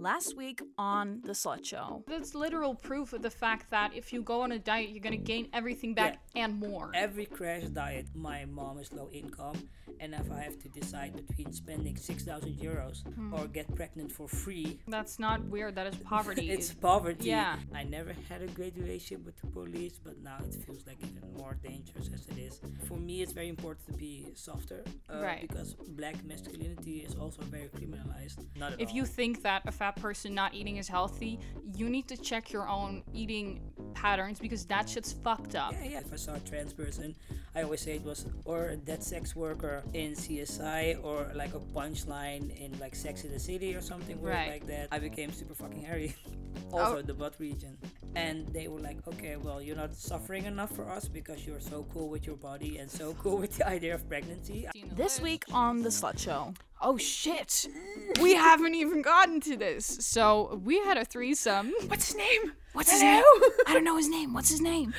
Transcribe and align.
Last 0.00 0.34
week 0.34 0.62
on 0.78 1.20
The 1.24 1.32
Slut 1.32 1.62
Show. 1.62 2.02
That's 2.06 2.34
literal 2.34 2.74
proof 2.74 3.12
of 3.12 3.20
the 3.20 3.28
fact 3.30 3.70
that 3.70 3.94
if 3.94 4.14
you 4.14 4.22
go 4.22 4.40
on 4.40 4.52
a 4.52 4.58
diet, 4.58 4.88
you're 4.90 5.02
gonna 5.02 5.18
gain 5.18 5.48
everything 5.52 5.92
back 5.92 6.20
and 6.34 6.58
more. 6.58 6.90
Every 6.94 7.26
crash 7.26 7.64
diet, 7.64 8.06
my 8.14 8.46
mom 8.46 8.78
is 8.78 8.90
low 8.94 9.10
income, 9.12 9.56
and 10.00 10.14
if 10.14 10.30
I 10.32 10.40
have 10.40 10.58
to 10.60 10.68
decide 10.70 11.14
between 11.16 11.52
spending 11.52 11.96
6,000 11.98 12.54
euros 12.54 13.02
Hmm. 13.14 13.34
or 13.34 13.46
get 13.46 13.74
pregnant 13.74 14.10
for 14.10 14.26
free, 14.26 14.80
That's 14.88 15.18
not 15.18 15.44
weird. 15.44 15.74
That 15.74 15.88
is 15.88 15.96
poverty. 16.14 16.50
it's 16.50 16.72
poverty. 16.72 17.28
Yeah. 17.28 17.58
I 17.74 17.82
never 17.84 18.14
had 18.30 18.40
a 18.40 18.46
great 18.46 18.76
relationship 18.76 19.26
with 19.26 19.38
the 19.42 19.48
police, 19.48 19.98
but 20.02 20.16
now 20.22 20.38
it 20.48 20.54
feels 20.64 20.86
like 20.86 20.98
even 21.02 21.30
more 21.36 21.58
dangerous 21.62 22.08
as 22.14 22.26
it 22.28 22.38
is. 22.38 22.58
For 22.86 22.96
me, 22.96 23.20
it's 23.20 23.32
very 23.32 23.48
important 23.50 23.86
to 23.88 23.92
be 23.92 24.28
softer, 24.34 24.82
uh, 25.10 25.20
Right. 25.20 25.42
because 25.46 25.74
black 25.74 26.24
masculinity 26.24 27.00
is 27.00 27.14
also 27.16 27.42
very 27.42 27.68
criminalized. 27.68 28.38
Not 28.56 28.72
at 28.72 28.80
if 28.80 28.88
all. 28.88 28.96
you 28.96 29.04
think 29.04 29.42
that 29.42 29.62
a 29.66 29.72
fat 29.72 29.89
person 29.96 30.34
not 30.34 30.54
eating 30.54 30.76
is 30.78 30.88
healthy, 30.88 31.38
you 31.74 31.88
need 31.88 32.08
to 32.08 32.16
check 32.16 32.52
your 32.52 32.68
own 32.68 33.02
eating 33.12 33.60
patterns 33.94 34.38
because 34.38 34.64
that 34.66 34.88
shit's 34.88 35.12
fucked 35.12 35.54
up. 35.54 35.72
Yeah, 35.72 35.84
yeah. 35.90 35.98
If 36.00 36.12
I 36.12 36.16
saw 36.16 36.34
a 36.34 36.40
trans 36.40 36.72
person, 36.72 37.14
I 37.54 37.62
always 37.62 37.80
say 37.80 37.96
it 37.96 38.04
was 38.04 38.26
or 38.44 38.68
a 38.68 38.76
dead 38.76 39.02
sex 39.02 39.34
worker 39.36 39.82
in 39.94 40.12
CSI 40.12 41.02
or 41.04 41.30
like 41.34 41.54
a 41.54 41.60
punchline 41.60 42.56
in 42.58 42.78
like 42.78 42.94
Sex 42.94 43.24
in 43.24 43.32
the 43.32 43.38
City 43.40 43.74
or 43.74 43.80
something 43.80 44.20
weird 44.20 44.34
Right. 44.34 44.50
like 44.50 44.66
that. 44.68 44.88
I 44.92 44.98
became 44.98 45.32
super 45.32 45.54
fucking 45.54 45.82
hairy. 45.82 46.14
Oh. 46.72 46.78
also 46.78 46.96
Oh. 46.98 47.02
the 47.02 47.14
butt 47.14 47.34
region. 47.38 47.76
And 48.16 48.46
they 48.48 48.66
were 48.68 48.80
like, 48.80 48.98
okay, 49.06 49.36
well, 49.36 49.62
you're 49.62 49.76
not 49.76 49.94
suffering 49.94 50.44
enough 50.46 50.70
for 50.74 50.88
us 50.88 51.06
because 51.08 51.46
you're 51.46 51.60
so 51.60 51.86
cool 51.92 52.08
with 52.08 52.26
your 52.26 52.36
body 52.36 52.78
and 52.78 52.90
so 52.90 53.14
cool 53.22 53.38
with 53.38 53.56
the 53.56 53.66
idea 53.76 53.94
of 53.94 54.08
pregnancy. 54.08 54.66
This 54.96 55.20
week 55.20 55.44
on 55.52 55.82
The 55.82 55.88
Slut 55.90 56.18
Show. 56.18 56.54
Oh 56.82 56.96
shit! 56.96 57.68
We 58.20 58.34
haven't 58.34 58.74
even 58.74 59.02
gotten 59.02 59.40
to 59.40 59.56
this. 59.56 59.84
So 60.00 60.60
we 60.64 60.78
had 60.78 60.96
a 60.96 61.04
threesome. 61.04 61.72
What's 61.88 62.08
his 62.08 62.16
name? 62.16 62.52
What's 62.72 62.90
his 62.90 63.02
name? 63.02 63.22
I 63.66 63.74
don't 63.74 63.84
know 63.84 63.96
his 63.96 64.08
name. 64.08 64.32
What's 64.32 64.48
his 64.48 64.60
name? 64.60 64.94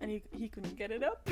And 0.00 0.12
he, 0.12 0.22
he 0.32 0.48
couldn't 0.48 0.76
get 0.76 0.92
it 0.92 1.02
up 1.02 1.28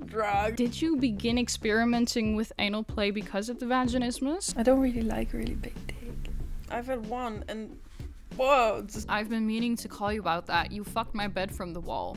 drug. 0.06 0.56
Did 0.56 0.80
you 0.80 0.96
begin 0.96 1.36
experimenting 1.38 2.36
with 2.36 2.52
anal 2.58 2.82
play 2.82 3.10
because 3.10 3.50
of 3.50 3.58
the 3.58 3.66
vaginismus? 3.66 4.56
I 4.56 4.62
don't 4.62 4.80
really 4.80 5.02
like 5.02 5.34
really 5.34 5.54
big 5.54 5.74
dick. 5.86 6.32
I've 6.70 6.86
had 6.86 7.06
one 7.06 7.44
and 7.48 7.78
whoa, 8.36 8.82
just 8.86 9.10
I've 9.10 9.28
been 9.28 9.46
meaning 9.46 9.76
to 9.76 9.88
call 9.88 10.10
you 10.10 10.20
about 10.20 10.46
that. 10.46 10.72
You 10.72 10.84
fucked 10.84 11.14
my 11.14 11.28
bed 11.28 11.54
from 11.54 11.74
the 11.74 11.80
wall. 11.80 12.16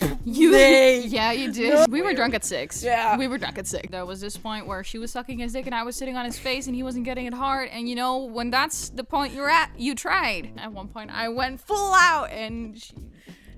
you. 0.24 0.50
Yeah, 0.56 1.32
you 1.32 1.52
did. 1.52 1.90
We 1.90 2.02
were 2.02 2.14
drunk 2.14 2.34
at 2.34 2.44
six. 2.44 2.82
Yeah. 2.82 3.16
We 3.16 3.28
were 3.28 3.38
drunk 3.38 3.58
at 3.58 3.66
six. 3.66 3.88
There 3.90 4.04
was 4.06 4.20
this 4.20 4.36
point 4.36 4.66
where 4.66 4.82
she 4.84 4.98
was 4.98 5.10
sucking 5.10 5.38
his 5.38 5.52
dick 5.52 5.66
and 5.66 5.74
I 5.74 5.82
was 5.82 5.96
sitting 5.96 6.16
on 6.16 6.24
his 6.24 6.38
face 6.38 6.66
and 6.66 6.74
he 6.74 6.82
wasn't 6.82 7.04
getting 7.04 7.26
it 7.26 7.34
hard. 7.34 7.68
And 7.70 7.88
you 7.88 7.94
know, 7.94 8.24
when 8.24 8.50
that's 8.50 8.88
the 8.90 9.04
point 9.04 9.32
you're 9.34 9.50
at, 9.50 9.70
you 9.78 9.94
tried. 9.94 10.52
At 10.58 10.72
one 10.72 10.88
point, 10.88 11.10
I 11.12 11.28
went 11.28 11.60
full 11.60 11.92
out 11.94 12.30
and 12.30 12.80
she, 12.80 12.94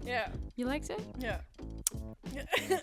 Yeah, 0.04 0.28
you 0.56 0.66
liked 0.66 0.90
it? 0.90 1.00
yeah. 1.18 1.38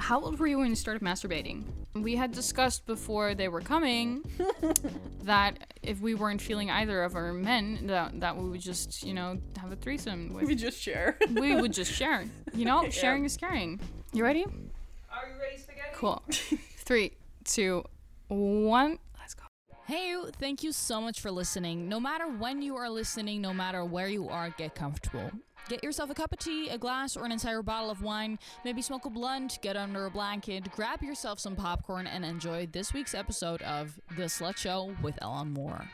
How 0.00 0.18
old 0.18 0.38
were 0.38 0.46
you 0.46 0.58
when 0.58 0.70
you 0.70 0.76
started 0.76 1.02
masturbating? 1.02 1.64
We 1.94 2.16
had 2.16 2.32
discussed 2.32 2.86
before 2.86 3.34
they 3.34 3.48
were 3.48 3.60
coming 3.60 4.22
that 5.24 5.74
if 5.82 6.00
we 6.00 6.14
weren't 6.14 6.40
feeling 6.40 6.70
either 6.70 7.02
of 7.02 7.14
our 7.14 7.34
men, 7.34 7.86
that, 7.88 8.18
that 8.20 8.36
we 8.36 8.48
would 8.48 8.62
just, 8.62 9.04
you 9.04 9.12
know, 9.12 9.38
have 9.58 9.70
a 9.70 9.76
threesome 9.76 10.32
we 10.32 10.46
with. 10.46 10.58
just 10.58 10.80
share. 10.80 11.18
we 11.30 11.54
would 11.54 11.74
just 11.74 11.92
share. 11.92 12.24
You 12.54 12.64
know, 12.64 12.88
sharing 12.90 13.26
is 13.26 13.36
caring. 13.36 13.78
You 14.12 14.24
ready? 14.24 14.44
Are 14.44 15.28
you 15.28 15.38
ready, 15.38 15.58
spaghetti? 15.58 15.90
Cool. 15.94 16.22
Three, 16.78 17.12
two, 17.44 17.84
one. 18.28 18.98
Let's 19.18 19.34
go. 19.34 19.42
Hey, 19.86 20.08
you, 20.08 20.30
thank 20.38 20.62
you 20.62 20.72
so 20.72 21.02
much 21.02 21.20
for 21.20 21.30
listening. 21.30 21.90
No 21.90 22.00
matter 22.00 22.26
when 22.26 22.62
you 22.62 22.76
are 22.76 22.88
listening, 22.88 23.42
no 23.42 23.52
matter 23.52 23.84
where 23.84 24.08
you 24.08 24.28
are, 24.30 24.48
get 24.50 24.74
comfortable. 24.74 25.30
Get 25.68 25.84
yourself 25.84 26.10
a 26.10 26.14
cup 26.14 26.32
of 26.32 26.40
tea, 26.40 26.68
a 26.68 26.78
glass, 26.78 27.16
or 27.16 27.24
an 27.24 27.30
entire 27.30 27.62
bottle 27.62 27.90
of 27.90 28.02
wine. 28.02 28.40
Maybe 28.64 28.82
smoke 28.82 29.04
a 29.04 29.10
blunt, 29.10 29.60
get 29.62 29.76
under 29.76 30.06
a 30.06 30.10
blanket, 30.10 30.68
grab 30.72 31.00
yourself 31.00 31.38
some 31.38 31.54
popcorn, 31.54 32.08
and 32.08 32.24
enjoy 32.24 32.66
this 32.72 32.92
week's 32.92 33.14
episode 33.14 33.62
of 33.62 34.00
The 34.16 34.24
Slut 34.24 34.56
Show 34.56 34.96
with 35.00 35.16
Ellen 35.22 35.52
Moore. 35.52 35.84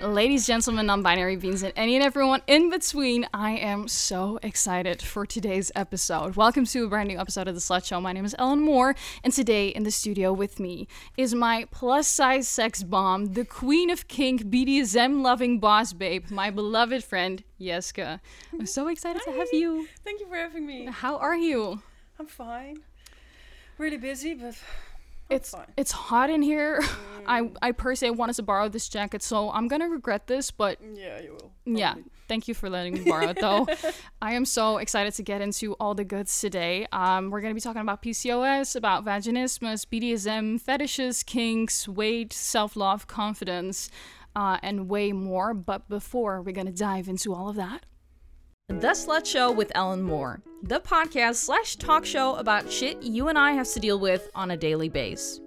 Ladies, 0.00 0.46
gentlemen, 0.46 0.86
non 0.86 1.02
binary 1.02 1.36
beings, 1.36 1.62
and 1.62 1.74
any 1.76 1.96
and 1.96 2.04
everyone 2.04 2.40
in 2.46 2.70
between, 2.70 3.26
I 3.34 3.52
am 3.52 3.88
so 3.88 4.38
excited 4.42 5.02
for 5.02 5.26
today's 5.26 5.70
episode. 5.74 6.36
Welcome 6.36 6.64
to 6.66 6.84
a 6.84 6.88
brand 6.88 7.08
new 7.08 7.18
episode 7.18 7.46
of 7.46 7.54
The 7.54 7.60
Slut 7.60 7.84
Show. 7.84 8.00
My 8.00 8.12
name 8.12 8.24
is 8.24 8.34
Ellen 8.38 8.62
Moore, 8.62 8.94
and 9.22 9.34
today 9.34 9.68
in 9.68 9.82
the 9.82 9.90
studio 9.90 10.32
with 10.32 10.58
me 10.58 10.88
is 11.18 11.34
my 11.34 11.66
plus 11.70 12.06
size 12.08 12.48
sex 12.48 12.82
bomb, 12.82 13.34
the 13.34 13.44
queen 13.44 13.90
of 13.90 14.08
kink, 14.08 14.44
BDSM 14.44 15.20
loving 15.22 15.60
boss 15.60 15.92
babe, 15.92 16.30
my 16.30 16.50
beloved 16.50 17.04
friend, 17.04 17.44
Jeske. 17.60 18.20
I'm 18.52 18.66
so 18.66 18.88
excited 18.88 19.15
to 19.24 19.32
have 19.32 19.48
you. 19.52 19.86
Thank 20.04 20.20
you 20.20 20.26
for 20.28 20.36
having 20.36 20.66
me. 20.66 20.86
How 20.86 21.16
are 21.18 21.36
you? 21.36 21.82
I'm 22.18 22.26
fine. 22.26 22.78
Really 23.78 23.98
busy, 23.98 24.34
but 24.34 24.54
It's 25.28 25.50
fine. 25.50 25.66
it's 25.76 25.92
hot 25.92 26.30
in 26.30 26.40
here. 26.42 26.80
I 27.26 27.50
I 27.60 27.72
per 27.72 27.94
se 27.94 28.10
wanted 28.10 28.36
to 28.36 28.42
borrow 28.42 28.68
this 28.68 28.88
jacket, 28.88 29.22
so 29.22 29.50
I'm 29.50 29.68
gonna 29.68 29.88
regret 29.88 30.26
this, 30.26 30.50
but 30.50 30.78
yeah, 30.94 31.20
you 31.20 31.32
will. 31.32 31.52
yeah, 31.66 31.94
thank 32.28 32.46
you 32.48 32.54
for 32.54 32.70
letting 32.70 32.94
me 32.94 33.00
borrow 33.04 33.28
it 33.30 33.38
though. 33.40 33.66
I 34.22 34.32
am 34.34 34.44
so 34.46 34.78
excited 34.78 35.12
to 35.14 35.22
get 35.22 35.40
into 35.42 35.74
all 35.74 35.94
the 35.94 36.04
goods 36.04 36.40
today. 36.40 36.86
Um, 36.92 37.30
we're 37.30 37.40
gonna 37.42 37.54
be 37.54 37.60
talking 37.60 37.82
about 37.82 38.02
PCOS, 38.02 38.76
about 38.76 39.04
vaginismus, 39.04 39.84
BDSM, 39.84 40.58
fetishes, 40.60 41.22
kinks, 41.22 41.86
weight, 41.88 42.32
self-love, 42.32 43.06
confidence, 43.08 43.90
uh, 44.36 44.58
and 44.62 44.88
way 44.88 45.12
more. 45.12 45.52
But 45.52 45.88
before 45.88 46.40
we're 46.40 46.52
gonna 46.52 46.72
dive 46.72 47.08
into 47.08 47.34
all 47.34 47.48
of 47.50 47.56
that, 47.56 47.84
The 48.68 48.88
Slut 48.88 49.24
Show 49.24 49.52
with 49.52 49.70
Ellen 49.76 50.02
Moore, 50.02 50.42
the 50.64 50.80
podcast 50.80 51.36
slash 51.36 51.76
talk 51.76 52.04
show 52.04 52.34
about 52.34 52.70
shit 52.70 53.00
you 53.00 53.28
and 53.28 53.38
I 53.38 53.52
have 53.52 53.68
to 53.72 53.80
deal 53.80 53.98
with 54.00 54.28
on 54.34 54.50
a 54.50 54.56
daily 54.56 54.88
basis. 54.88 55.40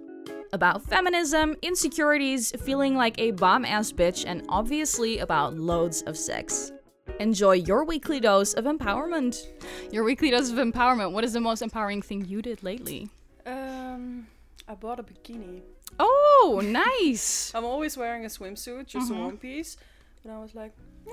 About 0.54 0.82
feminism, 0.82 1.54
insecurities, 1.62 2.50
feeling 2.62 2.96
like 2.96 3.20
a 3.20 3.32
bomb 3.32 3.64
ass 3.66 3.92
bitch, 3.92 4.24
and 4.26 4.42
obviously 4.48 5.18
about 5.18 5.54
loads 5.54 6.00
of 6.02 6.16
sex. 6.16 6.72
Enjoy 7.20 7.52
your 7.52 7.84
weekly 7.84 8.20
dose 8.20 8.54
of 8.54 8.64
empowerment. 8.64 9.46
your 9.92 10.02
weekly 10.02 10.30
dose 10.30 10.50
of 10.50 10.56
empowerment. 10.56 11.12
What 11.12 11.22
is 11.22 11.34
the 11.34 11.40
most 11.40 11.60
empowering 11.60 12.00
thing 12.02 12.24
you 12.24 12.40
did 12.40 12.62
lately? 12.62 13.10
Um, 13.46 14.26
I 14.66 14.74
bought 14.74 14.98
a 14.98 15.02
bikini. 15.02 15.60
Oh, 16.00 16.62
nice. 16.64 17.52
I'm 17.54 17.66
always 17.66 17.96
wearing 17.98 18.24
a 18.24 18.28
swimsuit, 18.28 18.86
just 18.86 19.10
Mm-hmm. 19.12 19.20
a 19.20 19.24
one 19.26 19.36
piece. 19.36 19.76
and 20.24 20.32
I 20.32 20.38
was 20.40 20.54
like, 20.54 20.72
nah, 21.06 21.12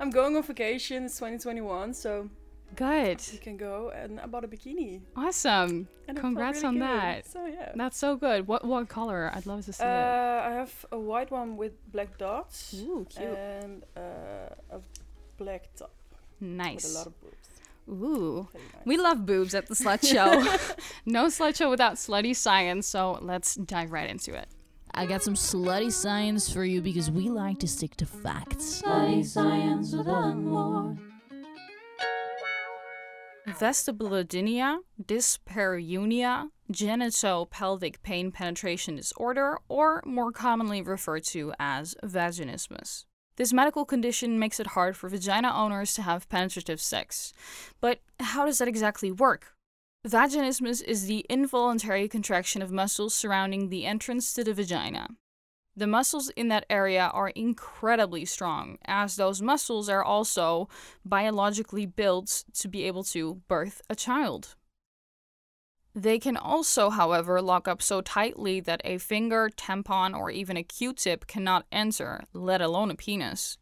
I'm 0.00 0.10
going 0.10 0.36
on 0.36 0.42
vacation. 0.42 1.04
It's 1.04 1.16
2021, 1.16 1.94
so 1.94 2.28
Good. 2.76 3.20
You 3.32 3.38
can 3.40 3.56
go. 3.56 3.90
And 3.94 4.20
I 4.20 4.26
bought 4.26 4.44
a 4.44 4.48
bikini. 4.48 5.00
Awesome. 5.16 5.88
And 6.06 6.16
Congrats 6.16 6.62
really 6.62 6.68
on 6.68 6.74
good. 6.74 6.82
that. 6.82 7.26
So 7.26 7.46
yeah. 7.46 7.72
That's 7.74 7.96
so 7.98 8.16
good. 8.16 8.46
What 8.46 8.64
what 8.64 8.88
color? 8.88 9.30
I'd 9.34 9.44
love 9.46 9.64
to 9.66 9.72
see 9.72 9.82
Uh, 9.82 9.86
it. 9.88 10.46
I 10.48 10.50
have 10.60 10.86
a 10.92 10.98
white 10.98 11.30
one 11.30 11.56
with 11.56 11.72
black 11.92 12.16
dots 12.16 12.74
Ooh, 12.80 13.06
cute. 13.10 13.28
and 13.36 13.82
uh, 13.96 14.54
a 14.76 14.80
black 15.36 15.62
top 15.76 15.90
with 16.40 16.50
a 16.50 16.98
lot 16.98 17.06
of 17.08 17.20
boobs. 17.20 17.48
Ooh. 17.88 18.48
Nice. 18.54 18.84
We 18.84 18.96
love 18.96 19.26
boobs 19.26 19.52
at 19.54 19.66
the 19.66 19.74
slut 19.74 20.06
show. 20.14 20.30
no 21.06 21.26
slut 21.26 21.56
show 21.56 21.70
without 21.70 21.94
slutty 21.96 22.34
science, 22.36 22.86
so 22.86 23.18
let's 23.20 23.56
dive 23.56 23.90
right 23.90 24.08
into 24.08 24.32
it. 24.34 24.46
I 24.94 25.06
got 25.06 25.22
some 25.22 25.34
slutty 25.34 25.92
science 25.92 26.52
for 26.52 26.64
you 26.64 26.80
because 26.80 27.10
we 27.10 27.28
like 27.28 27.58
to 27.60 27.68
stick 27.68 27.96
to 27.96 28.06
facts. 28.06 28.82
Slutty 28.82 29.24
science 29.24 29.94
with 29.94 30.08
Ellen 30.08 30.98
Vestibulodynia, 33.48 34.78
dyspareunia, 35.02 36.50
genitopelvic 36.72 38.02
pain 38.02 38.30
penetration 38.30 38.96
disorder, 38.96 39.58
or 39.68 40.02
more 40.04 40.32
commonly 40.32 40.82
referred 40.82 41.24
to 41.24 41.52
as 41.58 41.94
vaginismus. 42.04 43.04
This 43.36 43.52
medical 43.52 43.84
condition 43.84 44.38
makes 44.38 44.60
it 44.60 44.68
hard 44.68 44.96
for 44.96 45.08
vagina 45.08 45.52
owners 45.54 45.94
to 45.94 46.02
have 46.02 46.28
penetrative 46.28 46.80
sex. 46.80 47.32
But 47.80 48.00
how 48.20 48.44
does 48.44 48.58
that 48.58 48.68
exactly 48.68 49.10
work? 49.10 49.54
Vaginismus 50.06 50.82
is 50.82 51.06
the 51.06 51.26
involuntary 51.28 52.08
contraction 52.08 52.62
of 52.62 52.70
muscles 52.70 53.12
surrounding 53.12 53.68
the 53.68 53.84
entrance 53.84 54.32
to 54.32 54.42
the 54.42 54.54
vagina. 54.54 55.08
The 55.76 55.86
muscles 55.86 56.30
in 56.30 56.48
that 56.48 56.64
area 56.70 57.10
are 57.12 57.28
incredibly 57.28 58.24
strong, 58.24 58.78
as 58.86 59.16
those 59.16 59.42
muscles 59.42 59.90
are 59.90 60.02
also 60.02 60.70
biologically 61.04 61.84
built 61.84 62.44
to 62.54 62.66
be 62.66 62.84
able 62.84 63.04
to 63.04 63.42
birth 63.46 63.82
a 63.90 63.94
child. 63.94 64.56
They 65.94 66.18
can 66.18 66.36
also, 66.36 66.88
however, 66.88 67.42
lock 67.42 67.68
up 67.68 67.82
so 67.82 68.00
tightly 68.00 68.58
that 68.60 68.80
a 68.84 68.96
finger, 68.96 69.50
tampon, 69.54 70.16
or 70.16 70.30
even 70.30 70.56
a 70.56 70.62
q 70.62 70.94
tip 70.94 71.26
cannot 71.26 71.66
enter, 71.70 72.24
let 72.32 72.62
alone 72.62 72.90
a 72.90 72.94
penis. 72.94 73.58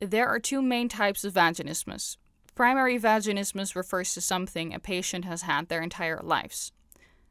There 0.00 0.28
are 0.28 0.40
two 0.40 0.60
main 0.60 0.88
types 0.88 1.24
of 1.24 1.34
vaginismus. 1.34 2.16
Primary 2.54 2.98
vaginismus 2.98 3.74
refers 3.74 4.12
to 4.14 4.20
something 4.20 4.74
a 4.74 4.78
patient 4.78 5.24
has 5.24 5.42
had 5.42 5.68
their 5.68 5.82
entire 5.82 6.20
lives. 6.22 6.72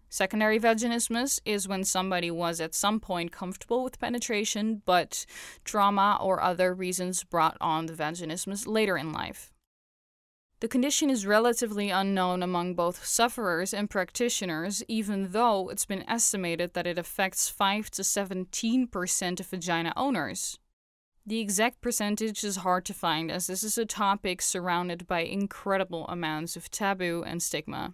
Secondary 0.10 0.60
vaginismus 0.60 1.40
is 1.46 1.68
when 1.68 1.84
somebody 1.86 2.30
was 2.30 2.60
at 2.60 2.76
some 2.76 3.00
point 3.00 3.32
comfortable 3.32 3.84
with 3.84 4.00
penetration, 4.00 4.82
but 4.86 5.26
trauma 5.64 6.18
or 6.20 6.42
other 6.42 6.74
reasons 6.74 7.24
brought 7.24 7.56
on 7.62 7.86
the 7.86 7.94
vaginismus 7.94 8.68
later 8.68 8.98
in 8.98 9.14
life. 9.14 9.54
The 10.60 10.68
condition 10.68 11.10
is 11.10 11.26
relatively 11.26 11.90
unknown 11.90 12.44
among 12.44 12.76
both 12.76 13.06
sufferers 13.06 13.74
and 13.74 13.90
practitioners, 13.90 14.84
even 14.88 15.32
though 15.32 15.70
it's 15.70 15.86
been 15.86 16.08
estimated 16.10 16.74
that 16.74 16.86
it 16.86 17.00
affects 17.00 17.50
5 17.50 17.90
to 17.92 18.02
17% 18.02 19.40
of 19.40 19.46
vagina 19.48 19.94
owners. 19.96 20.60
The 21.26 21.40
exact 21.40 21.82
percentage 21.82 22.44
is 22.44 22.58
hard 22.58 22.84
to 22.86 22.96
find 22.96 23.32
as 23.32 23.46
this 23.46 23.64
is 23.64 23.78
a 23.78 23.86
topic 23.86 24.42
surrounded 24.42 25.06
by 25.06 25.20
incredible 25.20 26.08
amounts 26.08 26.56
of 26.56 26.72
taboo 26.72 27.24
and 27.26 27.44
stigma. 27.44 27.94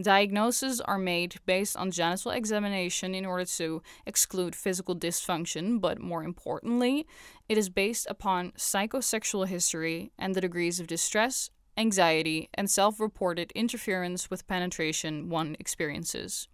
Diagnoses 0.00 0.80
are 0.82 0.98
made 0.98 1.36
based 1.46 1.76
on 1.76 1.90
genital 1.90 2.30
examination 2.30 3.14
in 3.14 3.24
order 3.24 3.46
to 3.46 3.82
exclude 4.04 4.54
physical 4.54 4.94
dysfunction, 4.94 5.80
but 5.80 5.98
more 5.98 6.22
importantly, 6.22 7.06
it 7.48 7.56
is 7.56 7.70
based 7.70 8.06
upon 8.08 8.52
psychosexual 8.52 9.48
history 9.48 10.12
and 10.18 10.34
the 10.34 10.40
degrees 10.42 10.78
of 10.78 10.86
distress, 10.86 11.50
anxiety, 11.78 12.50
and 12.54 12.70
self 12.70 13.00
reported 13.00 13.50
interference 13.52 14.30
with 14.30 14.46
penetration 14.46 15.30
one 15.30 15.56
experiences. 15.58 16.46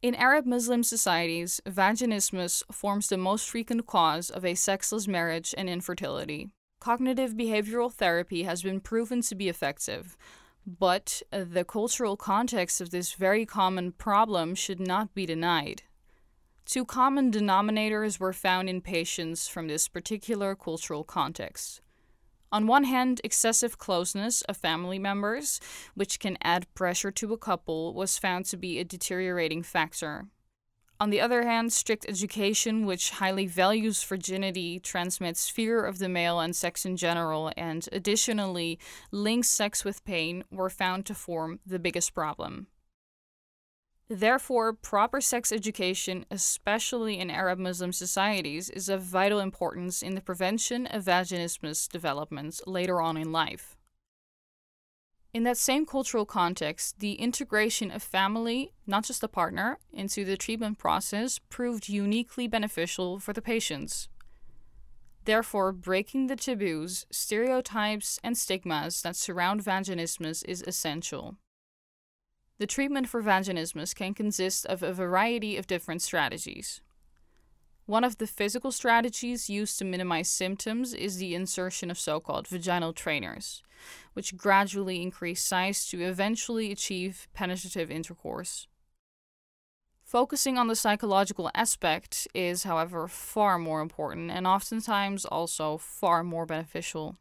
In 0.00 0.14
Arab 0.14 0.46
Muslim 0.46 0.84
societies, 0.84 1.60
vaginismus 1.66 2.62
forms 2.70 3.08
the 3.08 3.16
most 3.16 3.50
frequent 3.50 3.84
cause 3.86 4.30
of 4.30 4.44
a 4.44 4.54
sexless 4.54 5.08
marriage 5.08 5.56
and 5.58 5.68
infertility. 5.68 6.50
Cognitive 6.78 7.32
behavioral 7.32 7.92
therapy 7.92 8.44
has 8.44 8.62
been 8.62 8.78
proven 8.78 9.22
to 9.22 9.34
be 9.34 9.48
effective, 9.48 10.16
but 10.64 11.20
the 11.32 11.64
cultural 11.64 12.16
context 12.16 12.80
of 12.80 12.90
this 12.90 13.14
very 13.14 13.44
common 13.44 13.90
problem 13.90 14.54
should 14.54 14.78
not 14.78 15.14
be 15.14 15.26
denied. 15.26 15.82
Two 16.64 16.84
common 16.84 17.32
denominators 17.32 18.20
were 18.20 18.32
found 18.32 18.68
in 18.68 18.80
patients 18.80 19.48
from 19.48 19.66
this 19.66 19.88
particular 19.88 20.54
cultural 20.54 21.02
context. 21.02 21.80
On 22.50 22.66
one 22.66 22.84
hand, 22.84 23.20
excessive 23.22 23.76
closeness 23.76 24.40
of 24.42 24.56
family 24.56 24.98
members, 24.98 25.60
which 25.94 26.18
can 26.18 26.38
add 26.42 26.72
pressure 26.74 27.10
to 27.10 27.32
a 27.34 27.38
couple, 27.38 27.92
was 27.92 28.16
found 28.16 28.46
to 28.46 28.56
be 28.56 28.78
a 28.78 28.84
deteriorating 28.84 29.62
factor. 29.62 30.28
On 31.00 31.10
the 31.10 31.20
other 31.20 31.44
hand, 31.44 31.72
strict 31.72 32.06
education, 32.08 32.84
which 32.86 33.10
highly 33.10 33.46
values 33.46 34.02
virginity, 34.02 34.80
transmits 34.80 35.48
fear 35.48 35.84
of 35.84 35.98
the 35.98 36.08
male 36.08 36.40
and 36.40 36.56
sex 36.56 36.84
in 36.84 36.96
general, 36.96 37.52
and 37.56 37.88
additionally 37.92 38.80
links 39.12 39.48
sex 39.48 39.84
with 39.84 40.04
pain, 40.04 40.42
were 40.50 40.70
found 40.70 41.06
to 41.06 41.14
form 41.14 41.60
the 41.64 41.78
biggest 41.78 42.14
problem. 42.14 42.66
Therefore, 44.10 44.72
proper 44.72 45.20
sex 45.20 45.52
education, 45.52 46.24
especially 46.30 47.18
in 47.18 47.30
Arab 47.30 47.58
Muslim 47.58 47.92
societies, 47.92 48.70
is 48.70 48.88
of 48.88 49.02
vital 49.02 49.38
importance 49.38 50.02
in 50.02 50.14
the 50.14 50.22
prevention 50.22 50.86
of 50.86 51.04
vaginismus 51.04 51.86
developments 51.88 52.62
later 52.66 53.02
on 53.02 53.18
in 53.18 53.32
life. 53.32 53.76
In 55.34 55.42
that 55.42 55.58
same 55.58 55.84
cultural 55.84 56.24
context, 56.24 57.00
the 57.00 57.12
integration 57.12 57.90
of 57.90 58.02
family, 58.02 58.72
not 58.86 59.04
just 59.04 59.20
the 59.20 59.28
partner, 59.28 59.78
into 59.92 60.24
the 60.24 60.38
treatment 60.38 60.78
process 60.78 61.38
proved 61.50 61.90
uniquely 61.90 62.48
beneficial 62.48 63.18
for 63.18 63.34
the 63.34 63.42
patients. 63.42 64.08
Therefore, 65.26 65.72
breaking 65.72 66.28
the 66.28 66.36
taboos, 66.36 67.04
stereotypes, 67.10 68.18
and 68.24 68.38
stigmas 68.38 69.02
that 69.02 69.16
surround 69.16 69.62
vaginismus 69.62 70.42
is 70.46 70.64
essential. 70.66 71.36
The 72.58 72.66
treatment 72.66 73.08
for 73.08 73.22
vaginismus 73.22 73.94
can 73.94 74.14
consist 74.14 74.66
of 74.66 74.82
a 74.82 74.92
variety 74.92 75.56
of 75.56 75.68
different 75.68 76.02
strategies. 76.02 76.80
One 77.86 78.04
of 78.04 78.18
the 78.18 78.26
physical 78.26 78.72
strategies 78.72 79.48
used 79.48 79.78
to 79.78 79.84
minimize 79.84 80.28
symptoms 80.28 80.92
is 80.92 81.16
the 81.16 81.34
insertion 81.34 81.90
of 81.90 81.98
so 81.98 82.20
called 82.20 82.48
vaginal 82.48 82.92
trainers, 82.92 83.62
which 84.12 84.36
gradually 84.36 85.00
increase 85.00 85.42
size 85.42 85.86
to 85.86 86.02
eventually 86.02 86.70
achieve 86.72 87.28
penetrative 87.32 87.90
intercourse. 87.90 88.66
Focusing 90.04 90.58
on 90.58 90.66
the 90.66 90.76
psychological 90.76 91.50
aspect 91.54 92.26
is, 92.34 92.64
however, 92.64 93.06
far 93.08 93.58
more 93.58 93.80
important 93.80 94.30
and 94.30 94.46
oftentimes 94.46 95.24
also 95.24 95.78
far 95.78 96.24
more 96.24 96.44
beneficial. 96.44 97.16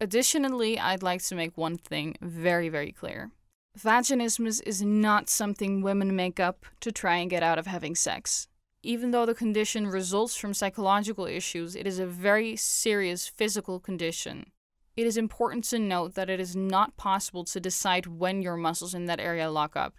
Additionally, 0.00 0.78
I'd 0.78 1.02
like 1.02 1.22
to 1.22 1.34
make 1.34 1.56
one 1.56 1.78
thing 1.78 2.16
very, 2.20 2.68
very 2.68 2.92
clear. 2.92 3.30
Vaginismus 3.76 4.62
is 4.64 4.80
not 4.80 5.28
something 5.28 5.82
women 5.82 6.16
make 6.16 6.40
up 6.40 6.64
to 6.80 6.90
try 6.90 7.16
and 7.16 7.28
get 7.28 7.42
out 7.42 7.58
of 7.58 7.66
having 7.66 7.94
sex. 7.94 8.48
Even 8.82 9.10
though 9.10 9.26
the 9.26 9.34
condition 9.34 9.86
results 9.86 10.34
from 10.36 10.54
psychological 10.54 11.26
issues, 11.26 11.76
it 11.76 11.86
is 11.86 11.98
a 11.98 12.06
very 12.06 12.56
serious 12.56 13.28
physical 13.28 13.78
condition. 13.78 14.46
It 14.96 15.06
is 15.06 15.18
important 15.18 15.64
to 15.64 15.78
note 15.78 16.14
that 16.14 16.30
it 16.30 16.40
is 16.40 16.56
not 16.56 16.96
possible 16.96 17.44
to 17.44 17.60
decide 17.60 18.06
when 18.06 18.40
your 18.40 18.56
muscles 18.56 18.94
in 18.94 19.04
that 19.06 19.20
area 19.20 19.50
lock 19.50 19.76
up. 19.76 19.94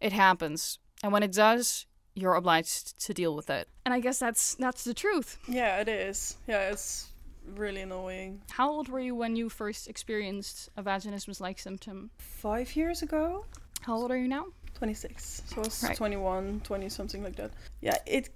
It 0.00 0.12
happens, 0.12 0.80
and 1.00 1.12
when 1.12 1.22
it 1.22 1.30
does, 1.30 1.86
you're 2.14 2.34
obliged 2.34 2.98
to 3.06 3.14
deal 3.14 3.36
with 3.36 3.50
it. 3.50 3.68
And 3.84 3.94
I 3.94 4.00
guess 4.00 4.18
that's 4.18 4.56
that's 4.56 4.82
the 4.82 4.94
truth. 4.94 5.38
Yeah, 5.46 5.80
it 5.80 5.88
is. 5.88 6.38
Yeah, 6.48 6.70
it's 6.70 7.11
really 7.46 7.80
annoying. 7.82 8.40
How 8.50 8.70
old 8.70 8.88
were 8.88 9.00
you 9.00 9.14
when 9.14 9.36
you 9.36 9.48
first 9.48 9.88
experienced 9.88 10.70
a 10.76 10.82
vaginismus-like 10.82 11.58
symptom? 11.58 12.10
Five 12.18 12.74
years 12.76 13.02
ago? 13.02 13.44
How 13.82 13.94
old 13.96 14.10
are 14.10 14.16
you 14.16 14.28
now? 14.28 14.46
26. 14.74 15.42
So 15.46 15.56
I 15.56 15.64
was 15.64 15.82
Right. 15.82 15.96
21, 15.96 16.60
20, 16.64 16.88
something 16.88 17.22
like 17.22 17.36
that. 17.36 17.50
Yeah, 17.80 17.96
it 18.06 18.30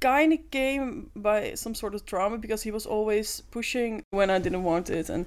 kind 0.00 0.32
of 0.32 0.50
came 0.50 1.10
by 1.14 1.54
some 1.54 1.74
sort 1.74 1.94
of 1.94 2.04
trauma 2.04 2.38
because 2.38 2.62
he 2.62 2.70
was 2.70 2.86
always 2.86 3.42
pushing 3.50 4.02
when 4.10 4.30
I 4.30 4.38
didn't 4.38 4.64
want 4.64 4.90
it, 4.90 5.08
and 5.08 5.26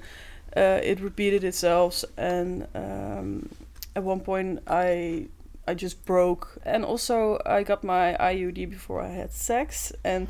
uh, 0.58 0.80
it 0.84 1.00
repeated 1.00 1.44
itself. 1.44 2.04
And 2.18 2.68
um, 2.76 3.50
at 3.96 4.04
one 4.04 4.20
point, 4.20 4.60
I 4.68 5.28
I 5.68 5.74
just 5.74 6.06
broke, 6.06 6.58
and 6.64 6.86
also 6.86 7.40
I 7.46 7.64
got 7.64 7.84
my 7.84 8.16
IUD 8.20 8.70
before 8.70 9.02
I 9.02 9.08
had 9.08 9.32
sex, 9.32 9.92
and 10.04 10.28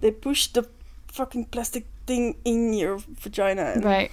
they 0.00 0.10
pushed 0.10 0.54
the 0.54 0.68
fucking 1.08 1.46
plastic 1.46 1.84
thing 2.06 2.36
in 2.44 2.72
your 2.74 2.98
vagina, 3.20 3.72
and 3.74 3.84
Right. 3.84 4.10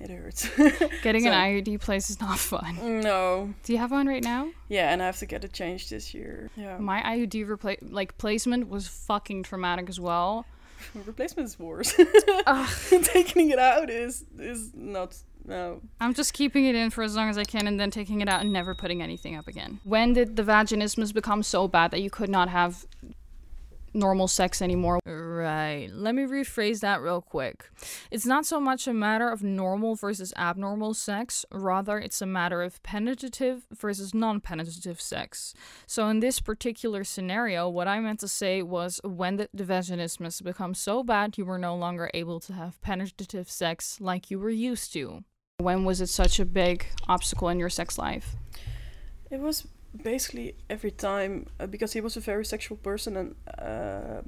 it 0.00 0.10
hurts. 0.10 0.48
Getting 1.02 1.22
So- 1.24 1.30
an 1.30 1.34
IUD 1.34 1.80
place 1.80 2.10
is 2.10 2.20
not 2.20 2.38
fun. 2.52 3.00
no, 3.00 3.52
Do 3.64 3.72
you 3.72 3.78
have 3.78 3.90
one 3.90 4.06
right 4.06 4.22
now? 4.24 4.48
yeah, 4.68 4.92
and 4.92 5.02
I 5.02 5.06
have 5.06 5.18
to 5.18 5.26
get 5.26 5.44
it 5.44 5.52
changed 5.52 5.90
this 5.90 6.14
year. 6.14 6.50
Yeah, 6.56 6.78
My 6.78 7.00
IUD 7.02 7.46
repla- 7.46 7.92
like 7.92 8.16
placement 8.18 8.68
was 8.68 8.86
fucking 8.88 9.42
traumatic 9.44 9.88
as 9.88 9.98
well. 10.00 10.46
replacement 10.94 11.46
is 11.46 11.58
worse. 11.58 11.94
Ugh. 12.46 12.68
Taking 13.02 13.50
it 13.50 13.58
out 13.58 13.90
is 13.90 14.24
is 14.38 14.70
not 14.74 15.14
no. 15.44 15.82
I'm 16.00 16.14
just 16.14 16.32
keeping 16.32 16.64
it 16.64 16.74
in 16.74 16.88
for 16.90 17.02
as 17.02 17.14
long 17.16 17.28
as 17.28 17.36
I 17.36 17.44
can 17.44 17.66
and 17.66 17.78
then 17.78 17.90
taking 17.90 18.22
it 18.22 18.28
out 18.30 18.40
and 18.40 18.50
never 18.52 18.74
putting 18.74 19.02
anything 19.02 19.36
up 19.36 19.46
again. 19.46 19.80
When 19.84 20.14
did 20.14 20.36
the 20.36 20.42
vaginismus 20.42 21.12
become 21.12 21.42
so 21.42 21.68
bad 21.68 21.90
that 21.90 22.00
you 22.00 22.08
could 22.08 22.30
not 22.30 22.48
have 22.48 22.86
normal 23.92 24.28
sex 24.28 24.62
anymore? 24.62 25.00
Right. 25.04 25.88
Let 25.92 26.14
me 26.14 26.22
rephrase 26.22 26.80
that 26.80 27.00
real 27.00 27.20
quick. 27.20 27.70
It's 28.10 28.26
not 28.26 28.46
so 28.46 28.60
much 28.60 28.86
a 28.86 28.94
matter 28.94 29.28
of 29.28 29.42
normal 29.42 29.94
versus 29.94 30.32
abnormal 30.36 30.94
sex, 30.94 31.44
rather, 31.50 31.98
it's 31.98 32.20
a 32.20 32.26
matter 32.26 32.62
of 32.62 32.82
penetrative 32.82 33.66
versus 33.72 34.14
non 34.14 34.40
penetrative 34.40 35.00
sex. 35.00 35.54
So, 35.86 36.08
in 36.08 36.20
this 36.20 36.40
particular 36.40 37.04
scenario, 37.04 37.68
what 37.68 37.88
I 37.88 38.00
meant 38.00 38.20
to 38.20 38.28
say 38.28 38.62
was 38.62 39.00
when 39.04 39.36
did 39.36 39.48
the 39.52 39.64
vaginismus 39.64 40.42
become 40.42 40.74
so 40.74 41.02
bad 41.02 41.38
you 41.38 41.44
were 41.44 41.58
no 41.58 41.74
longer 41.76 42.10
able 42.14 42.40
to 42.40 42.52
have 42.52 42.80
penetrative 42.82 43.50
sex 43.50 43.98
like 44.00 44.30
you 44.30 44.38
were 44.38 44.50
used 44.50 44.92
to? 44.92 45.24
When 45.58 45.84
was 45.84 46.00
it 46.00 46.08
such 46.08 46.40
a 46.40 46.46
big 46.46 46.86
obstacle 47.06 47.48
in 47.48 47.58
your 47.58 47.68
sex 47.68 47.98
life? 47.98 48.36
It 49.30 49.40
was 49.40 49.66
basically 50.02 50.54
every 50.68 50.90
time 50.90 51.46
uh, 51.58 51.66
because 51.66 51.92
he 51.92 52.00
was 52.00 52.16
a 52.16 52.20
very 52.20 52.44
sexual 52.44 52.76
person, 52.78 53.16
and 53.16 53.34
uh, 53.58 54.22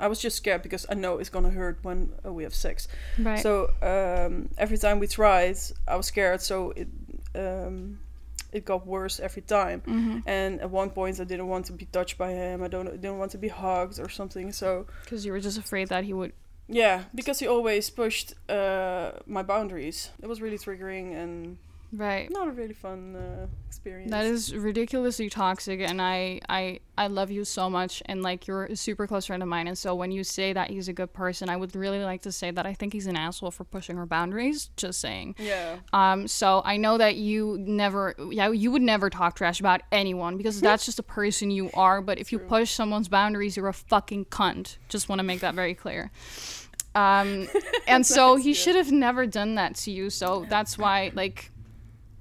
I 0.00 0.06
was 0.08 0.20
just 0.20 0.36
scared 0.36 0.62
because 0.62 0.86
I 0.88 0.94
know 0.94 1.18
it's 1.18 1.30
gonna 1.30 1.50
hurt 1.50 1.78
when 1.82 2.12
uh, 2.24 2.32
we 2.32 2.42
have 2.44 2.54
sex. 2.54 2.88
Right. 3.18 3.40
So 3.40 3.70
um, 3.82 4.48
every 4.58 4.78
time 4.78 4.98
we 5.00 5.06
tried, 5.06 5.56
I 5.86 5.96
was 5.96 6.06
scared. 6.06 6.40
So 6.40 6.72
it 6.76 6.88
um, 7.34 7.98
it 8.52 8.64
got 8.64 8.86
worse 8.86 9.20
every 9.20 9.42
time. 9.42 9.82
mm-hmm. 9.86 10.18
And 10.26 10.60
at 10.60 10.70
one 10.70 10.90
point, 10.90 11.20
I 11.20 11.24
didn't 11.24 11.48
want 11.48 11.66
to 11.66 11.72
be 11.72 11.84
touched 11.86 12.16
by 12.16 12.30
him. 12.30 12.62
I 12.62 12.68
don't 12.68 12.86
didn't 12.90 13.18
want 13.18 13.32
to 13.32 13.38
be 13.38 13.48
hugged 13.48 13.98
or 14.00 14.08
something. 14.08 14.52
So 14.52 14.86
Because 15.04 15.24
you 15.26 15.32
were 15.32 15.40
just 15.40 15.58
afraid 15.58 15.88
that 15.88 16.04
he 16.04 16.12
would. 16.14 16.32
yeah, 16.68 17.04
because 17.14 17.40
he 17.40 17.46
always 17.48 17.90
pushed 17.90 18.34
uh, 18.48 19.12
my 19.26 19.42
boundaries. 19.42 20.10
It 20.22 20.28
was 20.28 20.40
really 20.40 20.58
triggering, 20.58 21.14
and 21.16 21.58
Right. 21.92 22.30
not 22.30 22.48
a 22.48 22.50
really 22.50 22.74
fun 22.74 23.16
uh, 23.16 23.46
experience. 23.66 24.10
That 24.10 24.26
is 24.26 24.54
ridiculously 24.54 25.30
toxic, 25.30 25.80
and 25.80 26.02
I, 26.02 26.40
I, 26.48 26.80
I 26.98 27.06
love 27.06 27.30
you 27.30 27.44
so 27.44 27.70
much, 27.70 28.02
and 28.06 28.22
like 28.22 28.46
you're 28.46 28.64
a 28.64 28.76
super 28.76 29.06
close 29.06 29.26
friend 29.26 29.42
of 29.42 29.48
mine. 29.48 29.68
And 29.68 29.78
so 29.78 29.94
when 29.94 30.10
you 30.10 30.22
say 30.22 30.52
that 30.52 30.68
he's 30.68 30.88
a 30.88 30.92
good 30.92 31.12
person, 31.12 31.48
I 31.48 31.56
would 31.56 31.74
really 31.74 32.00
like 32.04 32.22
to 32.22 32.32
say 32.32 32.50
that 32.50 32.66
I 32.66 32.74
think 32.74 32.92
he's 32.92 33.06
an 33.06 33.16
asshole 33.16 33.50
for 33.50 33.64
pushing 33.64 33.96
her 33.96 34.06
boundaries. 34.06 34.70
Just 34.76 35.00
saying. 35.00 35.36
yeah. 35.38 35.76
Um, 35.92 36.28
so 36.28 36.60
I 36.64 36.76
know 36.76 36.98
that 36.98 37.16
you 37.16 37.56
never, 37.60 38.14
yeah, 38.30 38.50
you 38.50 38.70
would 38.70 38.82
never 38.82 39.08
talk 39.08 39.36
trash 39.36 39.60
about 39.60 39.80
anyone 39.90 40.36
because 40.36 40.60
that's 40.60 40.84
just 40.84 40.98
a 40.98 41.02
person 41.02 41.50
you 41.50 41.70
are. 41.72 42.02
But 42.02 42.18
if 42.18 42.32
you 42.32 42.38
push 42.38 42.72
someone's 42.72 43.08
boundaries, 43.08 43.56
you're 43.56 43.68
a 43.68 43.72
fucking 43.72 44.26
cunt. 44.26 44.76
Just 44.88 45.08
want 45.08 45.20
to 45.20 45.24
make 45.24 45.40
that 45.40 45.54
very 45.54 45.74
clear. 45.74 46.10
Um, 46.94 47.48
and 47.86 48.04
so 48.06 48.36
he 48.36 48.52
should 48.52 48.76
have 48.76 48.92
never 48.92 49.26
done 49.26 49.54
that 49.54 49.76
to 49.76 49.90
you. 49.90 50.10
So 50.10 50.46
that's 50.48 50.76
why, 50.76 51.12
like, 51.14 51.50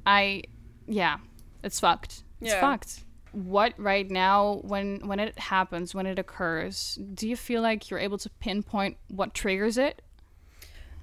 I, 0.08 0.44
yeah, 0.88 1.18
it's 1.64 1.80
fucked. 1.80 2.24
It's 2.42 2.54
Yeah. 2.54 2.62
fucked. 2.62 3.04
What 3.34 3.74
right 3.78 4.10
now, 4.10 4.62
when 4.64 5.06
when 5.06 5.20
it 5.20 5.38
happens, 5.38 5.94
when 5.94 6.06
it 6.08 6.18
occurs, 6.18 6.98
do 7.14 7.28
you 7.28 7.36
feel 7.36 7.62
like 7.62 7.90
you're 7.90 8.00
able 8.00 8.18
to 8.18 8.30
pinpoint 8.40 8.98
what 9.10 9.34
triggers 9.34 9.78
it? 9.78 10.02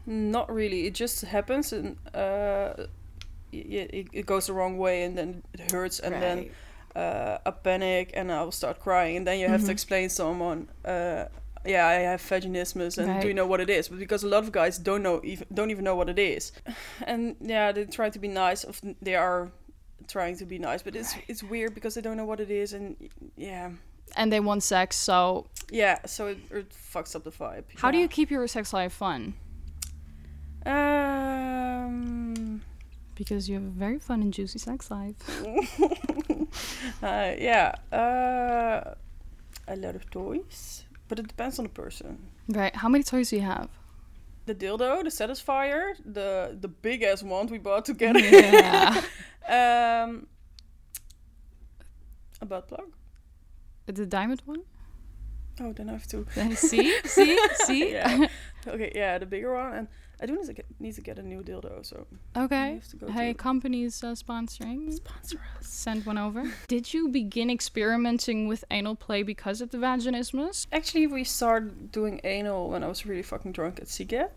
Not 0.06 0.52
really. 0.52 0.86
It 0.86 0.94
just 0.94 1.20
happens, 1.22 1.72
and 1.72 1.96
uh, 2.14 2.86
it, 3.52 4.08
it 4.12 4.26
goes 4.26 4.46
the 4.46 4.52
wrong 4.52 4.78
way, 4.78 5.04
and 5.04 5.16
then 5.16 5.42
it 5.52 5.70
hurts, 5.70 6.00
and 6.00 6.14
then 6.14 6.50
uh, 6.96 7.38
I 7.46 7.50
panic, 7.50 8.10
and 8.14 8.32
I 8.32 8.42
will 8.42 8.52
start 8.52 8.80
crying, 8.80 9.16
and 9.18 9.26
then 9.26 9.38
you 9.38 9.48
have 9.48 9.60
Mhm. 9.60 9.66
to 9.66 9.72
explain 9.72 10.08
to 10.08 10.14
someone. 10.14 10.68
Uh, 10.84 11.26
yeah, 11.64 11.86
I 11.86 11.92
have 11.94 12.20
vaginismus, 12.20 12.98
and 12.98 13.20
do 13.22 13.28
you 13.28 13.34
know 13.34 13.46
what 13.46 13.60
it 13.60 13.70
is? 13.70 13.88
But 13.88 13.98
because 13.98 14.22
a 14.22 14.28
lot 14.28 14.44
of 14.44 14.52
guys 14.52 14.78
don't 14.78 15.02
know, 15.02 15.20
even 15.24 15.46
don't 15.52 15.70
even 15.70 15.84
know 15.84 15.96
what 15.96 16.08
it 16.08 16.18
is, 16.18 16.52
and 17.06 17.36
yeah, 17.40 17.72
they 17.72 17.84
try 17.84 18.10
to 18.10 18.18
be 18.18 18.28
nice. 18.28 18.64
Of 18.64 18.80
they 19.00 19.14
are 19.14 19.50
trying 20.08 20.36
to 20.36 20.44
be 20.44 20.58
nice, 20.58 20.82
but 20.82 20.96
it's 20.96 21.14
it's 21.28 21.42
weird 21.42 21.74
because 21.74 21.94
they 21.94 22.00
don't 22.00 22.16
know 22.16 22.24
what 22.24 22.40
it 22.40 22.50
is, 22.50 22.72
and 22.72 22.96
yeah, 23.36 23.70
and 24.16 24.32
they 24.32 24.40
want 24.40 24.62
sex. 24.62 24.96
So 24.96 25.46
yeah. 25.70 26.04
So 26.06 26.28
it, 26.28 26.38
it 26.50 26.70
fucks 26.70 27.16
up 27.16 27.24
the 27.24 27.30
vibe. 27.30 27.64
how 27.76 27.90
do 27.90 27.98
you 27.98 28.08
keep 28.08 28.30
your 28.30 28.46
sex 28.46 28.72
life 28.72 28.92
fun? 28.92 29.34
Um. 30.66 32.62
Because 33.14 33.48
you 33.48 33.54
have 33.54 33.64
a 33.64 33.68
very 33.68 34.00
fun 34.00 34.22
and 34.22 34.34
juicy 34.34 34.58
sex 34.58 34.90
life. 34.90 35.14
uh, 37.02 37.32
yeah, 37.38 37.72
uh, 37.92 38.94
a 39.68 39.76
lot 39.76 39.94
of 39.94 40.10
toys, 40.10 40.84
but 41.14 41.24
it 41.24 41.28
depends 41.28 41.60
on 41.60 41.64
the 41.64 41.70
person. 41.70 42.18
Right. 42.48 42.74
How 42.74 42.88
many 42.88 43.04
toys 43.04 43.30
do 43.30 43.36
you 43.36 43.42
have? 43.42 43.68
The 44.46 44.54
dildo, 44.54 45.04
the 45.04 45.10
satisfier, 45.10 45.94
the 46.04 46.56
the 46.60 46.68
big 46.68 47.02
ass 47.02 47.22
wand 47.22 47.50
we 47.50 47.58
bought 47.58 47.84
together. 47.84 48.18
Yeah. 48.18 49.00
um, 49.58 50.26
a 52.40 52.46
butt 52.46 52.66
plug. 52.66 52.88
the 53.86 54.06
diamond 54.06 54.42
one? 54.44 54.62
Oh, 55.60 55.72
then 55.72 55.88
I 55.88 55.92
have 55.92 56.08
to. 56.08 56.26
see? 56.56 56.98
See? 57.04 57.38
See? 57.66 57.92
Yeah. 57.92 58.26
okay, 58.66 58.90
yeah, 58.92 59.18
the 59.18 59.26
bigger 59.26 59.54
one, 59.54 59.72
and 59.72 59.88
I 60.24 60.26
do 60.26 60.36
need 60.36 60.46
to 60.46 60.54
get 60.54 60.64
need 60.80 60.94
to 60.94 61.02
get 61.02 61.18
a 61.18 61.22
new 61.22 61.42
dildo. 61.42 61.84
So 61.84 62.06
Okay. 62.34 62.56
I 62.56 62.74
have 62.80 62.88
to 62.88 62.96
go 62.96 63.10
Hey, 63.12 63.34
companies 63.34 64.02
uh, 64.02 64.12
sponsoring. 64.14 64.90
sponsor 64.94 65.38
us. 65.58 65.66
Send 65.68 66.06
one 66.06 66.16
over. 66.16 66.50
Did 66.66 66.94
you 66.94 67.08
begin 67.08 67.50
experimenting 67.50 68.48
with 68.48 68.64
anal 68.70 68.94
play 68.94 69.22
because 69.22 69.60
of 69.60 69.70
the 69.70 69.76
vaginismus? 69.76 70.66
Actually, 70.72 71.06
we 71.08 71.24
started 71.24 71.92
doing 71.92 72.22
anal 72.24 72.70
when 72.70 72.82
I 72.82 72.88
was 72.88 73.04
really 73.04 73.22
fucking 73.22 73.52
drunk 73.52 73.80
at 73.80 73.86
Sziget. 73.88 74.30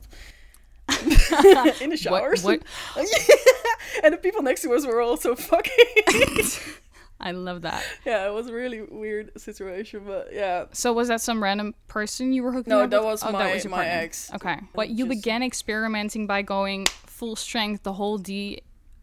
In 1.82 1.89
the 1.91 1.98
showers. 1.98 2.44
What? 2.44 2.62
and 4.03 4.13
the 4.13 4.17
people 4.17 4.41
next 4.41 4.63
to 4.63 4.74
us 4.74 4.86
were 4.86 5.00
also 5.00 5.36
fucking. 5.36 5.86
I 7.19 7.31
love 7.31 7.63
that. 7.63 7.83
yeah, 8.05 8.27
it 8.27 8.33
was 8.33 8.47
a 8.47 8.53
really 8.53 8.81
weird 8.81 9.31
situation, 9.39 10.03
but 10.05 10.29
yeah. 10.31 10.65
So 10.71 10.93
was 10.93 11.07
that 11.07 11.19
some 11.21 11.41
random 11.41 11.74
person 11.88 12.31
you 12.33 12.43
were 12.43 12.51
hooking 12.51 12.69
No, 12.71 12.81
up 12.81 12.89
that 12.91 13.01
with? 13.01 13.05
was 13.12 13.24
oh, 13.24 13.31
my- 13.31 13.43
that 13.47 13.53
was 13.55 13.65
my 13.65 13.77
partner. 13.77 13.91
ex. 13.93 14.31
Okay. 14.36 14.57
But 14.75 14.89
you 14.89 15.05
just- 15.07 15.09
began 15.24 15.41
experimenting 15.43 16.27
by 16.27 16.41
going 16.43 16.86
full 16.86 17.36
strength, 17.36 17.83
the 17.83 17.93
whole 17.93 18.17
D 18.19 18.62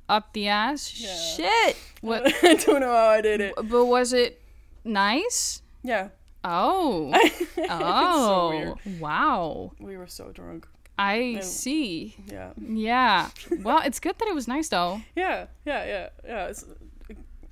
up 0.09 0.33
the 0.33 0.49
ass. 0.49 1.01
Yeah. 1.01 1.15
Shit. 1.17 1.77
What? 2.03 2.23
I 2.45 2.55
don't 2.55 2.81
know 2.81 2.93
how 2.93 3.09
I 3.09 3.21
did 3.23 3.41
it. 3.41 3.55
but 3.57 3.87
was 3.87 4.13
it 4.13 4.41
nice? 4.85 5.63
Yeah. 5.83 6.09
Oh. 6.45 7.11
oh. 7.71 8.51
weird. 8.85 9.01
wow. 9.01 9.73
We 9.81 9.97
were 9.97 10.07
so 10.07 10.31
drunk. 10.33 10.69
I 10.99 11.33
No. 11.37 11.41
see. 11.41 12.15
Yeah. 12.31 12.51
Yeah. 12.61 13.31
Well, 13.63 13.81
it's 13.85 13.99
good 13.99 14.17
that 14.19 14.29
it 14.29 14.35
was 14.35 14.47
nice 14.47 14.69
though. 14.69 15.01
Yeah, 15.17 15.47
yeah, 15.65 15.85
yeah, 15.87 16.09
yeah. 16.25 16.47
It's 16.47 16.65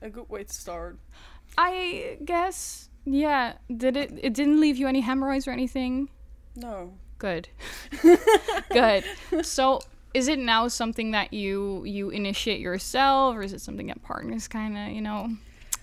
a, 0.03 0.11
good 0.11 0.29
way 0.29 0.45
to 0.45 0.53
start. 0.53 0.99
I 1.59 2.19
guess. 2.25 2.89
Yeah. 3.05 3.55
Did 3.75 3.97
it? 3.97 4.13
It 4.23 4.35
didn't 4.35 4.61
leave 4.61 4.77
you 4.77 4.87
any 4.89 5.01
hemorrhoids 5.01 5.47
or 5.49 5.51
anything. 5.53 6.09
No. 6.57 6.93
Good. 7.19 7.49
Good. 8.73 9.05
So, 9.43 9.81
is 10.15 10.29
it 10.29 10.39
now 10.39 10.69
something 10.69 11.13
that 11.13 11.33
you 11.33 11.85
you 11.85 12.11
initiate 12.11 12.61
yourself, 12.61 13.37
or 13.37 13.43
is 13.43 13.53
it 13.53 13.61
something 13.61 13.87
that 13.89 14.03
partners 14.03 14.49
kind 14.49 14.77
of 14.77 14.89
you 14.93 15.01
know 15.01 15.29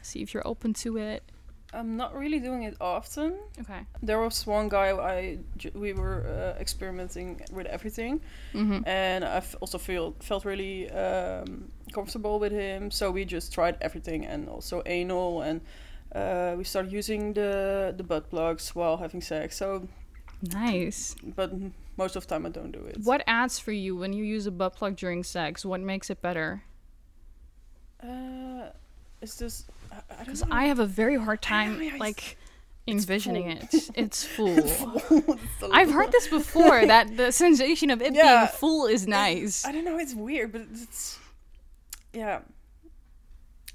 see 0.01 0.21
if 0.21 0.33
you're 0.33 0.47
open 0.47 0.73
to 0.73 0.97
it? 0.97 1.23
I'm 1.71 1.95
not 1.97 2.17
really 2.17 2.39
doing 2.39 2.63
it 2.63 2.75
often. 2.81 3.37
Okay. 3.61 3.81
There 4.01 4.19
was 4.19 4.47
one 4.47 4.69
guy 4.69 4.89
I 4.91 5.37
we 5.73 5.93
were 5.93 6.25
uh, 6.27 6.59
experimenting 6.59 7.41
with 7.51 7.67
everything, 7.67 8.21
Mm-hmm. 8.53 8.87
and 8.87 9.23
I 9.23 9.43
also 9.61 9.77
feel 9.77 10.15
felt 10.19 10.45
really 10.45 10.89
um, 10.91 11.69
comfortable 11.89 12.39
with 12.39 12.51
him. 12.51 12.91
So 12.91 13.11
we 13.11 13.25
just 13.25 13.53
tried 13.53 13.77
everything, 13.81 14.25
and 14.25 14.47
also 14.49 14.81
anal, 14.85 15.41
and 15.41 15.61
uh, 16.15 16.55
we 16.57 16.63
started 16.63 16.91
using 16.91 17.33
the 17.33 17.93
the 17.97 18.03
butt 18.03 18.29
plugs 18.29 18.73
while 18.75 18.97
having 18.97 19.21
sex. 19.21 19.57
So, 19.57 19.87
Nice. 20.41 21.15
but 21.35 21.51
most 21.97 22.15
of 22.15 22.25
the 22.25 22.29
time 22.33 22.45
I 22.45 22.49
don't 22.49 22.71
do 22.71 22.79
it. 22.85 22.97
What 23.03 23.23
adds 23.27 23.59
for 23.59 23.71
you 23.73 23.95
when 23.95 24.13
you 24.13 24.23
use 24.23 24.47
a 24.47 24.51
butt 24.51 24.75
plug 24.75 24.95
during 24.95 25.23
sex? 25.23 25.65
What 25.65 25.81
makes 25.81 26.09
it 26.09 26.21
better? 26.21 26.63
Uh, 28.01 28.69
it's 29.21 29.37
just 29.37 29.69
I, 29.91 29.95
I 29.97 30.23
Because. 30.23 30.43
I 30.49 30.65
have 30.65 30.79
a 30.79 30.85
very 30.85 31.17
hard 31.17 31.41
time 31.41 31.73
know, 31.73 31.79
yeah, 31.81 31.87
it's- 31.87 31.99
like 31.99 32.37
envisioning 32.87 33.57
full. 33.59 33.79
it. 33.79 33.89
It's 33.95 34.23
full. 34.23 34.57
It's 34.57 35.61
a 35.63 35.69
I've 35.71 35.91
heard 35.91 36.11
this 36.11 36.27
before 36.27 36.85
that 36.87 37.17
the 37.17 37.31
sensation 37.43 37.89
of 37.91 38.01
it 38.01 38.13
Yeah. 38.15 38.45
being 38.45 38.47
full 38.57 38.85
is 38.87 39.05
nice. 39.07 39.65
I 39.65 39.71
don't 39.73 39.83
know. 39.85 39.97
It's 39.99 40.15
weird, 40.15 40.53
but 40.53 40.61
it's 40.71 41.18
yeah. 42.13 42.39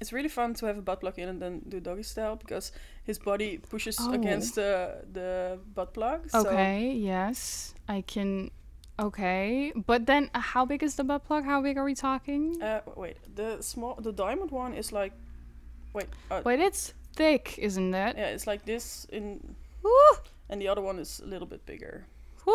It's 0.01 0.11
really 0.11 0.27
fun 0.29 0.53
to 0.55 0.65
have 0.65 0.77
a 0.77 0.81
butt 0.81 0.99
plug 0.99 1.17
in 1.17 1.29
and 1.29 1.41
then 1.41 1.61
do 1.69 1.79
doggy 1.79 2.03
style 2.03 2.35
because 2.35 2.73
his 3.05 3.17
body 3.17 3.59
pushes 3.59 3.97
Oh. 3.99 4.11
against 4.13 4.55
the 4.55 5.05
the 5.13 5.57
butt 5.73 5.93
plug. 5.93 6.29
So, 6.29 6.39
Okay, 6.39 6.91
yes. 6.91 7.73
I 7.87 8.01
can 8.01 8.51
Okay. 8.99 9.71
But 9.75 10.05
then 10.05 10.29
uh, 10.33 10.39
how 10.39 10.65
big 10.65 10.83
is 10.83 10.95
the 10.95 11.03
butt 11.03 11.23
plug? 11.25 11.43
How 11.45 11.61
big 11.61 11.77
are 11.77 11.83
we 11.85 11.95
talking? 11.95 12.61
Uh, 12.61 12.81
wait, 12.95 13.17
the 13.35 13.61
small, 13.61 13.95
the 13.95 14.11
diamond 14.11 14.51
one 14.51 14.73
is 14.73 14.91
like, 14.91 15.11
wait, 15.93 16.07
uh, 16.31 16.41
But 16.41 16.59
it's 16.59 16.93
thick, 17.15 17.57
isn't 17.57 17.93
it? 17.93 18.15
yeah, 18.17 18.27
it's 18.35 18.47
like 18.47 18.63
this 18.65 19.05
in, 19.11 19.55
Woo! 19.83 19.91
and 20.49 20.61
the 20.61 20.67
other 20.69 20.81
one 20.81 20.99
is 20.99 21.19
a 21.19 21.25
little 21.27 21.47
bit 21.47 21.65
bigger. 21.65 22.05
Woo! 22.45 22.53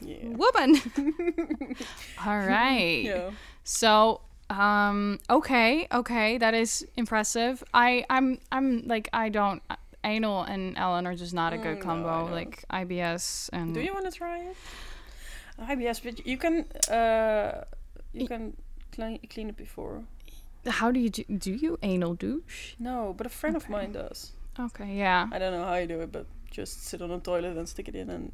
Yeah. 0.00 0.28
Woman. 0.36 0.80
All 2.26 2.38
right. 2.38 3.04
Yeah. 3.04 3.30
So, 3.64 4.20
um, 4.50 5.18
okay, 5.28 5.86
okay, 5.92 6.38
that 6.38 6.54
is 6.54 6.86
impressive. 6.96 7.62
I, 7.72 8.04
I'm, 8.10 8.38
I'm 8.52 8.86
like, 8.86 9.08
I 9.12 9.28
don't. 9.28 9.62
Anal 10.06 10.42
and 10.42 10.76
Ellen 10.76 11.06
are 11.06 11.14
just 11.16 11.32
not 11.32 11.54
a 11.54 11.56
good 11.56 11.78
Mm, 11.78 11.80
no, 11.80 11.84
combo. 11.84 12.34
like 12.34 12.64
IBS 12.70 13.48
and. 13.52 13.72
Do 13.72 13.80
you 13.80 13.94
want 13.94 14.04
to 14.04 14.10
try 14.12 14.38
it? 14.40 14.56
IBS, 15.58 16.02
but 16.04 16.26
you 16.26 16.36
can, 16.36 16.66
uh, 16.90 17.64
you 18.12 18.26
can 18.28 18.54
clean 18.92 19.18
clean 19.30 19.48
it 19.48 19.56
before. 19.56 20.02
How 20.66 20.90
do 20.90 21.00
you 21.00 21.08
do? 21.10 21.24
Do 21.24 21.52
you 21.52 21.78
anal 21.82 22.14
douche? 22.14 22.74
No, 22.78 23.14
but 23.16 23.26
a 23.26 23.30
friend 23.30 23.56
of 23.56 23.68
mine 23.70 23.92
does. 23.92 24.32
Okay, 24.60 24.94
yeah, 24.96 25.26
I 25.32 25.38
don't 25.38 25.52
know 25.52 25.64
how 25.64 25.76
you 25.76 25.86
do 25.86 26.00
it, 26.00 26.12
but 26.12 26.26
just 26.50 26.84
sit 26.84 27.00
on 27.00 27.08
the 27.08 27.18
toilet 27.18 27.56
and 27.56 27.66
stick 27.68 27.88
it 27.88 27.94
in 27.94 28.10
and 28.10 28.30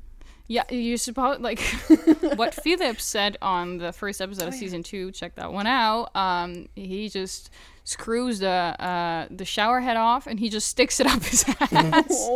yeah. 0.50 0.64
You 0.70 0.96
suppose 0.96 1.38
like 1.38 1.60
what 2.40 2.54
Philip 2.54 3.00
said 3.00 3.36
on 3.40 3.78
the 3.78 3.92
first 3.92 4.20
episode 4.20 4.48
of 4.48 4.52
Oh, 4.52 4.56
yeah. 4.56 4.60
season 4.60 4.82
two. 4.82 5.12
Check 5.12 5.36
that 5.36 5.52
one 5.52 5.66
out. 5.68 6.10
Um, 6.16 6.68
he 6.74 7.08
just 7.08 7.50
screws 7.84 8.38
the 8.40 8.48
uh 8.48 9.26
the 9.30 9.44
shower 9.44 9.80
head 9.80 9.96
off 9.96 10.26
and 10.26 10.38
he 10.38 10.48
just 10.50 10.68
sticks 10.68 11.00
it 11.00 11.06
up 11.06 11.22
his 11.22 11.44
ass. 11.60 12.28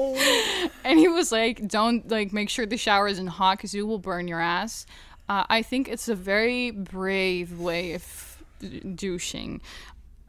and 0.85 0.99
he 0.99 1.09
was 1.09 1.33
like, 1.33 1.66
"Don't 1.68 2.09
like 2.11 2.33
make 2.33 2.49
sure 2.49 2.64
the 2.66 2.76
shower 2.78 3.09
isn't 3.09 3.26
hot 3.38 3.59
because 3.59 3.75
you 3.75 3.85
will 3.87 3.99
burn 4.11 4.28
your 4.28 4.40
ass." 4.40 4.87
Uh, 5.28 5.44
I 5.49 5.62
think 5.62 5.88
it's 5.88 6.09
a 6.09 6.14
very 6.14 6.71
brave 6.71 7.59
way 7.59 7.94
of 7.94 8.04
d- 8.61 8.80
douching. 8.94 9.61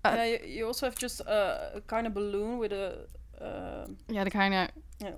yeah, 0.05 0.37
you, 0.45 0.65
also 0.67 0.85
have 0.87 0.95
just 0.95 1.19
uh, 1.27 1.71
a 1.75 1.81
kind 1.81 2.07
of 2.07 2.13
balloon 2.13 2.57
with 2.57 2.71
a 2.71 3.05
um 3.41 3.97
Yeah, 4.07 4.23
the 4.23 4.31
kind 4.31 4.53
of 4.53 4.69
Yeah. 5.01 5.11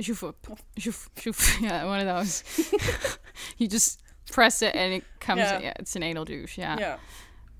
Shoof 0.00 0.22
up, 0.24 0.36
shoof, 0.78 1.08
shoof. 1.16 1.60
Yeah, 1.62 1.84
one 1.84 2.00
of 2.00 2.06
those. 2.06 2.42
you 3.58 3.68
just 3.68 4.00
press 4.30 4.62
it 4.62 4.74
and 4.74 4.94
it 4.94 5.04
comes. 5.20 5.40
Yeah. 5.40 5.58
Yeah, 5.60 5.72
it's 5.78 5.96
an 5.96 6.02
anal 6.02 6.24
douche. 6.24 6.58
Yeah. 6.58 6.76
yeah. 6.78 6.96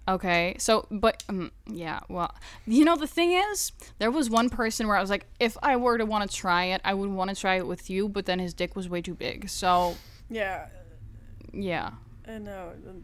Okay, 0.08 0.54
so 0.58 0.86
but 0.90 1.24
um, 1.28 1.50
yeah, 1.66 1.98
well, 2.08 2.32
you 2.64 2.84
know 2.84 2.94
the 2.96 3.08
thing 3.08 3.32
is, 3.32 3.72
there 3.98 4.10
was 4.12 4.30
one 4.30 4.50
person 4.50 4.86
where 4.86 4.96
I 4.96 5.00
was 5.00 5.10
like, 5.10 5.26
if 5.40 5.56
I 5.64 5.76
were 5.76 5.98
to 5.98 6.06
want 6.06 6.30
to 6.30 6.36
try 6.36 6.66
it, 6.66 6.80
I 6.84 6.94
would 6.94 7.10
want 7.10 7.30
to 7.30 7.34
try 7.36 7.56
it 7.56 7.66
with 7.66 7.90
you, 7.90 8.08
but 8.08 8.24
then 8.24 8.38
his 8.38 8.54
dick 8.54 8.76
was 8.76 8.88
way 8.88 9.02
too 9.02 9.14
big. 9.14 9.48
So 9.48 9.96
Yeah. 10.30 10.66
yeah, 11.52 11.90
Uh, 12.28 12.38
no, 12.38 12.70
it- 12.70 13.02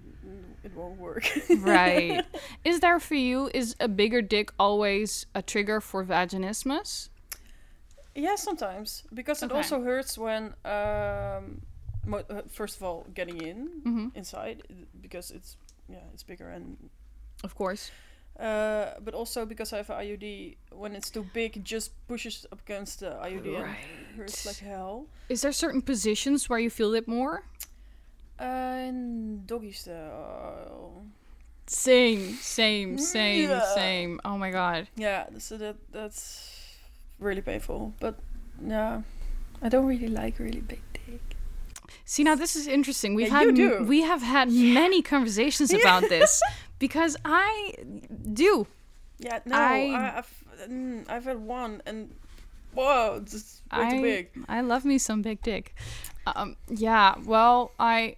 it 0.65 0.77
won't 0.77 0.97
work. 1.01 1.29
right. 1.59 2.25
is 2.65 2.79
there 2.79 3.01
for 3.01 3.17
you 3.17 3.51
is 3.53 3.75
a 3.81 3.89
bigger 3.89 4.23
dick 4.23 4.53
always 4.61 5.27
a 5.35 5.43
trigger 5.43 5.81
for 5.81 6.05
vaginismus? 6.05 7.09
Yeah, 8.15 8.37
sometimes 8.37 9.03
because 9.15 9.43
it 9.43 9.53
also 9.53 9.81
hurts 9.83 10.19
when, 10.19 10.55
um, 10.65 11.63
mo- 12.05 12.25
uh, 12.29 12.43
first 12.49 12.77
of 12.77 12.83
all, 12.83 13.07
getting 13.15 13.39
in 13.41 13.69
Mm-hmm. 13.87 14.09
inside 14.15 14.63
because 15.01 15.31
it's 15.31 15.57
yeah 15.89 16.05
it's 16.15 16.23
bigger 16.23 16.49
and 16.49 16.77
Of 17.45 17.55
course. 17.55 17.91
uh, 18.39 19.01
but 19.05 19.15
also 19.15 19.47
because 19.47 19.73
I 19.73 19.77
have 19.79 19.91
an 19.91 19.97
IUD, 19.97 20.57
when 20.73 20.95
it's 20.95 21.11
too 21.11 21.25
big, 21.33 21.57
it 21.57 21.65
just 21.65 21.91
pushes 22.07 22.47
up 22.53 22.61
against 22.61 23.01
the 23.01 23.17
IUD 23.23 23.47
and 23.57 23.77
hurts 24.17 24.45
like 24.47 24.59
hell. 24.61 25.07
Is 25.29 25.41
there 25.43 25.53
certain 25.53 25.83
positions 25.83 26.49
where 26.51 26.59
you 26.61 26.71
feel 26.71 26.95
it 26.95 27.09
more? 27.09 27.43
Uh, 28.39 28.89
in 28.89 29.43
doggy 29.47 29.73
style. 29.73 31.05
Same, 31.67 32.35
same, 32.35 32.99
same, 32.99 33.49
Yeah. 33.49 33.61
same. 33.75 34.21
Oh 34.25 34.37
my 34.37 34.51
god. 34.51 34.89
Yeah, 34.97 35.27
so 35.39 35.57
that 35.59 35.77
that's 35.93 36.59
really 37.23 37.41
painful. 37.43 37.95
But 38.01 38.19
yeah, 38.67 39.03
I 39.63 39.69
don't 39.69 39.87
really 39.87 40.09
like 40.09 40.39
really 40.39 40.61
big 40.61 40.81
dick. 40.93 41.21
See 42.05 42.25
now 42.25 42.35
this 42.35 42.57
is 42.57 42.67
interesting. 42.67 43.15
We've 43.15 43.29
Yeah, 43.29 43.39
had 43.39 43.57
you 43.57 43.65
m- 43.65 43.79
do. 43.79 43.85
we 43.85 44.03
have 44.03 44.23
had 44.23 44.51
many 44.51 45.03
conversations 45.03 45.73
about 45.81 46.09
this 46.09 46.41
because 46.79 47.17
I 47.25 47.75
do. 48.33 48.67
Yeah, 49.19 49.41
no, 49.47 49.57
I- 49.57 49.93
I, 49.95 50.19
I've 50.19 50.45
mm, 50.69 51.05
I've 51.09 51.25
had 51.25 51.39
one 51.39 51.81
and 51.87 52.11
whoa, 52.75 53.21
it's 53.23 53.33
just 53.33 53.63
way 53.73 53.91
too 53.91 53.97
I 53.97 54.03
big. 54.03 54.29
I 54.49 54.61
love 54.63 54.85
me 54.85 54.99
some 54.99 55.23
big 55.23 55.41
dick. 55.43 55.75
Um 56.27 56.57
yeah, 56.69 57.15
well, 57.25 57.73
I 57.79 58.17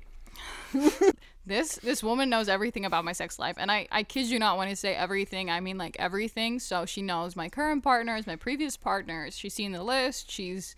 This 1.46 1.74
this 1.76 2.02
woman 2.02 2.30
knows 2.30 2.48
everything 2.48 2.84
about 2.86 3.04
my 3.04 3.12
sex 3.12 3.38
life 3.38 3.56
and 3.58 3.70
I 3.70 3.86
I 3.92 4.02
kid 4.02 4.26
you 4.30 4.38
not 4.38 4.56
when 4.56 4.66
I 4.68 4.74
say 4.74 4.94
everything, 4.94 5.50
I 5.50 5.60
mean 5.60 5.76
like 5.76 5.96
everything. 5.98 6.58
So 6.58 6.86
she 6.86 7.02
knows 7.02 7.36
my 7.36 7.48
current 7.50 7.84
partners, 7.84 8.26
my 8.26 8.36
previous 8.36 8.76
partners. 8.78 9.36
She's 9.36 9.52
seen 9.54 9.72
the 9.72 9.82
list. 9.82 10.30
She's 10.30 10.74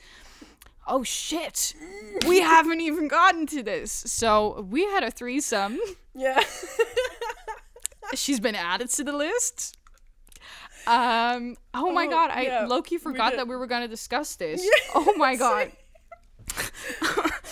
Oh 0.88 1.02
shit. 1.02 1.74
We 2.26 2.40
haven't 2.54 2.80
even 2.80 3.08
gotten 3.08 3.46
to 3.46 3.62
this. 3.62 3.90
So, 3.92 4.60
we 4.70 4.84
had 4.84 5.02
a 5.02 5.10
threesome. 5.10 5.78
Yeah, 6.14 6.40
she's 8.14 8.38
been 8.38 8.54
added 8.54 8.90
to 8.90 9.02
the 9.04 9.12
list. 9.12 9.76
Um. 10.86 11.56
Oh, 11.74 11.90
my 11.92 12.06
Oh, 12.06 12.10
god! 12.10 12.30
I 12.30 12.42
yeah, 12.42 12.66
Loki 12.66 12.98
forgot 12.98 13.30
did. 13.30 13.40
that 13.40 13.48
we 13.48 13.56
were 13.56 13.66
gonna 13.66 13.88
discuss 13.88 14.36
this. 14.36 14.64
oh 14.94 15.14
my 15.16 15.34
god. 15.34 15.72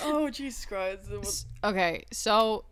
oh 0.05 0.31
Jesus 0.31 0.65
Christ. 0.65 1.47
Okay, 1.65 2.05
so 2.13 2.65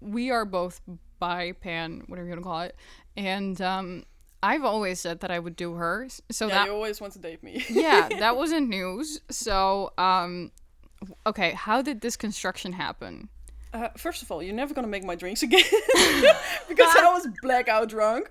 we 0.00 0.30
are 0.30 0.44
both 0.44 0.80
bi 1.18 1.52
pan, 1.52 2.02
whatever 2.06 2.28
you 2.28 2.32
want 2.32 2.42
to 2.42 2.44
call 2.44 2.60
it, 2.62 2.76
and 3.16 3.60
um, 3.60 4.04
I've 4.42 4.64
always 4.64 5.00
said 5.00 5.20
that 5.20 5.30
I 5.30 5.38
would 5.38 5.56
do 5.56 5.74
her. 5.74 6.08
So 6.30 6.46
yeah, 6.46 6.54
that 6.54 6.66
you 6.66 6.72
always 6.72 7.00
want 7.00 7.12
to 7.14 7.18
date 7.18 7.42
me. 7.42 7.64
yeah, 7.70 8.08
that 8.20 8.36
wasn't 8.36 8.68
news. 8.68 9.20
So 9.30 9.92
um, 9.98 10.52
okay, 11.26 11.52
how 11.52 11.82
did 11.82 12.00
this 12.00 12.16
construction 12.16 12.72
happen? 12.72 13.28
Uh, 13.72 13.88
first 13.96 14.22
of 14.22 14.30
all, 14.30 14.42
you're 14.42 14.54
never 14.54 14.72
gonna 14.72 14.86
make 14.86 15.04
my 15.04 15.14
drinks 15.14 15.42
again 15.42 15.64
because 16.68 16.96
I 16.96 17.10
was 17.12 17.28
blackout 17.42 17.88
drunk. 17.88 18.28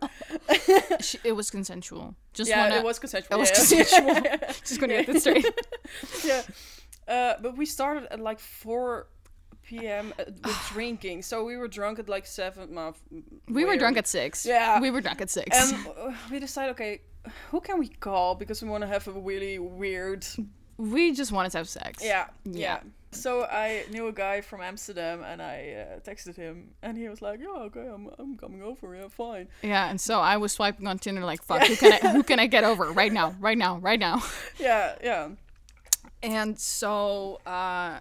She, 1.01 1.19
it 1.23 1.33
was 1.33 1.51
consensual. 1.51 2.15
Just 2.33 2.49
yeah, 2.49 2.69
wanna, 2.69 2.77
it 2.77 2.83
was 2.83 2.97
consensual. 2.97 3.37
It 3.37 3.39
was 3.39 3.49
yeah. 3.49 3.83
consensual. 3.83 4.37
Just 4.63 4.79
gonna 4.79 4.93
get 4.93 5.07
this 5.07 5.23
straight. 5.23 5.45
yeah. 6.23 6.41
Uh, 7.07 7.33
but 7.41 7.55
we 7.55 7.65
started 7.65 8.11
at 8.11 8.19
like 8.19 8.39
4 8.39 9.07
p.m. 9.65 10.13
uh, 10.19 10.23
with 10.43 10.67
drinking. 10.73 11.21
So 11.23 11.43
we 11.43 11.57
were 11.57 11.67
drunk 11.67 11.99
at 11.99 12.07
like 12.09 12.25
7. 12.25 12.73
ma- 12.73 12.93
We 13.49 13.65
were 13.65 13.77
drunk 13.77 13.97
at 13.97 14.07
six. 14.07 14.45
Yeah. 14.45 14.79
we 14.79 14.91
were 14.91 15.01
drunk 15.01 15.21
at 15.21 15.29
six. 15.29 15.49
And 15.73 15.87
uh, 15.87 16.11
we 16.31 16.39
decided, 16.39 16.71
okay, 16.71 17.01
who 17.51 17.59
can 17.61 17.79
we 17.79 17.87
call? 17.87 18.35
Because 18.35 18.61
we 18.63 18.69
want 18.69 18.81
to 18.83 18.87
have 18.87 19.07
a 19.07 19.11
really 19.11 19.57
weird. 19.59 20.25
we 20.77 21.11
just 21.13 21.31
wanted 21.31 21.51
to 21.53 21.57
have 21.59 21.69
sex. 21.69 22.03
Yeah, 22.03 22.27
Yeah. 22.45 22.59
yeah. 22.59 22.79
So 23.11 23.45
I 23.45 23.85
knew 23.91 24.07
a 24.09 24.11
guy 24.11 24.41
from 24.41 24.59
Amsterdam 24.61 25.23
and 25.23 25.41
I 25.41 25.87
uh, 25.95 25.99
texted 26.01 26.35
him 26.35 26.71
and 26.81 26.97
he 26.97 27.07
was 27.07 27.21
like, 27.21 27.39
yeah, 27.39 27.47
okay, 27.67 27.87
I'm, 27.87 28.09
I'm 28.19 28.35
coming 28.37 28.61
over. 28.61 28.93
Yeah, 28.93 29.07
fine. 29.07 29.47
Yeah, 29.63 29.89
and 29.89 30.01
so 30.01 30.19
I 30.19 30.35
was 30.35 30.51
swiping 30.51 30.85
on 30.85 30.99
Tinder 30.99 31.23
like, 31.23 31.41
fuck, 31.41 31.63
who 31.65 31.77
can 31.77 31.93
I 31.93 32.11
who 32.11 32.23
can 32.23 32.39
I 32.41 32.47
get 32.47 32.63
over 32.71 32.91
right 32.91 33.13
now, 33.13 33.33
right 33.39 33.57
now, 33.57 33.77
right 33.77 33.99
now? 34.01 34.21
Yeah, 34.59 34.95
yeah. 35.01 35.29
And 36.23 36.59
so 36.59 37.39
uh 37.45 37.99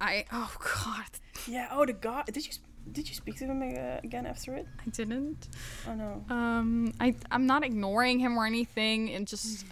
I 0.00 0.24
oh 0.32 0.50
god, 0.58 1.04
Yeah, 1.46 1.68
oh, 1.72 1.84
the 1.84 1.92
god. 1.92 2.26
Did 2.26 2.46
you, 2.46 2.52
did 2.92 3.08
you 3.08 3.14
speak 3.14 3.36
to 3.38 3.44
him 3.44 3.62
again 3.62 4.26
after 4.26 4.54
it? 4.54 4.66
I 4.84 4.90
didn't. 4.90 5.48
Oh, 5.88 5.94
no. 5.94 6.24
Um 6.30 6.92
I 7.00 7.14
I'm 7.30 7.46
not 7.46 7.64
ignoring 7.64 8.18
him 8.18 8.38
or 8.38 8.46
anything. 8.46 9.10
and 9.10 9.26
just 9.26 9.66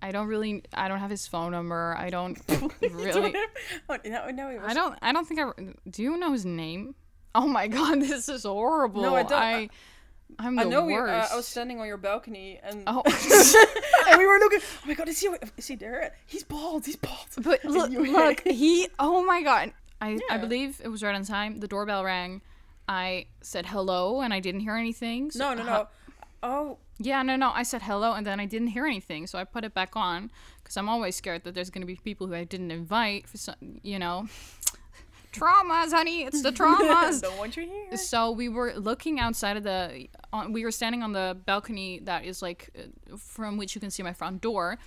I 0.00 0.12
don't 0.12 0.26
really 0.28 0.62
I 0.72 0.88
don't 0.88 1.00
have 1.00 1.10
his 1.10 1.26
phone 1.26 1.52
number. 1.52 1.96
I 1.98 2.10
don't 2.10 2.38
really 2.80 3.34
oh, 3.88 3.96
no, 4.04 4.30
no, 4.30 4.48
it 4.50 4.60
was 4.60 4.70
I 4.70 4.74
don't 4.74 4.96
I 5.02 5.12
don't 5.12 5.26
think 5.26 5.40
I 5.40 5.50
do 5.90 6.02
you 6.02 6.16
know 6.16 6.32
his 6.32 6.44
name? 6.44 6.94
Oh 7.34 7.48
my 7.48 7.66
god, 7.66 8.00
this 8.00 8.28
is 8.28 8.44
horrible. 8.44 9.02
No, 9.02 9.16
I 9.16 9.22
don't- 9.22 9.32
I 9.32 9.68
I'm 10.38 10.56
the 10.56 10.62
I 10.62 10.64
know 10.64 10.84
we, 10.84 10.94
uh, 10.94 11.00
worst. 11.00 11.32
I 11.32 11.36
was 11.36 11.46
standing 11.46 11.80
on 11.80 11.86
your 11.86 11.96
balcony 11.96 12.58
and 12.62 12.82
Oh, 12.86 13.02
and 14.08 14.18
we 14.18 14.26
were 14.26 14.38
looking. 14.38 14.60
Oh 14.62 14.88
my 14.88 14.94
god, 14.94 15.08
is 15.08 15.20
he 15.20 15.28
is 15.56 15.66
he 15.66 15.76
there? 15.76 16.14
He's 16.26 16.42
bald. 16.42 16.86
He's 16.86 16.96
bald. 16.96 17.26
But 17.38 17.64
look, 17.76 17.90
look, 17.90 18.40
he. 18.46 18.88
Oh 18.98 19.24
my 19.24 19.42
god! 19.42 19.72
I 20.00 20.18
I 20.30 20.38
believe 20.38 20.80
it 20.82 20.88
was 20.88 21.02
right 21.02 21.14
on 21.14 21.24
time. 21.24 21.60
The 21.60 21.68
doorbell 21.68 22.04
rang. 22.04 22.40
I 22.88 23.26
said 23.40 23.66
hello, 23.66 24.20
and 24.20 24.34
I 24.34 24.40
didn't 24.40 24.60
hear 24.60 24.76
anything. 24.76 25.30
So, 25.30 25.38
No, 25.38 25.54
no, 25.54 25.62
no. 25.64 25.88
Oh, 26.42 26.76
yeah, 26.98 27.22
no, 27.22 27.36
no. 27.36 27.50
I 27.54 27.62
said 27.62 27.80
hello, 27.82 28.12
and 28.12 28.26
then 28.26 28.38
I 28.38 28.44
didn't 28.44 28.68
hear 28.68 28.84
anything. 28.84 29.26
So 29.26 29.38
I 29.38 29.44
put 29.44 29.64
it 29.64 29.72
back 29.72 29.96
on 29.96 30.30
because 30.62 30.76
I'm 30.76 30.88
always 30.90 31.16
scared 31.16 31.44
that 31.44 31.54
there's 31.54 31.70
gonna 31.70 31.86
be 31.86 31.96
people 31.96 32.26
who 32.26 32.34
I 32.34 32.44
didn't 32.44 32.70
invite 32.70 33.26
for 33.26 33.38
some, 33.38 33.54
you 33.82 33.98
know, 33.98 34.28
traumas, 35.34 35.92
honey. 35.92 36.22
It's 36.24 36.42
the 36.42 36.52
traumas. 36.58 37.22
don't 37.22 37.36
want 37.38 37.56
you 37.56 37.64
here. 37.64 37.96
So 37.96 38.30
we 38.30 38.48
were 38.48 38.72
looking 38.74 39.20
outside 39.20 39.56
of 39.56 39.62
the. 39.64 40.08
On, 40.32 40.52
we 40.52 40.64
were 40.64 40.72
standing 40.72 41.02
on 41.02 41.12
the 41.12 41.36
balcony 41.46 42.00
that 42.04 42.24
is 42.24 42.42
like 42.42 42.70
uh, 42.78 43.16
from 43.16 43.56
which 43.56 43.74
you 43.74 43.80
can 43.80 43.90
see 43.90 44.02
my 44.02 44.12
front 44.12 44.40
door, 44.40 44.78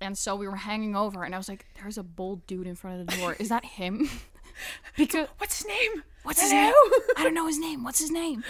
and 0.00 0.16
so 0.16 0.36
we 0.36 0.46
were 0.48 0.56
hanging 0.56 0.94
over, 0.96 1.24
and 1.24 1.34
I 1.34 1.38
was 1.38 1.48
like, 1.48 1.66
"There's 1.80 1.98
a 1.98 2.02
bold 2.02 2.46
dude 2.46 2.66
in 2.66 2.74
front 2.74 3.00
of 3.00 3.06
the 3.06 3.16
door. 3.16 3.36
Is 3.38 3.48
that 3.48 3.64
him?" 3.64 4.08
because 4.96 5.28
What's 5.38 5.58
his 5.58 5.66
name? 5.66 6.02
what's 6.22 6.40
his 6.40 6.50
name? 6.50 6.72
I 7.16 7.22
don't 7.22 7.34
know 7.34 7.46
his 7.46 7.58
name. 7.58 7.84
What's 7.84 7.98
his 8.00 8.10
name? 8.10 8.42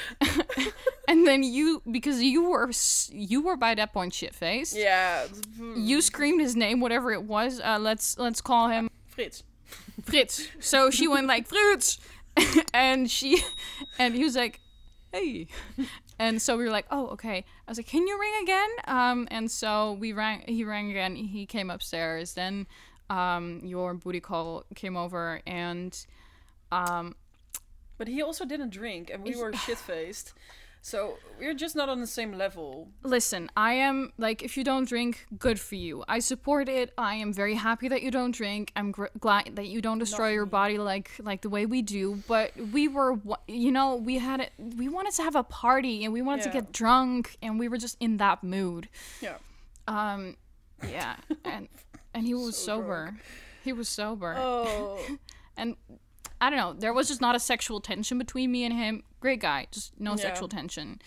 and 1.09 1.26
then 1.26 1.42
you, 1.42 1.82
because 1.90 2.22
you 2.22 2.48
were 2.48 2.70
you 3.11 3.42
were 3.42 3.56
by 3.56 3.74
that 3.74 3.92
point 3.92 4.14
shit 4.14 4.35
faced. 4.35 4.76
Yeah, 4.76 5.26
You 5.76 6.00
screamed 6.00 6.40
his 6.40 6.54
name, 6.56 6.80
whatever 6.80 7.12
it 7.12 7.24
was. 7.24 7.61
Uh, 7.61 7.78
let's 7.80 8.16
let's 8.18 8.40
call 8.40 8.68
him 8.68 8.88
Frits. 9.16 9.42
Frits. 10.06 10.48
So 10.60 10.90
she 10.90 11.08
went 11.08 11.26
like 11.26 11.48
Frits, 11.48 11.98
and 12.74 13.10
she, 13.10 13.42
and 13.98 14.14
he 14.14 14.24
was 14.24 14.36
like, 14.36 14.60
hey, 15.12 15.48
and 16.18 16.40
so 16.40 16.56
we 16.56 16.64
were 16.64 16.70
like, 16.70 16.86
oh 16.90 17.08
okay. 17.08 17.44
I 17.66 17.70
was 17.70 17.78
like, 17.78 17.86
can 17.86 18.06
you 18.06 18.18
ring 18.18 18.32
again? 18.42 18.68
Um, 18.86 19.28
and 19.30 19.50
so 19.50 19.92
we 19.94 20.12
rang. 20.12 20.44
He 20.46 20.64
rang 20.64 20.90
again. 20.90 21.16
He 21.16 21.46
came 21.46 21.70
upstairs. 21.70 22.34
Then, 22.34 22.66
um, 23.10 23.60
your 23.62 23.94
booty 23.94 24.20
call 24.20 24.64
came 24.74 24.96
over, 24.96 25.40
and, 25.46 25.96
um, 26.72 27.14
But 27.98 28.08
he 28.08 28.22
also 28.22 28.44
didn't 28.44 28.70
drink, 28.70 29.10
and 29.12 29.22
we 29.22 29.36
were 29.36 29.52
shit 29.52 29.78
faced. 29.78 30.32
So 30.87 31.18
we're 31.40 31.53
just 31.53 31.75
not 31.75 31.88
on 31.88 32.01
the 32.01 32.07
same 32.07 32.38
level. 32.38 32.87
listen, 33.03 33.51
I 33.57 33.72
am 33.72 34.12
like, 34.18 34.44
if 34.44 34.57
you 34.57 34.62
don't 34.62 34.87
drink, 34.87 35.27
good 35.37 35.59
for 35.59 35.75
you. 35.75 36.05
I 36.07 36.20
support 36.20 36.68
it. 36.68 36.92
I 36.96 37.16
am 37.16 37.33
very 37.33 37.55
happy 37.57 37.88
that 37.88 38.03
you 38.03 38.12
don't 38.12 38.31
drink. 38.31 38.70
I'm 38.77 38.92
gr- 38.92 39.07
glad 39.18 39.57
that 39.57 39.66
you 39.66 39.83
don't 39.83 39.99
destroy 39.99 40.31
your 40.31 40.46
body 40.46 40.79
like 40.79 41.11
like 41.18 41.42
the 41.42 41.49
way 41.51 41.66
we 41.66 41.83
do. 41.83 42.22
But 42.29 42.53
we 42.72 42.87
were, 42.87 43.18
you 43.49 43.72
know, 43.72 43.96
we 43.96 44.18
had 44.18 44.38
it. 44.38 44.53
We 44.79 44.88
wanted 44.88 45.12
to 45.14 45.22
have 45.25 45.35
a 45.35 45.42
party 45.42 46.05
and 46.05 46.12
we 46.12 46.22
wanted 46.22 46.44
to 46.44 46.51
get 46.51 46.70
drunk 46.70 47.37
and 47.42 47.59
we 47.59 47.66
were 47.66 47.79
just 47.79 47.96
in 47.99 48.18
that 48.18 48.44
mood. 48.44 48.88
Yeah. 49.20 49.38
Um, 49.88 50.37
yeah, 50.88 51.16
and 51.44 51.66
and 52.14 52.25
he 52.25 52.35
was 52.46 52.57
So 52.57 52.79
sober. 52.79 53.16
He 53.64 53.72
was 53.72 53.88
sober, 53.88 54.37
Oh. 54.38 55.05
and 55.57 55.75
I 56.40 56.51
don't 56.51 56.59
know. 56.59 56.72
There 56.79 56.92
was 56.92 57.09
just 57.09 57.20
not 57.20 57.35
a 57.35 57.40
sexual 57.40 57.81
tension 57.81 58.18
between 58.18 58.53
me 58.53 58.64
and 58.64 58.75
him. 58.75 59.03
Great 59.20 59.40
guy, 59.40 59.66
just 59.70 59.99
no 59.99 60.11
Yeah. 60.12 60.16
sexual 60.16 60.49
tension. 60.49 61.01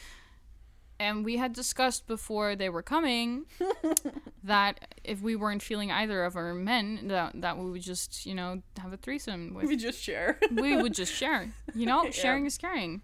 And 1.00 1.24
we 1.24 1.38
had 1.38 1.54
discussed 1.54 2.08
before 2.08 2.56
they 2.58 2.68
were 2.70 2.82
coming 2.82 3.46
that 4.44 4.96
if 5.04 5.22
we 5.22 5.34
weren't 5.36 5.62
feeling 5.64 5.92
either 5.92 6.26
of 6.26 6.36
our 6.36 6.54
men, 6.54 7.08
that, 7.08 7.40
that 7.40 7.58
we 7.58 7.70
would 7.72 7.82
just, 7.84 8.26
you 8.26 8.36
know, 8.36 8.62
have 8.80 8.92
a 8.92 8.98
threesome 8.98 9.54
with. 9.54 9.66
we 9.68 9.78
just 9.78 10.02
share. 10.02 10.38
we 10.52 10.76
would 10.76 10.94
just 10.94 11.14
share. 11.14 11.54
You 11.74 11.86
know, 11.86 12.10
sharing 12.12 12.46
is 12.46 12.58
caring. 12.58 13.02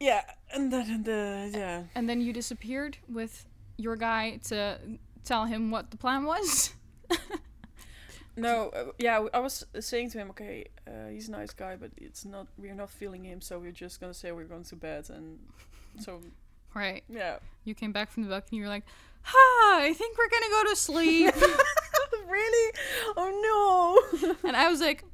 Yeah, 0.00 0.22
and 0.52 0.72
then 0.72 1.02
the 1.04 1.50
yeah. 1.52 1.82
And 1.94 2.08
then 2.08 2.20
you 2.20 2.32
disappeared 2.32 2.96
with 3.08 3.46
your 3.76 3.94
guy 3.96 4.38
to 4.48 4.78
tell 5.24 5.44
him 5.44 5.70
what 5.70 5.90
the 5.90 5.96
plan 5.96 6.24
was. 6.24 6.72
No, 8.36 8.70
uh, 8.70 8.92
yeah, 8.98 9.26
I 9.34 9.40
was 9.40 9.66
saying 9.80 10.10
to 10.10 10.18
him, 10.18 10.30
okay, 10.30 10.66
uh, 10.86 11.08
he's 11.10 11.28
a 11.28 11.32
nice 11.32 11.52
guy, 11.52 11.76
but 11.76 11.90
it's 11.96 12.24
not. 12.24 12.46
We're 12.56 12.74
not 12.74 12.90
feeling 12.90 13.24
him, 13.24 13.40
so 13.40 13.58
we're 13.58 13.72
just 13.72 14.00
gonna 14.00 14.14
say 14.14 14.32
we're 14.32 14.44
going 14.44 14.64
to 14.64 14.76
bed, 14.76 15.10
and 15.10 15.38
so 16.00 16.20
right. 16.74 17.04
yeah. 17.08 17.36
You 17.64 17.74
came 17.74 17.92
back 17.92 18.10
from 18.10 18.22
the 18.22 18.30
balcony. 18.30 18.58
You 18.58 18.64
were 18.64 18.70
like, 18.70 18.84
"Ha! 19.22 19.78
I 19.82 19.92
think 19.92 20.16
we're 20.16 20.30
gonna 20.30 20.48
go 20.50 20.70
to 20.70 20.76
sleep." 20.76 21.34
really? 22.26 22.72
Oh 23.16 24.10
no! 24.22 24.34
and 24.48 24.56
I 24.56 24.70
was 24.70 24.80
like, 24.80 25.04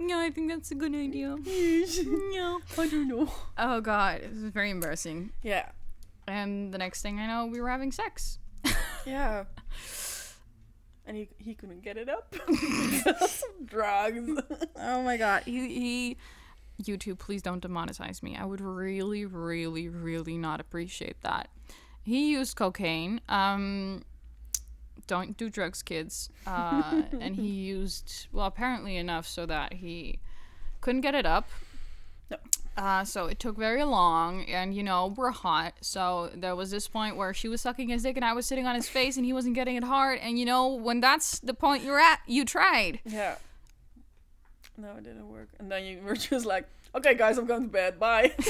"No, 0.00 0.18
I 0.18 0.30
think 0.30 0.50
that's 0.50 0.72
a 0.72 0.74
good 0.74 0.94
idea." 0.94 1.28
no, 1.36 2.60
I 2.76 2.88
don't 2.88 3.06
know. 3.08 3.32
Oh 3.56 3.80
god, 3.80 4.22
this 4.22 4.32
is 4.42 4.50
very 4.50 4.70
embarrassing. 4.70 5.30
Yeah, 5.44 5.68
And 6.26 6.74
the 6.74 6.78
next 6.78 7.02
thing 7.02 7.20
I 7.20 7.26
know, 7.28 7.46
we 7.46 7.60
were 7.60 7.70
having 7.70 7.92
sex. 7.92 8.38
yeah. 9.06 9.44
And 11.06 11.16
he 11.16 11.28
he 11.38 11.54
couldn't 11.54 11.82
get 11.82 11.96
it 11.96 12.08
up 12.08 12.34
drugs. 13.64 14.40
Oh 14.76 15.02
my 15.02 15.16
god. 15.16 15.42
He, 15.44 15.68
he 15.68 16.16
YouTube, 16.82 17.18
please 17.18 17.42
don't 17.42 17.62
demonetize 17.62 18.22
me. 18.22 18.36
I 18.36 18.44
would 18.44 18.60
really, 18.60 19.24
really, 19.24 19.88
really 19.88 20.36
not 20.36 20.60
appreciate 20.60 21.20
that. 21.22 21.48
He 22.02 22.30
used 22.30 22.56
cocaine. 22.56 23.20
Um 23.28 24.02
don't 25.06 25.36
do 25.36 25.50
drugs, 25.50 25.82
kids. 25.82 26.30
Uh, 26.46 27.02
and 27.20 27.36
he 27.36 27.48
used 27.48 28.28
well 28.32 28.46
apparently 28.46 28.96
enough 28.96 29.26
so 29.26 29.46
that 29.46 29.74
he 29.74 30.18
couldn't 30.80 31.02
get 31.02 31.14
it 31.14 31.26
up. 31.26 31.48
No. 32.30 32.36
Uh, 32.76 33.04
so 33.04 33.26
it 33.26 33.38
took 33.38 33.56
very 33.56 33.84
long, 33.84 34.44
and 34.46 34.74
you 34.74 34.82
know 34.82 35.14
we're 35.16 35.30
hot. 35.30 35.74
So 35.80 36.30
there 36.34 36.56
was 36.56 36.70
this 36.70 36.88
point 36.88 37.16
where 37.16 37.32
she 37.32 37.48
was 37.48 37.60
sucking 37.60 37.88
his 37.88 38.02
dick, 38.02 38.16
and 38.16 38.24
I 38.24 38.32
was 38.32 38.46
sitting 38.46 38.66
on 38.66 38.74
his 38.74 38.88
face, 38.88 39.16
and 39.16 39.24
he 39.24 39.32
wasn't 39.32 39.54
getting 39.54 39.76
it 39.76 39.84
hard. 39.84 40.18
And 40.20 40.38
you 40.38 40.44
know 40.44 40.68
when 40.68 41.00
that's 41.00 41.38
the 41.38 41.54
point 41.54 41.84
you're 41.84 42.00
at, 42.00 42.20
you 42.26 42.44
tried. 42.44 43.00
Yeah. 43.04 43.36
No, 44.76 44.96
it 44.96 45.04
didn't 45.04 45.28
work. 45.28 45.50
And 45.58 45.70
then 45.70 45.84
you 45.84 46.00
were 46.02 46.16
just 46.16 46.46
like, 46.46 46.66
okay, 46.94 47.14
guys, 47.14 47.38
I'm 47.38 47.46
going 47.46 47.62
to 47.62 47.68
bed. 47.68 48.00
Bye. 48.00 48.32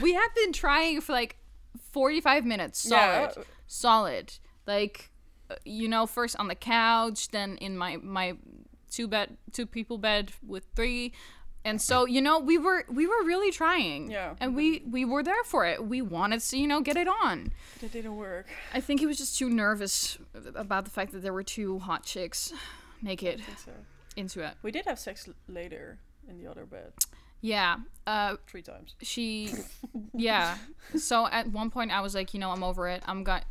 We 0.00 0.14
have 0.14 0.34
been 0.34 0.52
trying 0.52 1.00
for 1.00 1.12
like 1.12 1.36
45 1.92 2.44
minutes 2.44 2.80
solid. 2.88 3.32
Yeah. 3.36 3.42
Solid. 3.66 4.32
Like 4.66 5.10
uh, 5.50 5.54
you 5.64 5.88
know 5.88 6.06
first 6.06 6.36
on 6.38 6.48
the 6.48 6.54
couch, 6.54 7.28
then 7.28 7.56
in 7.58 7.76
my 7.78 7.96
my 7.98 8.36
two 8.90 9.06
bed 9.06 9.36
two 9.52 9.66
people 9.66 9.98
bed 9.98 10.32
with 10.46 10.64
three. 10.74 11.12
And 11.66 11.82
so, 11.82 12.06
you 12.06 12.22
know, 12.22 12.38
we 12.38 12.58
were 12.58 12.84
we 12.88 13.08
were 13.08 13.24
really 13.24 13.50
trying. 13.50 14.08
Yeah. 14.08 14.36
And 14.40 14.54
we 14.54 14.84
we 14.88 15.04
were 15.04 15.24
there 15.24 15.42
for 15.44 15.66
it. 15.66 15.84
We 15.84 16.00
wanted 16.00 16.40
to, 16.40 16.56
you 16.56 16.68
know, 16.68 16.80
get 16.80 16.96
it 16.96 17.08
on. 17.08 17.52
It 17.82 17.90
didn't 17.90 18.16
work. 18.16 18.46
I 18.72 18.80
think 18.80 19.00
he 19.00 19.06
was 19.06 19.18
just 19.18 19.36
too 19.36 19.50
nervous 19.50 20.16
about 20.54 20.84
the 20.84 20.92
fact 20.92 21.10
that 21.10 21.22
there 21.22 21.32
were 21.32 21.42
two 21.42 21.80
hot 21.80 22.04
chicks 22.04 22.52
naked 23.02 23.42
so. 23.64 23.72
into 24.14 24.42
it. 24.46 24.54
We 24.62 24.70
did 24.70 24.86
have 24.86 25.00
sex 25.00 25.28
later 25.48 25.98
in 26.28 26.38
the 26.38 26.48
other 26.48 26.64
bed 26.64 26.92
Yeah. 27.46 27.76
Uh 28.06 28.36
three 28.46 28.62
times. 28.62 28.94
she 29.02 29.52
yeah. 30.14 30.56
So 30.96 31.26
at 31.26 31.48
one 31.50 31.70
point 31.70 31.90
i 31.90 32.00
was 32.00 32.14
like 32.14 32.34
you 32.34 32.40
know 32.40 32.50
i'm 32.50 32.62
over 32.62 32.88
it. 32.88 33.02
I'm 33.06 33.24
got 33.24 33.44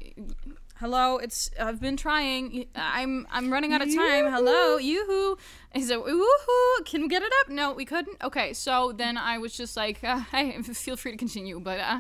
hello 0.78 1.18
it's 1.18 1.50
i've 1.60 1.80
been 1.80 1.98
trying. 1.98 2.66
I'm 2.76 3.28
i'm 3.32 3.52
running 3.52 3.74
out 3.74 3.82
of 3.82 3.94
time. 3.94 4.26
Hello 4.32 4.78
yoo-hoo. 4.78 5.38
he's 5.74 5.90
like 5.92 6.00
woohoo? 6.00 6.86
Can 6.86 7.02
we 7.04 7.08
get 7.08 7.22
it 7.22 7.32
up? 7.42 7.50
No 7.50 7.74
we 7.74 7.86
couldn't. 7.86 8.18
Okay 8.24 8.54
so 8.54 8.92
then 8.92 9.18
i 9.18 9.38
was 9.38 9.56
just 9.56 9.76
like 9.78 10.04
uh, 10.04 10.20
hey 10.32 10.62
feel 10.62 10.98
free 10.98 11.12
to 11.12 11.18
continue 11.18 11.60
but 11.60 11.80
uh 11.80 12.00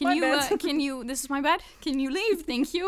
can 0.00 0.08
My 0.08 0.14
you 0.18 0.24
uh, 0.24 0.56
can 0.66 0.76
you 0.86 0.94
this 1.10 1.20
is 1.24 1.28
my 1.36 1.42
bed 1.48 1.60
can 1.84 1.96
you 2.02 2.10
leave 2.20 2.38
thank 2.52 2.66
you 2.78 2.86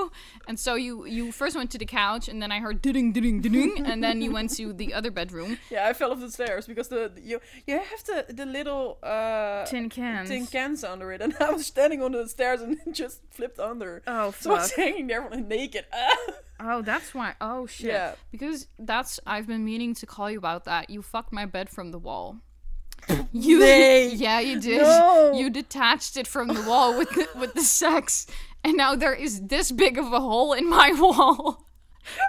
and 0.49 0.57
so 0.67 0.73
you 0.87 0.95
you 1.17 1.25
first 1.41 1.55
went 1.61 1.71
to 1.75 1.79
the 1.85 1.91
couch 2.03 2.25
and 2.31 2.39
then 2.43 2.51
i 2.57 2.59
heard 2.65 2.77
ding 2.87 3.13
ding 3.17 3.41
ding 3.47 3.73
and 3.91 3.99
then 4.07 4.17
you 4.25 4.31
went 4.39 4.51
to 4.59 4.65
the 4.83 4.89
other 4.99 5.11
bedroom 5.21 5.51
Yeah, 5.75 5.89
I 5.91 5.93
fell 5.99 6.11
off 6.13 6.21
the 6.27 6.31
stairs 6.39 6.65
because 6.73 6.89
the 6.95 7.03
the- 7.15 7.25
you 7.31 7.37
you 7.69 7.75
have 7.91 8.03
the 8.11 8.19
the 8.41 8.47
little 8.59 8.85
uh 9.15 9.65
tin 9.73 9.87
cans 9.97 10.29
tin 10.31 10.47
cans 10.47 10.81
under 10.93 11.09
it, 11.15 11.21
and 11.25 11.33
I 11.47 11.51
was 11.57 11.65
standing 11.75 12.01
on 12.07 12.13
the 12.13 12.25
stairs 12.37 12.61
and 12.65 12.79
just 13.03 13.19
flipped 13.37 13.59
under. 13.71 13.91
oh 14.07 14.31
fuck! 14.31 14.43
So 14.43 14.51
I 14.51 14.59
was 14.65 14.73
hanging 14.83 15.07
there 15.11 15.23
naked. 15.31 15.85
Oh, 16.65 16.81
that's 16.83 17.11
why. 17.15 17.35
Oh 17.41 17.67
shit. 17.67 17.93
Yeah. 17.95 18.13
Because 18.31 18.69
that's 18.79 19.19
I've 19.27 19.47
been 19.53 19.65
meaning 19.65 19.95
to 20.01 20.07
call 20.07 20.31
you 20.31 20.39
about 20.39 20.65
that. 20.71 20.91
You 20.91 21.03
fucked 21.03 21.33
my 21.33 21.47
bed 21.47 21.69
from 21.69 21.91
the 21.91 21.99
wall. 21.99 22.29
You 23.33 23.59
Nay. 23.59 24.09
Yeah, 24.15 24.41
you 24.41 24.61
did. 24.61 24.83
No. 24.83 25.33
You 25.35 25.51
detached 25.51 26.17
it 26.17 26.27
from 26.27 26.49
the 26.49 26.63
wall 26.63 26.97
with 26.97 27.11
the, 27.11 27.29
with 27.39 27.55
the 27.55 27.63
sex. 27.63 28.27
And 28.63 28.77
now 28.77 28.95
there 28.95 29.15
is 29.15 29.41
this 29.49 29.73
big 29.73 29.99
of 29.99 30.13
a 30.13 30.21
hole 30.21 30.53
in 30.53 30.69
my 30.69 30.93
wall. 30.99 31.67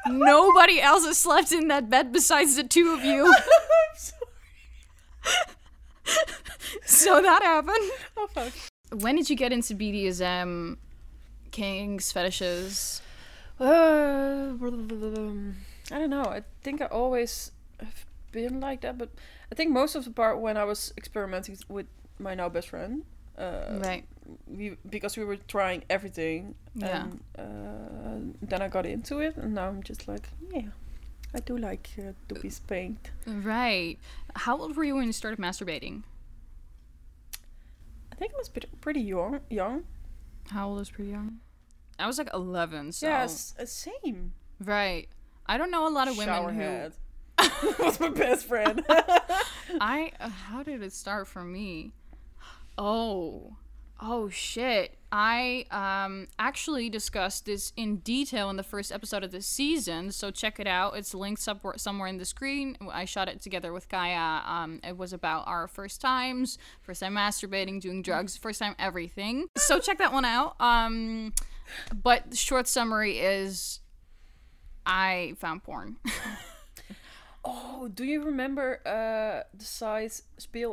Nobody 0.07 0.79
else 0.81 1.05
has 1.05 1.17
slept 1.17 1.51
in 1.51 1.67
that 1.67 1.89
bed 1.89 2.11
besides 2.11 2.55
the 2.55 2.63
two 2.63 2.93
of 2.93 3.03
you. 3.03 3.25
I'm 3.33 3.95
sorry. 3.95 4.19
So 6.85 7.21
that 7.21 7.41
happened. 7.41 7.91
Oh 8.17 8.27
fuck. 8.27 8.53
When 8.91 9.15
did 9.15 9.29
you 9.29 9.35
get 9.35 9.51
into 9.51 9.73
BDSM, 9.73 10.77
kinks, 11.51 12.11
fetishes? 12.11 13.01
Uh, 13.59 14.53
I 14.53 15.99
don't 15.99 16.09
know. 16.09 16.25
I 16.25 16.43
think 16.61 16.81
I 16.81 16.85
always 16.85 17.51
have 17.79 18.05
been 18.31 18.59
like 18.59 18.81
that, 18.81 18.97
but 18.97 19.09
I 19.53 19.55
think 19.55 19.69
most 19.71 19.93
of 19.95 20.03
the 20.03 20.09
part 20.09 20.39
when 20.41 20.57
I 20.57 20.63
was 20.63 20.91
experimenting 20.97 21.55
with 21.69 21.85
my 22.17 22.33
now 22.33 22.49
best 22.49 22.69
friend, 22.69 23.03
uh, 23.37 23.77
Right. 23.85 24.03
we 24.47 24.77
because 24.89 25.15
we 25.15 25.23
were 25.23 25.37
trying 25.37 25.83
everything, 25.91 26.55
Yeah. 26.73 27.03
and 27.03 27.19
uh, 27.37 28.47
then 28.49 28.61
I 28.63 28.67
got 28.67 28.85
into 28.87 29.19
it, 29.19 29.37
and 29.37 29.53
now 29.53 29.67
I'm 29.67 29.83
just 29.83 30.07
like, 30.07 30.27
yeah, 30.51 30.69
I 31.35 31.39
do 31.39 31.55
like 31.55 31.87
uh, 31.99 32.13
to 32.29 32.35
be 32.41 32.49
spanked. 32.49 33.11
Right. 33.27 33.99
How 34.35 34.57
old 34.57 34.75
were 34.75 34.83
you 34.89 34.95
when 34.95 35.05
you 35.05 35.13
started 35.13 35.37
masturbating? 35.39 36.01
I 38.11 38.15
think 38.15 38.31
I 38.33 38.37
was 38.37 38.49
pretty, 38.49 38.69
pretty 38.81 39.01
young. 39.01 39.39
Young. 39.51 39.83
How 40.49 40.69
old 40.69 40.81
is 40.81 40.89
pretty 40.89 41.11
young? 41.11 41.41
I 41.99 42.07
was 42.07 42.17
like 42.17 42.29
11, 42.33 42.91
so. 42.93 43.07
Yes, 43.07 43.53
uh, 43.59 43.65
same. 43.65 44.33
Right. 44.59 45.09
I 45.45 45.57
don't 45.59 45.69
know 45.69 45.87
a 45.87 45.93
lot 45.93 46.07
of 46.07 46.17
women 46.17 46.55
who. 46.55 46.91
Was 47.79 47.99
my 47.99 48.09
best 48.09 48.45
friend. 48.45 48.83
I. 48.89 50.11
Uh, 50.19 50.29
how 50.29 50.63
did 50.63 50.81
it 50.83 50.93
start 50.93 51.27
for 51.27 51.43
me? 51.43 51.93
Oh. 52.77 53.55
Oh 54.01 54.29
shit. 54.29 54.97
I 55.11 55.65
um 55.71 56.27
actually 56.39 56.89
discussed 56.89 57.45
this 57.45 57.71
in 57.77 57.97
detail 57.97 58.49
in 58.49 58.57
the 58.57 58.63
first 58.63 58.91
episode 58.91 59.23
of 59.23 59.31
this 59.31 59.45
season, 59.47 60.11
so 60.11 60.31
check 60.31 60.59
it 60.59 60.67
out. 60.67 60.95
It's 60.97 61.13
linked 61.13 61.41
somewhere 61.41 61.75
somewhere 61.77 62.07
in 62.07 62.17
the 62.17 62.25
screen. 62.25 62.77
I 62.91 63.05
shot 63.05 63.29
it 63.29 63.41
together 63.41 63.71
with 63.71 63.89
Gaia. 63.89 64.41
Um 64.45 64.79
it 64.83 64.97
was 64.97 65.13
about 65.13 65.47
our 65.47 65.67
first 65.67 66.01
times, 66.01 66.57
first 66.81 67.01
time 67.01 67.15
masturbating, 67.15 67.79
doing 67.79 68.01
drugs, 68.01 68.35
first 68.37 68.59
time 68.59 68.75
everything. 68.79 69.47
So 69.57 69.79
check 69.79 69.97
that 69.99 70.11
one 70.13 70.25
out. 70.25 70.55
Um 70.59 71.33
but 72.03 72.29
the 72.31 72.35
short 72.37 72.67
summary 72.67 73.19
is 73.19 73.79
I 74.85 75.35
found 75.37 75.63
porn. 75.63 75.97
Oh, 77.45 77.89
do 77.93 78.03
you 78.03 78.23
remember 78.23 78.79
uh, 78.85 79.43
the 79.57 79.65
site 79.65 80.21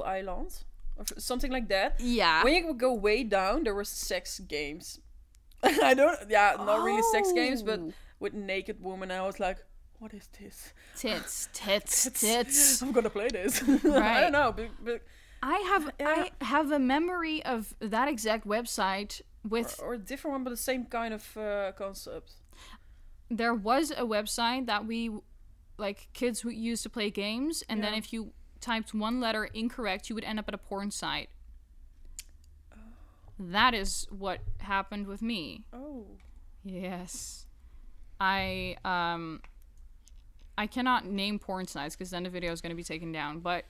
Island? 0.05 0.65
Or 0.97 1.05
something 1.19 1.51
like 1.51 1.69
that? 1.69 1.97
yeah. 1.99 2.45
When 2.45 2.55
you 2.55 2.75
go 2.75 2.93
way 2.93 3.25
down, 3.25 3.65
there 3.65 3.75
were 3.75 3.85
sex 3.85 4.39
games. 4.41 5.01
I 5.63 5.95
don't, 5.95 6.19
yeah, 6.29 6.57
not 6.59 6.83
really 6.85 7.03
sex 7.13 7.33
games, 7.33 7.63
but 7.63 7.81
Oh. 7.81 7.93
with 8.19 8.35
naked 8.35 8.83
woman. 8.83 9.11
I 9.11 9.23
was 9.27 9.41
like, 9.41 9.59
what 9.99 10.13
is 10.15 10.29
this? 10.39 10.73
Tits, 10.97 11.49
tits, 11.55 12.09
tits. 12.21 12.83
I'm 12.83 12.93
gonna 12.93 13.11
play 13.11 13.29
this. 13.29 13.63
I 13.63 14.21
don't 14.21 14.33
know, 14.33 14.53
but, 14.55 14.69
but 14.85 15.03
I 15.43 15.57
have 15.71 15.91
Yeah. 15.99 16.27
I 16.41 16.45
have 16.45 16.71
a 16.71 16.79
memory 16.79 17.43
of 17.45 17.75
that 17.81 18.09
exact 18.09 18.47
website 18.47 19.23
with 19.49 19.81
or 19.83 19.95
a 19.95 19.99
different 19.99 20.33
one, 20.35 20.45
but 20.45 20.51
the 20.51 20.57
same 20.71 20.85
kind 20.85 21.15
of 21.15 21.37
uh, 21.37 21.73
concept. 21.73 22.35
there 23.31 23.55
was 23.55 23.91
a 23.91 24.05
website 24.05 24.67
that 24.67 24.87
we 24.87 25.11
like 25.81 26.09
kids 26.13 26.41
who 26.41 26.51
used 26.51 26.83
to 26.85 26.91
play 26.91 27.11
games 27.11 27.65
and 27.69 27.83
then 27.83 27.95
if 27.95 28.13
you 28.13 28.33
typed 28.61 28.93
one 28.95 29.21
letter 29.21 29.47
incorrect 29.47 30.09
you 30.09 30.15
would 30.15 30.25
end 30.25 30.39
up 30.39 30.47
at 30.47 30.55
a 30.55 30.59
porn 30.59 30.91
site. 30.91 31.31
That 33.39 33.73
is 33.73 34.07
what 34.11 34.41
happened 34.59 35.07
with 35.07 35.23
me. 35.23 35.65
Oh, 35.73 36.07
Yes. 36.63 37.47
I 38.21 38.77
um 38.85 39.41
I 40.59 40.67
cannot 40.67 41.07
name 41.07 41.39
porn 41.39 41.67
sites 41.67 41.97
because 41.97 42.11
then 42.11 42.25
the 42.25 42.29
video 42.31 42.53
is 42.53 42.61
going 42.61 42.71
to 42.71 42.77
be 42.77 42.85
taken 42.85 43.13
down, 43.13 43.41
but 43.41 43.65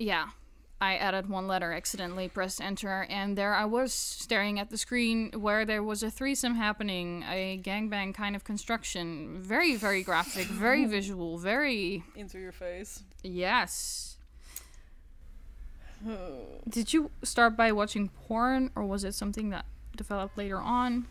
yeah. 0.00 0.30
I 0.84 0.96
added 0.96 1.30
one 1.30 1.48
letter 1.48 1.72
accidentally, 1.72 2.28
pressed 2.28 2.60
enter, 2.60 3.06
and 3.08 3.38
there 3.38 3.54
I 3.54 3.64
was 3.64 3.90
staring 3.94 4.60
at 4.60 4.68
the 4.68 4.76
screen 4.76 5.30
where 5.32 5.64
there 5.64 5.82
was 5.82 6.02
a 6.02 6.10
threesome 6.10 6.56
happening, 6.56 7.24
a 7.26 7.58
gangbang 7.64 8.14
kind 8.14 8.36
of 8.36 8.44
construction. 8.44 9.40
Very, 9.40 9.76
very 9.76 10.02
graphic, 10.02 10.46
very 10.46 10.84
visual, 10.98 11.38
very. 11.38 12.04
into 12.14 12.38
your 12.38 12.52
face. 12.52 13.02
Yes. 13.22 14.18
Did 16.68 16.92
you 16.92 17.10
start 17.22 17.56
by 17.56 17.72
watching 17.72 18.10
porn, 18.10 18.70
or 18.76 18.84
was 18.84 19.04
it 19.04 19.14
something 19.14 19.48
that 19.50 19.64
developed 19.96 20.36
later 20.36 20.58
on? 20.58 21.06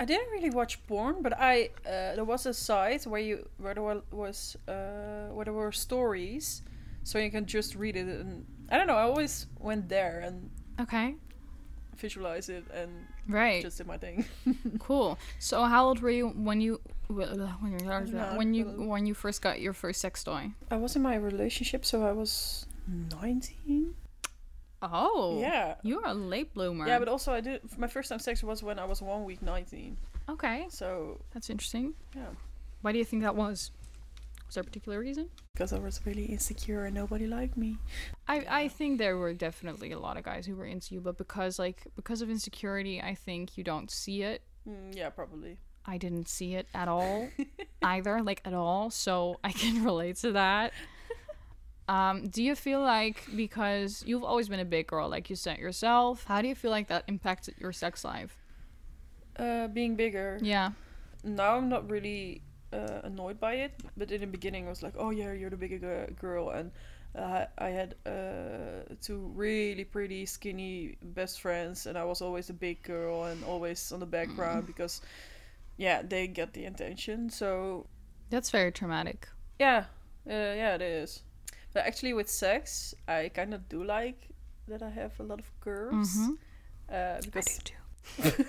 I 0.00 0.06
didn't 0.06 0.30
really 0.32 0.48
watch 0.48 0.82
porn, 0.86 1.16
but 1.20 1.34
I 1.38 1.72
uh, 1.84 2.16
there 2.16 2.24
was 2.24 2.46
a 2.46 2.54
site 2.54 3.04
where 3.04 3.20
you 3.20 3.46
where 3.58 3.74
there 3.74 4.00
was 4.10 4.56
uh, 4.66 5.28
where 5.34 5.44
there 5.44 5.52
were 5.52 5.72
stories, 5.72 6.62
so 7.02 7.18
you 7.18 7.30
can 7.30 7.46
just 7.46 7.74
read 7.76 7.96
it. 7.96 8.06
And 8.06 8.46
I 8.70 8.76
don't 8.76 8.86
know. 8.86 8.96
I 8.96 9.02
always 9.02 9.46
went 9.58 9.88
there 9.88 10.20
and 10.20 10.50
Okay, 10.80 11.14
visualize 11.96 12.48
it 12.48 12.64
and 12.72 12.90
right, 13.28 13.62
just 13.62 13.78
did 13.78 13.86
my 13.86 13.98
thing. 13.98 14.24
cool. 14.78 15.18
So, 15.38 15.64
how 15.64 15.86
old 15.86 16.00
were 16.00 16.10
you 16.10 16.28
when 16.28 16.60
you 16.60 16.80
when 17.08 17.72
you 17.72 17.78
started 17.80 18.36
when 18.36 18.54
you 18.54 18.64
when 18.88 19.06
you 19.06 19.14
first 19.14 19.42
got 19.42 19.60
your 19.60 19.72
first 19.72 20.00
sex 20.00 20.22
toy? 20.24 20.52
I 20.70 20.76
was 20.76 20.96
in 20.96 21.02
my 21.02 21.16
relationship, 21.16 21.84
so 21.84 22.04
I 22.06 22.12
was 22.12 22.66
nineteen. 22.86 23.94
Oh, 24.82 25.38
Yeah. 25.40 25.74
you're 25.82 26.06
a 26.06 26.14
late 26.14 26.54
bloomer. 26.54 26.86
Yeah, 26.86 26.98
but 26.98 27.08
also 27.08 27.32
I 27.34 27.40
did 27.42 27.60
my 27.76 27.86
first 27.86 28.08
time 28.08 28.18
sex 28.18 28.42
was 28.42 28.62
when 28.62 28.78
I 28.78 28.86
was 28.86 29.02
one 29.02 29.24
week 29.24 29.42
nineteen. 29.42 29.98
okay, 30.28 30.66
So 30.70 31.20
that's 31.34 31.50
interesting. 31.50 31.92
yeah, 32.16 32.28
Why 32.80 32.92
do 32.92 32.98
you 32.98 33.04
think 33.04 33.22
that 33.22 33.36
was? 33.36 33.72
Was 34.50 34.56
there 34.56 34.62
a 34.62 34.64
particular 34.64 34.98
reason? 34.98 35.28
because 35.54 35.72
I 35.72 35.78
was 35.78 36.00
really 36.04 36.24
insecure 36.24 36.86
and 36.86 36.92
nobody 36.92 37.28
liked 37.28 37.56
me. 37.56 37.78
I, 38.26 38.44
I 38.50 38.68
think 38.68 38.98
there 38.98 39.16
were 39.16 39.32
definitely 39.32 39.92
a 39.92 39.98
lot 40.00 40.16
of 40.16 40.24
guys 40.24 40.44
who 40.44 40.56
were 40.56 40.64
into 40.64 40.92
you, 40.94 41.00
but 41.00 41.16
because 41.16 41.56
like 41.56 41.86
because 41.94 42.20
of 42.20 42.28
insecurity, 42.30 43.00
I 43.00 43.14
think 43.14 43.56
you 43.56 43.62
don't 43.62 43.92
see 43.92 44.22
it. 44.24 44.42
Mm, 44.68 44.96
yeah, 44.96 45.10
probably. 45.10 45.58
I 45.86 45.98
didn't 45.98 46.28
see 46.28 46.56
it 46.56 46.66
at 46.74 46.88
all 46.88 47.28
either, 47.82 48.22
like 48.22 48.40
at 48.44 48.52
all. 48.52 48.90
So 48.90 49.38
I 49.44 49.52
can 49.52 49.84
relate 49.90 50.16
to 50.16 50.32
that. 50.32 50.72
Um, 51.88 52.26
do 52.26 52.42
you 52.42 52.56
feel 52.56 52.80
like 52.80 53.22
because 53.36 54.02
you've 54.04 54.24
always 54.24 54.48
been 54.48 54.58
a 54.60 54.64
big 54.64 54.88
girl, 54.88 55.08
like 55.08 55.30
you 55.30 55.36
said 55.36 55.58
yourself, 55.58 56.24
how 56.24 56.42
do 56.42 56.48
you 56.48 56.56
feel 56.56 56.72
like 56.72 56.88
that 56.88 57.04
impacted 57.06 57.54
your 57.58 57.72
sex 57.72 58.04
life? 58.04 58.36
Uh, 59.36 59.68
being 59.68 59.94
bigger. 59.94 60.40
Yeah. 60.42 60.70
Now 61.22 61.54
I'm 61.56 61.68
not 61.68 61.88
really 61.88 62.42
uh, 62.72 63.00
annoyed 63.04 63.38
by 63.40 63.54
it, 63.54 63.72
but 63.96 64.10
in 64.10 64.20
the 64.20 64.26
beginning 64.26 64.66
I 64.66 64.70
was 64.70 64.82
like, 64.82 64.94
oh 64.98 65.10
yeah, 65.10 65.32
you're 65.32 65.50
the 65.50 65.56
bigger 65.56 66.06
g- 66.08 66.14
girl, 66.20 66.50
and 66.50 66.70
uh, 67.16 67.46
I 67.58 67.70
had 67.70 67.94
uh, 68.06 68.84
two 69.02 69.32
really 69.34 69.84
pretty 69.84 70.26
skinny 70.26 70.96
best 71.02 71.40
friends, 71.40 71.86
and 71.86 71.98
I 71.98 72.04
was 72.04 72.20
always 72.22 72.46
the 72.46 72.52
big 72.52 72.82
girl 72.82 73.24
and 73.24 73.42
always 73.44 73.90
on 73.92 74.00
the 74.00 74.06
background 74.06 74.66
because, 74.66 75.00
yeah, 75.76 76.02
they 76.02 76.28
get 76.28 76.52
the 76.52 76.66
attention. 76.66 77.30
So 77.30 77.86
That's 78.30 78.50
very 78.50 78.70
traumatic. 78.70 79.28
yeah, 79.58 79.84
uh, 80.28 80.32
yeah, 80.32 80.74
it 80.76 80.82
is. 80.82 81.22
But 81.72 81.86
actually, 81.86 82.12
with 82.14 82.28
sex, 82.28 82.94
I 83.08 83.30
kind 83.34 83.54
of 83.54 83.68
do 83.68 83.82
like 83.84 84.28
that 84.68 84.82
I 84.82 84.90
have 84.90 85.18
a 85.18 85.22
lot 85.24 85.38
of 85.40 85.50
curves. 85.60 86.16
Mhm. 86.16 86.36
Uh, 86.92 87.20
because 87.22 87.58
too. 87.64 87.74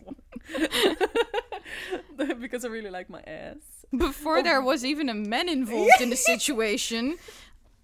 because 2.40 2.64
I 2.64 2.68
really 2.68 2.90
like 2.90 3.08
my 3.10 3.20
ass. 3.26 3.56
Before 3.96 4.42
there 4.42 4.60
was 4.62 4.84
even 4.84 5.08
a 5.08 5.14
man 5.14 5.48
involved 5.48 6.00
in 6.00 6.10
the 6.10 6.16
situation. 6.16 7.16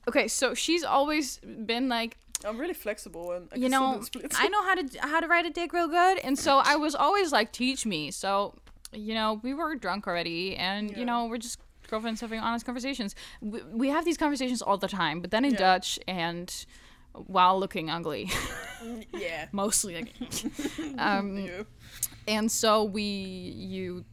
Okay, 0.08 0.28
so 0.28 0.54
she's 0.54 0.84
always 0.84 1.38
been 1.38 1.88
like, 1.88 2.16
I'm 2.44 2.58
really 2.58 2.74
flexible 2.74 3.32
and 3.32 3.48
I 3.52 3.56
you 3.56 3.68
know. 3.68 4.00
I 4.36 4.46
know 4.46 4.62
how 4.62 4.74
to 4.76 4.98
how 5.00 5.18
to 5.18 5.26
ride 5.26 5.46
a 5.46 5.50
dick 5.50 5.72
real 5.72 5.88
good, 5.88 6.18
and 6.18 6.38
so 6.38 6.58
I 6.64 6.76
was 6.76 6.94
always 6.94 7.32
like, 7.32 7.50
teach 7.50 7.84
me. 7.84 8.12
So, 8.12 8.54
you 8.92 9.14
know, 9.14 9.40
we 9.42 9.52
were 9.52 9.74
drunk 9.74 10.06
already, 10.06 10.54
and 10.54 10.92
Yeah. 10.92 10.98
you 11.00 11.04
know, 11.06 11.26
we're 11.26 11.38
just 11.38 11.58
girlfriends 11.88 12.20
having 12.20 12.38
honest 12.38 12.64
conversations. 12.64 13.16
We, 13.40 13.62
we 13.64 13.88
have 13.88 14.04
these 14.04 14.16
conversations 14.16 14.62
all 14.62 14.78
the 14.78 14.86
time, 14.86 15.20
but 15.20 15.32
then 15.32 15.44
in 15.44 15.54
Yeah. 15.54 15.58
Dutch 15.58 15.98
and 16.06 16.54
while 17.14 17.58
looking 17.58 17.90
ugly, 17.90 18.30
yeah. 19.12 19.46
mostly. 19.52 19.94
Like, 19.96 20.12
um, 20.98 21.36
Yeah. 21.36 21.62
And 22.28 22.50
so 22.50 22.84
we 22.84 23.02
you 23.02 24.04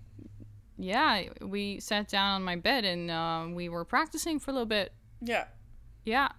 yeah 0.78 1.24
we 1.42 1.80
sat 1.80 2.08
down 2.08 2.36
on 2.36 2.44
my 2.44 2.56
bed 2.56 2.84
and 2.86 3.10
uh, 3.12 3.46
we 3.52 3.70
were 3.70 3.86
practicing 3.86 4.40
for 4.40 4.52
a 4.52 4.54
little 4.54 4.66
bit 4.66 4.92
Yeah. 5.22 5.46
yeah 6.06 6.30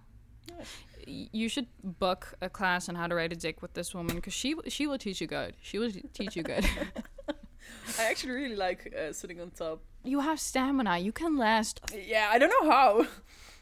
Nice. 0.57 0.73
You 1.07 1.49
should 1.49 1.67
book 1.83 2.33
a 2.41 2.49
class 2.49 2.89
on 2.89 2.95
how 2.95 3.07
to 3.07 3.15
ride 3.15 3.31
a 3.31 3.35
dick 3.35 3.61
with 3.61 3.73
this 3.73 3.93
woman 3.93 4.15
because 4.15 4.33
she 4.33 4.55
she 4.67 4.87
will 4.87 4.97
teach 4.97 5.21
you 5.21 5.27
good 5.27 5.55
she 5.61 5.77
will 5.79 5.91
teach 6.13 6.35
you 6.35 6.43
good 6.43 6.65
I 7.99 8.03
actually 8.09 8.33
really 8.33 8.55
like 8.55 8.93
uh, 8.95 9.11
sitting 9.13 9.39
on 9.41 9.51
top. 9.51 9.81
you 10.03 10.19
have 10.19 10.39
stamina 10.39 10.97
you 10.99 11.11
can 11.11 11.37
last 11.37 11.79
Yeah, 11.93 12.29
I 12.31 12.37
don't 12.39 12.49
know 12.57 12.69
how. 12.71 13.05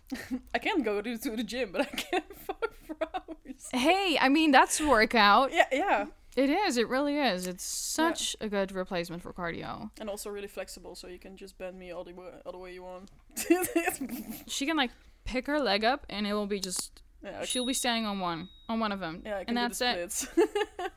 I 0.53 0.59
can 0.59 0.83
go 0.83 1.01
to, 1.01 1.17
to 1.17 1.35
the 1.35 1.43
gym, 1.43 1.69
but 1.71 1.81
I 1.81 1.85
can't 1.85 2.35
fuck 2.47 2.73
for 2.85 2.95
hours. 3.01 3.69
hey 3.71 4.17
i 4.19 4.27
mean 4.29 4.51
that's 4.51 4.79
workout 4.81 5.51
Yeah, 5.53 5.67
yeah. 5.71 6.05
It 6.35 6.49
is 6.49 6.77
it 6.77 6.87
really 6.89 7.17
is 7.17 7.47
it's 7.47 7.63
such 7.63 8.35
a 8.41 8.47
good 8.49 8.71
replacement 8.71 9.21
for 9.21 9.31
cardio 9.33 9.89
And 9.99 10.09
also 10.09 10.29
really 10.29 10.47
flexible, 10.47 10.95
so 10.95 11.07
you 11.07 11.19
can 11.19 11.37
just 11.37 11.57
bend 11.57 11.77
me 11.77 11.91
all 11.91 12.03
the 12.03 12.13
way, 12.13 12.31
all 12.45 12.51
the 12.51 12.57
way 12.57 12.73
you 12.73 12.83
want. 12.83 13.11
she 14.47 14.65
can 14.65 14.77
like 14.77 14.91
pick 15.25 15.47
her 15.47 15.59
leg 15.59 15.83
up 15.83 16.05
and 16.09 16.27
it 16.27 16.33
will 16.33 16.47
be 16.47 16.59
just 16.59 17.01
yeah, 17.23 17.45
she'll 17.45 17.65
be 17.65 17.73
standing 17.73 18.05
on 18.05 18.19
one 18.19 18.49
on 18.67 18.79
one 18.79 18.91
of 18.91 18.99
them 18.99 19.21
yeah, 19.25 19.37
I 19.39 19.43
can 19.45 19.57
and 19.57 19.71
do 19.73 19.77
that's 19.79 20.23
it 20.23 20.29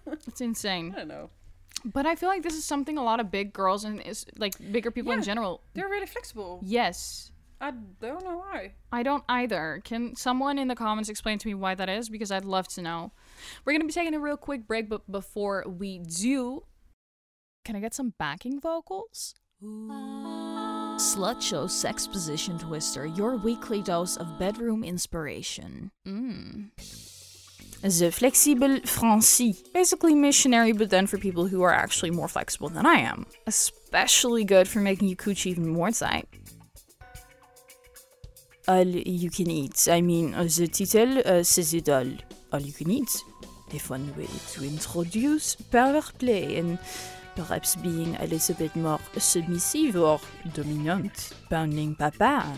it's 0.26 0.40
insane 0.40 0.92
I 0.94 0.98
don't 1.00 1.08
know. 1.08 1.30
But 1.84 2.04
I 2.04 2.16
feel 2.16 2.28
like 2.28 2.42
this 2.42 2.54
is 2.54 2.64
something 2.64 2.98
a 2.98 3.04
lot 3.04 3.20
of 3.20 3.30
big 3.30 3.52
girls 3.52 3.84
and 3.84 4.00
is 4.00 4.26
like 4.36 4.54
bigger 4.72 4.90
people 4.90 5.12
in 5.12 5.18
Yeah. 5.20 5.24
general. 5.24 5.62
They're 5.74 5.88
really 5.88 6.06
flexible. 6.06 6.58
Yes. 6.64 7.30
I 7.60 7.70
don't 8.00 8.24
know 8.24 8.38
why. 8.38 8.72
I 8.90 9.04
don't 9.04 9.22
either. 9.28 9.82
Can 9.84 10.16
someone 10.16 10.58
in 10.58 10.66
the 10.66 10.74
comments 10.74 11.08
explain 11.08 11.38
to 11.38 11.46
me 11.46 11.54
why 11.54 11.76
that 11.76 11.88
is? 11.88 12.08
Because 12.08 12.32
I'd 12.32 12.44
love 12.44 12.66
to 12.68 12.82
know. 12.82 13.12
We're 13.64 13.72
going 13.72 13.82
to 13.82 13.86
be 13.86 13.92
taking 13.92 14.14
a 14.14 14.20
real 14.20 14.36
quick 14.36 14.66
break, 14.66 14.88
but 14.88 15.10
before 15.10 15.64
we 15.66 15.98
do, 15.98 16.64
can 17.64 17.76
I 17.76 17.80
get 17.80 17.94
some 17.94 18.14
backing 18.18 18.60
vocals? 18.60 19.34
Slut 19.62 21.40
Show 21.40 21.66
Sex 21.66 22.06
Position 22.06 22.58
Twister, 22.58 23.06
your 23.06 23.36
weekly 23.36 23.82
dose 23.82 24.16
of 24.16 24.38
bedroom 24.38 24.84
inspiration. 24.84 25.90
Mm. 26.06 26.70
The 27.82 28.10
Flexible 28.10 28.80
Francis. 28.84 29.62
Basically 29.74 30.14
missionary, 30.14 30.72
but 30.72 30.90
then 30.90 31.06
for 31.06 31.18
people 31.18 31.46
who 31.46 31.62
are 31.62 31.72
actually 31.72 32.10
more 32.10 32.28
flexible 32.28 32.68
than 32.68 32.86
I 32.86 33.00
am. 33.00 33.26
Especially 33.46 34.44
good 34.44 34.66
for 34.68 34.80
making 34.80 35.08
you 35.08 35.16
coochie 35.16 35.46
even 35.46 35.68
more 35.68 35.90
tight. 35.90 36.28
All 38.68 38.84
you 38.84 39.30
can 39.30 39.48
eat. 39.48 39.86
I 39.90 40.00
mean, 40.00 40.34
uh, 40.34 40.44
the 40.44 40.66
title 40.66 41.22
uh, 41.24 41.42
says 41.44 41.72
it 41.74 41.88
all. 41.88 42.10
All 42.52 42.60
you 42.60 42.72
can 42.72 42.90
eat. 42.90 43.22
A 43.72 43.78
fun 43.78 44.14
way 44.16 44.28
to 44.52 44.64
introduce 44.64 45.56
power 45.56 46.00
play 46.18 46.56
and 46.58 46.78
perhaps 47.34 47.74
being 47.76 48.16
a 48.16 48.26
little 48.26 48.54
bit 48.54 48.74
more 48.76 49.00
submissive 49.18 49.96
or 49.96 50.20
dominant. 50.54 51.32
Pounding 51.50 51.94
papa. 51.96 52.52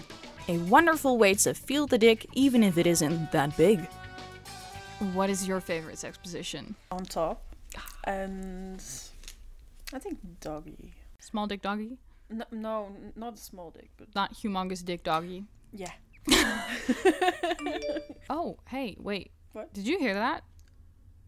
A 0.48 0.58
wonderful 0.58 1.18
way 1.18 1.34
to 1.34 1.54
feel 1.54 1.86
the 1.86 1.98
dick 1.98 2.26
even 2.34 2.62
if 2.62 2.76
it 2.78 2.86
isn't 2.86 3.32
that 3.32 3.56
big. 3.56 3.80
What 5.14 5.30
is 5.30 5.46
your 5.48 5.60
favorite 5.60 5.98
sex 5.98 6.18
position? 6.18 6.74
On 6.90 7.04
top. 7.04 7.42
Ah. 7.76 7.86
And 8.04 8.82
I 9.94 9.98
think 9.98 10.18
doggy. 10.40 10.92
Small 11.20 11.46
dick 11.46 11.62
doggy? 11.62 11.98
No, 12.30 12.44
no, 12.50 12.88
not 13.16 13.38
small 13.38 13.70
dick, 13.70 13.90
but 13.96 14.14
Not 14.14 14.34
humongous 14.34 14.84
dick 14.84 15.02
doggy. 15.02 15.44
yeah. 15.72 15.92
Oh, 18.30 18.58
hey, 18.68 18.96
wait. 19.00 19.30
What? 19.58 19.74
Did 19.74 19.88
you 19.88 19.98
hear 19.98 20.14
that? 20.14 20.44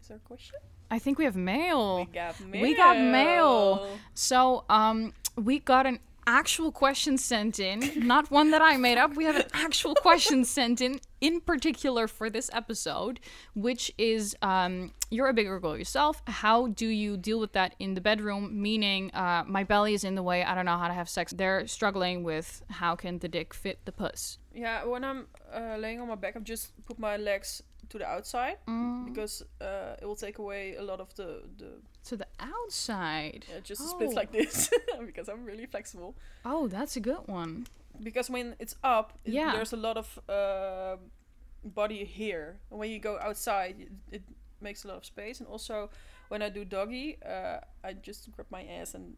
Is 0.00 0.06
there 0.06 0.18
a 0.18 0.20
question? 0.20 0.54
I 0.88 1.00
think 1.00 1.18
we 1.18 1.24
have 1.24 1.34
mail. 1.34 1.98
We 1.98 2.04
got 2.04 2.40
mail. 2.40 2.62
We 2.62 2.74
got 2.76 2.96
mail. 2.96 3.88
So, 4.14 4.64
um, 4.70 5.14
we 5.34 5.58
got 5.58 5.84
an 5.84 5.98
actual 6.28 6.70
question 6.70 7.18
sent 7.18 7.58
in, 7.58 7.80
not 8.06 8.30
one 8.30 8.52
that 8.52 8.62
I 8.62 8.76
made 8.76 8.98
up. 8.98 9.16
We 9.16 9.24
have 9.24 9.34
an 9.34 9.48
actual 9.52 9.96
question 9.96 10.44
sent 10.44 10.80
in, 10.80 11.00
in 11.20 11.40
particular 11.40 12.06
for 12.06 12.30
this 12.30 12.48
episode, 12.52 13.18
which 13.56 13.90
is, 13.98 14.36
um, 14.42 14.92
you're 15.10 15.26
a 15.26 15.34
bigger 15.34 15.58
girl 15.58 15.76
yourself. 15.76 16.22
How 16.28 16.68
do 16.68 16.86
you 16.86 17.16
deal 17.16 17.40
with 17.40 17.52
that 17.54 17.74
in 17.80 17.94
the 17.94 18.00
bedroom? 18.00 18.62
Meaning, 18.62 19.10
uh, 19.12 19.42
my 19.44 19.64
belly 19.64 19.92
is 19.94 20.04
in 20.04 20.14
the 20.14 20.22
way. 20.22 20.44
I 20.44 20.54
don't 20.54 20.66
know 20.66 20.78
how 20.78 20.86
to 20.86 20.94
have 20.94 21.08
sex. 21.08 21.32
They're 21.32 21.66
struggling 21.66 22.22
with 22.22 22.62
how 22.70 22.94
can 22.94 23.18
the 23.18 23.28
dick 23.28 23.52
fit 23.52 23.80
the 23.86 23.92
puss. 23.92 24.38
Yeah, 24.54 24.84
when 24.84 25.02
I'm 25.02 25.26
uh, 25.52 25.76
laying 25.80 26.00
on 26.00 26.06
my 26.06 26.14
back, 26.14 26.36
I 26.36 26.40
just 26.40 26.72
put 26.86 26.96
my 26.96 27.16
legs 27.16 27.64
to 27.90 27.98
the 27.98 28.06
outside 28.06 28.56
Mm. 28.66 29.04
because 29.06 29.44
uh, 29.60 29.96
it 30.02 30.06
will 30.06 30.16
take 30.16 30.38
away 30.38 30.76
a 30.76 30.82
lot 30.82 31.00
of 31.00 31.14
the 31.14 31.42
the 31.58 31.70
To 32.08 32.16
the 32.16 32.26
outside. 32.38 33.44
yeah, 33.50 33.60
just 33.62 33.82
splits 33.90 34.12
Oh. 34.14 34.20
like 34.20 34.32
this 34.32 34.70
because 35.06 35.28
I'm 35.32 35.44
really 35.44 35.66
flexible. 35.66 36.14
Oh, 36.44 36.68
that's 36.68 36.96
a 36.96 37.00
good 37.00 37.26
one. 37.28 37.66
Because 38.02 38.32
when 38.32 38.54
it's 38.58 38.76
up, 38.82 39.12
it- 39.24 39.34
Yeah. 39.34 39.52
there's 39.52 39.72
a 39.74 39.76
lot 39.76 39.96
of 39.96 40.18
uh, 40.28 40.96
body 41.64 42.04
here, 42.04 42.56
and 42.70 42.78
when 42.80 42.90
you 42.90 42.98
go 42.98 43.18
outside, 43.18 43.74
it, 43.80 43.90
it 44.10 44.22
makes 44.60 44.84
a 44.84 44.88
lot 44.88 44.96
of 44.96 45.04
space. 45.04 45.40
And 45.40 45.48
also, 45.48 45.90
when 46.28 46.42
I 46.42 46.48
do 46.50 46.64
doggy, 46.64 47.18
uh, 47.22 47.58
I 47.84 47.92
just 48.06 48.30
grab 48.32 48.46
my 48.50 48.64
ass 48.80 48.94
and. 48.94 49.16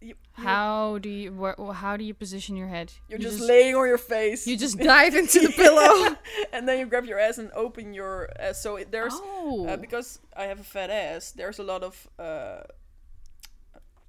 You, 0.00 0.14
How 0.32 0.98
do 0.98 1.08
you 1.08 1.32
wh- 1.32 1.72
how 1.74 1.96
do 1.96 2.04
you 2.04 2.12
position 2.12 2.54
your 2.56 2.68
head? 2.68 2.92
you're 3.08 3.18
You 3.18 3.28
just, 3.28 3.40
laying 3.40 3.74
on 3.74 3.88
your 3.88 3.98
face. 3.98 4.46
you 4.46 4.56
just 4.56 4.78
dive 4.94 5.14
into 5.14 5.40
the 5.40 5.48
pillow. 5.48 6.16
and 6.52 6.68
then 6.68 6.78
you 6.78 6.86
grab 6.86 7.06
your 7.06 7.18
ass 7.18 7.38
and 7.38 7.50
open 7.52 7.94
your 7.94 8.28
ass. 8.38 8.62
So 8.62 8.76
it, 8.76 8.92
there's 8.92 9.14
oh. 9.16 9.66
uh, 9.66 9.76
because 9.78 10.18
I 10.36 10.44
have 10.44 10.60
a 10.60 10.64
fat 10.64 10.90
ass. 10.90 11.32
There's 11.32 11.58
a 11.58 11.62
lot 11.62 11.82
of 11.82 12.06
uh, 12.18 12.64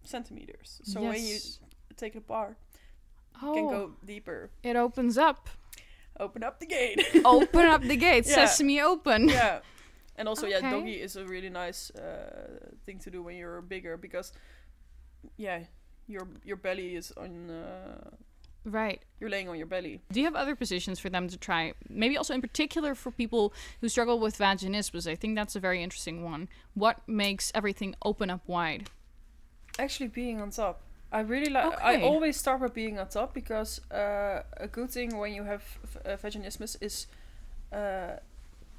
centimeters. 0.03 0.81
So 0.83 1.01
when 1.01 1.23
you 1.23 1.37
take 1.95 2.15
it 2.15 2.19
apart, 2.19 2.57
oh, 3.41 3.47
you 3.47 3.61
can 3.61 3.69
go 3.69 3.91
deeper. 4.05 4.49
it 4.63 4.75
opens 4.75 5.17
up. 5.17 5.49
Open 6.19 6.43
up 6.43 6.59
the 6.59 6.65
gate. 6.65 7.05
Open 7.25 7.65
up 7.65 7.83
the 7.83 7.95
gate. 7.95 8.25
Yeah. 8.27 8.45
Sesame 8.45 8.81
open. 8.81 9.29
yeah. 9.29 9.59
And 10.15 10.27
also, 10.27 10.47
yeah, 10.47 10.57
Okay. 10.57 10.71
doggy 10.71 10.93
is 10.99 11.15
a 11.15 11.23
really 11.23 11.49
nice 11.49 11.91
uh, 11.91 12.57
thing 12.87 12.97
to 12.99 13.11
do 13.11 13.21
when 13.21 13.35
you're 13.37 13.61
bigger 13.61 13.97
because, 13.97 14.33
yeah, 15.37 15.59
your 16.07 16.27
your 16.43 16.57
belly 16.57 16.95
is 16.95 17.11
on. 17.17 17.49
Uh, 17.49 18.09
Right. 18.65 19.01
you're 19.21 19.29
laying 19.29 19.47
on 19.47 19.55
your 19.57 19.65
belly. 19.65 20.01
Do 20.11 20.19
you 20.19 20.25
have 20.25 20.35
other 20.35 20.53
positions 20.53 20.99
for 20.99 21.09
them 21.09 21.29
to 21.29 21.37
try? 21.37 21.73
Maybe 21.89 22.17
also 22.17 22.33
in 22.33 22.41
particular 22.41 22.95
for 22.95 23.11
people 23.11 23.53
who 23.79 23.87
struggle 23.87 24.19
with 24.19 24.37
vaginismus. 24.37 25.09
I 25.09 25.15
think 25.15 25.35
that's 25.35 25.55
a 25.55 25.59
very 25.61 25.81
interesting 25.81 26.21
one. 26.21 26.49
What 26.73 26.99
makes 27.07 27.49
everything 27.55 27.95
open 28.03 28.29
up 28.29 28.41
wide? 28.45 28.89
Actually, 29.79 30.09
being 30.09 30.41
on 30.41 30.49
top. 30.51 30.81
I 31.13 31.21
really 31.21 31.49
like. 31.49 31.65
Okay. 31.75 31.99
I 31.99 32.01
always 32.01 32.35
start 32.35 32.59
by 32.59 32.67
being 32.67 32.99
on 32.99 33.07
top 33.07 33.33
because 33.33 33.79
uh, 33.89 34.43
a 34.57 34.67
good 34.67 34.91
thing 34.91 35.15
when 35.17 35.33
you 35.33 35.43
have 35.43 35.63
uh, 36.05 36.17
vaginismus 36.17 36.75
is 36.81 37.07
uh, 37.71 38.17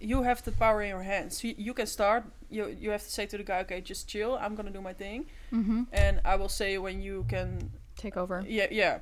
you 0.00 0.22
have 0.22 0.42
the 0.44 0.52
power 0.52 0.82
in 0.82 0.88
your 0.88 1.02
hands. 1.02 1.42
You, 1.44 1.54
you 1.58 1.74
can 1.74 1.86
start. 1.86 2.24
You 2.50 2.66
you 2.80 2.90
have 2.90 3.02
to 3.02 3.10
say 3.10 3.26
to 3.26 3.36
the 3.36 3.44
guy, 3.44 3.60
okay, 3.60 3.80
just 3.80 4.08
chill. 4.08 4.36
I'm 4.40 4.54
gonna 4.54 4.70
do 4.72 4.80
my 4.82 4.92
thing, 4.94 5.26
Mm-hmm. 5.52 5.82
and 5.92 6.20
I 6.24 6.36
will 6.36 6.48
say 6.48 6.78
when 6.78 7.00
you 7.02 7.24
can. 7.28 7.70
Take 7.96 8.16
over. 8.16 8.44
Yeah, 8.48 8.68
yeah. 8.70 8.98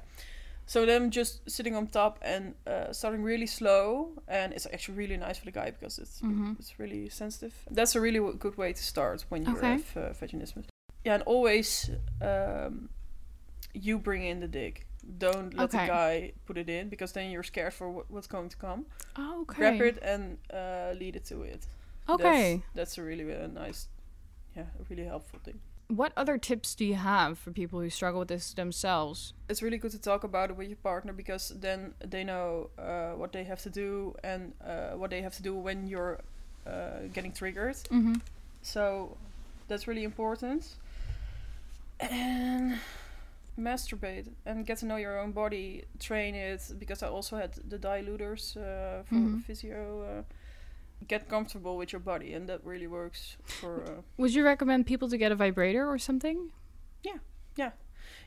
So 0.69 0.85
them 0.87 1.11
just 1.11 1.49
sitting 1.49 1.77
on 1.77 1.87
top 1.87 2.19
and 2.23 2.55
uh, 2.67 2.93
starting 2.93 3.23
really 3.23 3.47
slow, 3.47 4.09
and 4.27 4.53
it's 4.53 4.67
actually 4.73 4.97
really 4.99 5.17
nice 5.17 5.39
for 5.39 5.45
the 5.45 5.53
guy 5.53 5.71
because 5.71 5.99
it's 6.03 6.21
Mm-hmm. 6.23 6.55
it's 6.59 6.79
really 6.79 7.09
sensitive. 7.09 7.53
That's 7.71 7.95
a 7.97 8.01
really 8.01 8.19
w- 8.19 8.37
good 8.39 8.57
way 8.57 8.73
to 8.73 8.83
start 8.83 9.25
when 9.29 9.45
you 9.45 9.57
Okay. 9.57 9.67
have 9.73 9.97
uh, 9.97 10.01
vaginismus. 10.25 10.65
Yeah, 11.05 11.15
and 11.15 11.23
always 11.23 11.91
um, 12.21 12.89
you 13.75 13.99
bring 13.99 14.25
in 14.25 14.41
the 14.41 14.49
dick. 14.49 14.87
Don't 15.19 15.55
let 15.55 15.65
Okay. 15.65 15.87
the 15.87 15.93
guy 15.93 16.33
put 16.47 16.59
it 16.59 16.69
in 16.69 16.89
because 16.89 17.13
then 17.13 17.31
you're 17.31 17.43
scared 17.45 17.73
for 17.73 17.91
what, 17.91 18.11
what's 18.11 18.27
going 18.27 18.49
to 18.49 18.57
come. 18.57 18.87
Oh, 19.17 19.43
okay. 19.43 19.59
Grab 19.59 19.81
it 19.81 19.99
and 20.03 20.39
uh, 20.53 20.93
lead 20.99 21.17
it 21.17 21.25
to 21.27 21.43
it. 21.43 21.67
Okay. 22.09 22.57
That's, 22.75 22.95
that's 22.95 22.99
a 22.99 23.03
really 23.03 23.33
uh, 23.35 23.47
nice, 23.47 23.89
yeah, 24.57 24.63
a 24.81 24.85
really 24.89 25.05
helpful 25.05 25.39
thing. 25.45 25.61
What 25.89 26.13
other 26.17 26.37
tips 26.39 26.75
do 26.75 26.85
you 26.85 26.97
have 26.97 27.39
for 27.39 27.53
people 27.53 27.81
who 27.81 27.89
struggle 27.91 28.19
with 28.19 28.29
this 28.29 28.53
themselves? 28.53 29.33
It's 29.49 29.63
really 29.63 29.79
good 29.79 29.93
to 29.93 30.01
talk 30.01 30.25
about 30.25 30.51
it 30.51 30.57
with 30.57 30.67
your 30.69 30.79
partner 30.83 31.13
because 31.13 31.53
then 31.61 31.95
they 32.05 32.25
know 32.25 32.71
uh, 32.77 33.13
what 33.13 33.31
they 33.33 33.45
have 33.45 33.61
to 33.63 33.71
do 33.71 34.17
and 34.25 34.53
uh, 34.65 34.97
what 34.97 35.11
they 35.11 35.23
have 35.23 35.37
to 35.37 35.43
do 35.43 35.55
when 35.55 35.87
you're 35.87 36.21
uh, 36.67 37.07
getting 37.13 37.31
triggered. 37.33 37.77
Mm-hmm. 37.91 38.15
So 38.63 39.17
that's 39.69 39.87
really 39.87 40.03
important. 40.03 40.67
And 42.01 42.79
masturbate 43.59 44.29
and 44.45 44.67
get 44.67 44.79
to 44.79 44.87
know 44.87 44.97
your 44.97 45.19
own 45.19 45.33
body, 45.33 45.85
train 45.99 46.35
it 46.35 46.61
because 46.79 47.03
I 47.03 47.09
also 47.09 47.37
had 47.37 47.55
the 47.69 47.79
diluters 47.79 48.57
uh, 48.57 49.03
for 49.05 49.15
Mhm. 49.15 49.43
physio. 49.45 50.03
Uh, 50.03 50.23
get 51.09 51.29
comfortable 51.29 51.77
with 51.77 51.93
your 51.93 52.01
body, 52.01 52.33
and 52.35 52.49
that 52.49 52.61
really 52.65 52.87
works 52.87 53.37
for. 53.45 53.83
Uh, 53.85 54.03
Would 54.17 54.35
you 54.35 54.45
recommend 54.45 54.87
people 54.87 55.09
to 55.11 55.17
get 55.19 55.31
a 55.33 55.35
vibrator 55.37 55.87
or 55.89 55.99
something? 55.99 56.51
yeah, 57.05 57.19
yeah, 57.57 57.71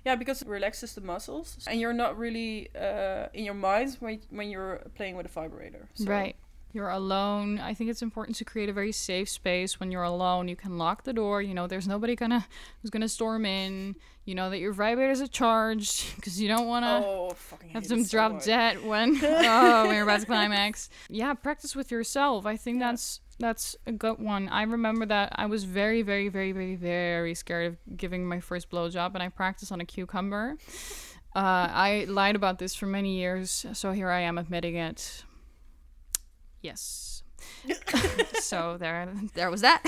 yeah, 0.06 0.16
because 0.16 0.42
it 0.44 0.48
relaxes 0.48 0.94
the 0.94 1.02
muscles, 1.02 1.58
and 1.68 1.80
you're 1.80 1.94
not 1.94 2.18
really 2.18 2.70
uh, 2.76 3.28
in 3.34 3.44
your 3.46 3.56
mind 3.56 3.98
when 4.00 4.20
when 4.30 4.50
you're 4.52 4.82
playing 4.96 5.16
with 5.18 5.26
a 5.26 5.30
vibrator. 5.42 5.88
So 5.96 6.06
Right. 6.12 6.36
You're 6.72 6.90
alone. 6.92 7.58
I 7.60 7.74
think 7.74 7.90
it's 7.90 8.04
important 8.04 8.38
to 8.38 8.46
create 8.46 8.70
a 8.70 8.74
very 8.74 8.92
safe 8.92 9.28
space 9.28 9.80
when 9.80 9.92
you're 9.92 10.04
alone. 10.06 10.48
You 10.48 10.56
can 10.56 10.78
lock 10.78 11.04
the 11.04 11.14
door. 11.14 11.42
You 11.42 11.56
know, 11.56 11.66
there's 11.66 11.88
nobody 11.88 12.16
gonna 12.16 12.46
who's 12.82 12.92
gonna 12.92 13.10
storm 13.10 13.44
in. 13.44 13.96
You 14.30 14.36
know 14.36 14.52
that 14.52 14.60
your 14.60 14.76
vibrators 14.76 15.24
are 15.24 15.28
charged 15.28 16.16
because 16.18 16.40
you 16.40 16.48
don't 16.48 16.68
want 16.68 16.86
to 16.86 17.04
Oh, 17.04 17.36
have 17.74 17.88
them 17.88 18.04
so 18.04 18.12
drop 18.12 18.34
much. 18.34 18.46
dead 18.46 18.86
when 18.86 19.18
oh 19.24 19.86
when 19.88 19.96
you're 19.96 20.04
about 20.04 20.20
to 20.20 20.26
climax. 20.28 20.92
Yeah, 21.10 21.34
practice 21.34 21.76
with 21.76 21.90
yourself. 21.90 22.46
I 22.46 22.56
think 22.56 22.80
Yeah. 22.80 22.92
that's 22.92 23.22
that's 23.40 23.76
a 23.88 23.92
good 23.92 24.20
one. 24.20 24.48
I 24.50 24.62
remember 24.64 25.08
that 25.08 25.34
I 25.36 25.48
was 25.48 25.64
very 25.64 26.04
very 26.04 26.30
very 26.30 26.52
very 26.52 26.76
very 26.76 27.34
scared 27.34 27.66
of 27.74 27.98
giving 27.98 28.24
my 28.28 28.40
first 28.40 28.70
blowjob, 28.70 29.16
and 29.16 29.24
I 29.24 29.30
practiced 29.30 29.72
on 29.72 29.82
a 29.82 29.86
cucumber. 29.86 30.58
Uh, 31.36 31.68
I 31.74 32.06
lied 32.08 32.36
about 32.36 32.60
this 32.60 32.76
for 32.76 32.86
many 32.86 33.18
years, 33.18 33.66
so 33.74 33.94
here 33.94 34.12
I 34.12 34.20
am 34.22 34.38
admitting 34.38 34.76
it. 34.76 35.24
Yes. 36.62 37.24
so 38.42 38.78
there, 38.80 39.12
there 39.34 39.50
was 39.50 39.62
that. 39.62 39.82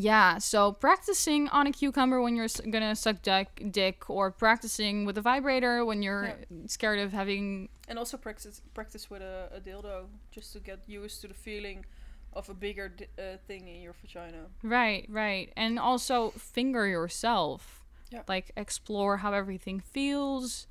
Yeah. 0.00 0.38
So 0.38 0.72
practicing 0.72 1.48
on 1.48 1.66
a 1.66 1.72
cucumber 1.72 2.20
when 2.22 2.34
you're 2.36 2.48
gonna 2.70 2.96
suck 2.96 3.22
dick, 3.22 3.48
dick, 3.70 4.08
or 4.08 4.30
practicing 4.30 5.04
with 5.04 5.18
a 5.18 5.20
vibrator 5.20 5.84
when 5.84 6.02
you're 6.02 6.36
scared 6.66 6.98
of 7.00 7.12
having. 7.12 7.68
And 7.88 7.98
also 7.98 8.16
practice 8.16 8.62
practice 8.72 9.10
with 9.10 9.22
a, 9.22 9.50
a 9.54 9.60
dildo 9.60 10.06
just 10.30 10.52
to 10.54 10.60
get 10.60 10.80
used 10.86 11.20
to 11.20 11.28
the 11.28 11.34
feeling 11.34 11.84
of 12.32 12.48
a 12.48 12.54
bigger 12.54 12.88
di- 12.88 13.08
uh, 13.18 13.36
thing 13.46 13.68
in 13.68 13.82
your 13.82 13.94
vagina. 14.00 14.46
Right, 14.62 15.06
right, 15.10 15.52
and 15.56 15.78
also 15.78 16.30
finger 16.30 16.86
yourself. 16.86 17.84
Yeah. 18.10 18.22
Like 18.26 18.52
explore 18.56 19.18
how 19.18 19.32
everything 19.32 19.80
feels. 19.80 20.66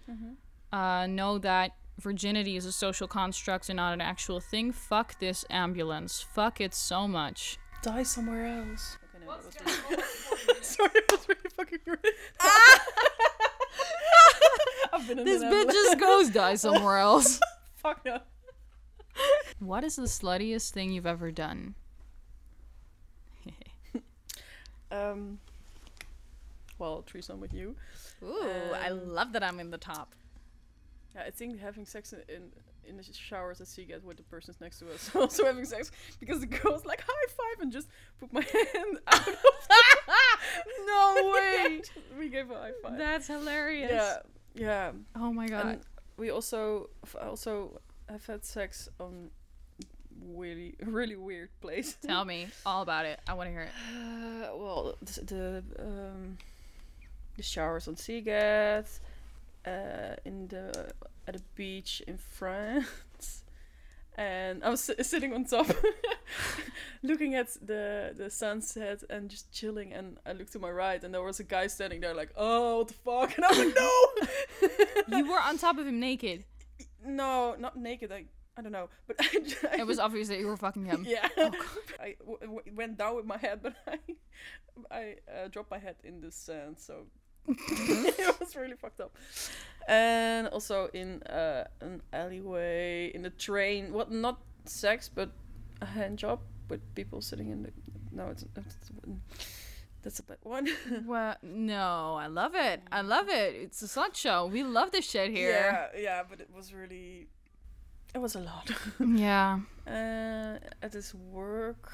Uh, 0.71 1.07
know 1.07 1.37
that 1.39 1.71
virginity 1.99 2.55
is 2.55 2.65
a 2.65 2.71
social 2.71 3.07
construct 3.07 3.69
and 3.69 3.77
not 3.77 3.93
an 3.93 4.01
actual 4.01 4.39
thing. 4.39 4.71
Fuck 4.71 5.19
this 5.19 5.45
ambulance. 5.49 6.21
Fuck 6.21 6.61
it 6.61 6.73
so 6.73 7.07
much. 7.07 7.57
Die 7.81 8.03
somewhere 8.03 8.45
else. 8.45 8.97
Okay, 9.29 9.65
no, 9.65 9.95
that 9.97 10.65
Sorry, 10.65 10.89
that 10.93 11.11
was 11.11 11.27
really 11.27 11.49
fucking 11.55 11.79
rude. 11.85 11.99
I've 14.93 15.07
been 15.07 15.19
in 15.19 15.25
This 15.25 15.41
bitch 15.43 15.45
ambulance. 15.45 15.73
just 15.73 15.99
goes 16.07 16.29
die 16.29 16.55
somewhere 16.55 16.97
else. 16.97 17.39
Fuck 17.75 18.03
no. 18.05 18.19
What 19.59 19.83
is 19.83 19.95
the 19.97 20.03
sluttiest 20.03 20.71
thing 20.71 20.91
you've 20.91 21.05
ever 21.05 21.31
done? 21.31 21.75
Um. 24.91 25.39
Well, 26.79 27.03
threesome 27.05 27.39
with 27.41 27.53
you. 27.53 27.75
Ooh, 28.23 28.73
I 28.73 28.87
Um, 28.89 29.13
love 29.13 29.33
that 29.33 29.43
I'm 29.43 29.59
in 29.59 29.69
the 29.69 29.77
top. 29.77 30.15
Yeah, 31.13 31.23
I 31.27 31.29
think 31.29 31.59
having 31.59 31.85
sex 31.85 32.11
in 32.13 32.21
in, 32.27 32.51
in 32.89 32.97
the 32.97 33.03
showers 33.03 33.61
at 33.61 33.67
Sziget 33.67 34.03
with 34.03 34.17
the 34.17 34.23
persons 34.23 34.57
next 34.59 34.79
to 34.79 34.91
us 34.93 35.09
also 35.15 35.45
having 35.45 35.65
sex 35.65 35.91
because 36.19 36.39
the 36.39 36.45
girls 36.47 36.85
like 36.85 37.01
high 37.01 37.27
five 37.29 37.61
and 37.61 37.71
just 37.71 37.87
put 38.19 38.33
my 38.33 38.41
hand 38.73 38.97
out. 39.07 39.27
Of 39.27 39.35
No 40.85 41.31
way. 41.33 41.81
we 42.17 42.29
gave 42.29 42.49
a 42.51 42.55
high 42.55 42.71
five. 42.83 42.97
That's 42.97 43.27
hilarious. 43.27 43.91
yeah, 43.91 44.17
yeah. 44.55 44.91
Oh 45.15 45.31
my 45.31 45.47
god. 45.47 45.65
And 45.65 45.81
we 46.17 46.31
also 46.31 46.89
f- 47.03 47.15
also 47.21 47.79
have 48.09 48.25
had 48.25 48.43
sex 48.43 48.89
on 48.99 49.29
really 50.33 50.75
really 50.83 51.15
weird 51.15 51.49
place. 51.61 51.95
Tell 52.05 52.25
me 52.25 52.47
all 52.65 52.81
about 52.81 53.05
it. 53.05 53.19
I 53.27 53.33
want 53.35 53.47
to 53.47 53.51
hear 53.51 53.61
it. 53.61 53.71
Uh, 53.93 54.55
well, 54.57 54.95
the, 55.01 55.21
the 55.21 55.63
um 55.83 56.37
the 57.37 57.43
showers 57.43 57.87
on 57.87 57.95
Sziget, 57.95 58.99
uh, 59.65 60.15
in 60.25 60.47
the 60.47 60.91
at 61.27 61.35
a 61.35 61.41
beach 61.55 62.01
in 62.07 62.17
France, 62.17 63.43
and 64.17 64.63
I 64.63 64.69
was 64.69 64.81
si- 64.83 65.03
sitting 65.03 65.33
on 65.33 65.45
top, 65.45 65.67
looking 67.03 67.35
at 67.35 67.49
the 67.61 68.13
the 68.15 68.29
sunset 68.29 69.03
and 69.09 69.29
just 69.29 69.51
chilling. 69.51 69.93
And 69.93 70.17
I 70.25 70.33
looked 70.33 70.53
to 70.53 70.59
my 70.59 70.71
right, 70.71 71.03
and 71.03 71.13
there 71.13 71.21
was 71.23 71.39
a 71.39 71.43
guy 71.43 71.67
standing 71.67 72.01
there, 72.01 72.13
like, 72.13 72.31
"Oh, 72.35 72.79
what 72.79 72.87
the 72.87 72.93
fuck?" 72.93 73.35
And 73.35 73.45
I 73.45 73.49
was 73.49 73.57
like, 73.59 73.75
"No." 73.75 73.91
You 75.17 75.27
were 75.31 75.39
on 75.39 75.57
top 75.57 75.77
of 75.79 75.87
him 75.87 75.99
naked. 75.99 76.43
No, 77.03 77.55
not 77.57 77.75
naked. 77.77 78.11
I 78.11 78.25
I 78.57 78.61
don't 78.61 78.71
know, 78.73 78.89
but 79.07 79.15
I, 79.21 79.79
It 79.79 79.87
was 79.87 79.99
obvious 79.99 80.27
that 80.27 80.39
you 80.39 80.47
were 80.47 80.57
fucking 80.57 80.85
him. 80.85 81.05
yeah. 81.07 81.27
Oh, 81.37 81.51
I 81.99 82.15
w- 82.19 82.39
w- 82.41 82.75
went 82.75 82.97
down 82.97 83.15
with 83.15 83.25
my 83.25 83.37
head, 83.37 83.61
but 83.63 83.73
I 83.87 83.97
I 84.91 85.15
uh, 85.33 85.47
dropped 85.47 85.71
my 85.71 85.79
head 85.79 85.95
in 86.03 86.21
the 86.21 86.31
sand, 86.31 86.77
so 86.79 87.05
it 87.71 88.39
was 88.39 88.55
really 88.55 88.75
fucked 88.75 89.01
up. 89.01 89.15
And 89.87 90.47
also 90.49 90.89
in 90.93 91.23
uh, 91.23 91.65
an 91.81 92.01
alleyway, 92.13 93.11
in 93.13 93.23
the 93.23 93.31
train. 93.31 93.91
What? 93.91 94.11
Not 94.11 94.39
sex, 94.65 95.09
but 95.09 95.31
a 95.81 95.85
hand 95.85 96.19
job 96.19 96.39
with 96.69 96.81
people 96.95 97.21
sitting 97.21 97.49
in 97.49 97.63
the. 97.63 97.71
No, 98.11 98.27
it's, 98.29 98.45
it's 98.55 98.91
that's 100.01 100.19
a 100.19 100.23
bad 100.23 100.37
one. 100.43 100.67
Well, 101.05 101.35
no, 101.41 102.15
I 102.19 102.27
love 102.27 102.55
it. 102.55 102.81
I 102.91 103.01
love 103.01 103.29
it. 103.29 103.55
It's 103.55 103.81
a 103.81 103.85
slut 103.85 104.15
show. 104.15 104.45
We 104.47 104.63
love 104.63 104.91
this 104.91 105.09
shit 105.09 105.31
here. 105.31 105.89
Yeah, 105.95 106.01
yeah, 106.01 106.23
but 106.29 106.39
it 106.39 106.49
was 106.55 106.73
really. 106.73 107.27
It 108.13 108.19
was 108.19 108.35
a 108.35 108.39
lot. 108.39 108.71
Yeah. 108.99 109.59
uh, 109.87 110.57
at 110.81 110.91
this 110.91 111.13
work. 111.13 111.91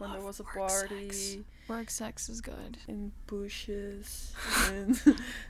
I 0.00 0.02
when 0.02 0.12
there 0.12 0.22
was 0.22 0.40
a 0.40 0.42
work 0.42 0.56
party 0.56 1.10
sex. 1.10 1.36
Work 1.68 1.90
sex 1.90 2.28
is 2.28 2.40
good. 2.40 2.78
in 2.88 3.12
bushes 3.26 4.32
and 4.70 5.00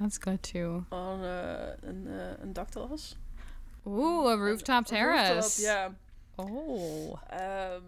That's 0.01 0.19
good 0.19 0.43
too. 0.43 0.87
on 0.93 1.21
uh, 1.23 1.77
an 1.83 2.09
uh, 2.09 2.37
een 2.43 2.53
dakterras. 2.53 3.15
Ooh, 3.87 4.29
a 4.29 4.37
rooftop 4.37 4.39
A 4.39 4.45
rooftop, 4.45 4.87
terrace. 4.87 5.61
yeah. 5.63 5.91
Oh. 6.39 7.19
Um, 7.31 7.83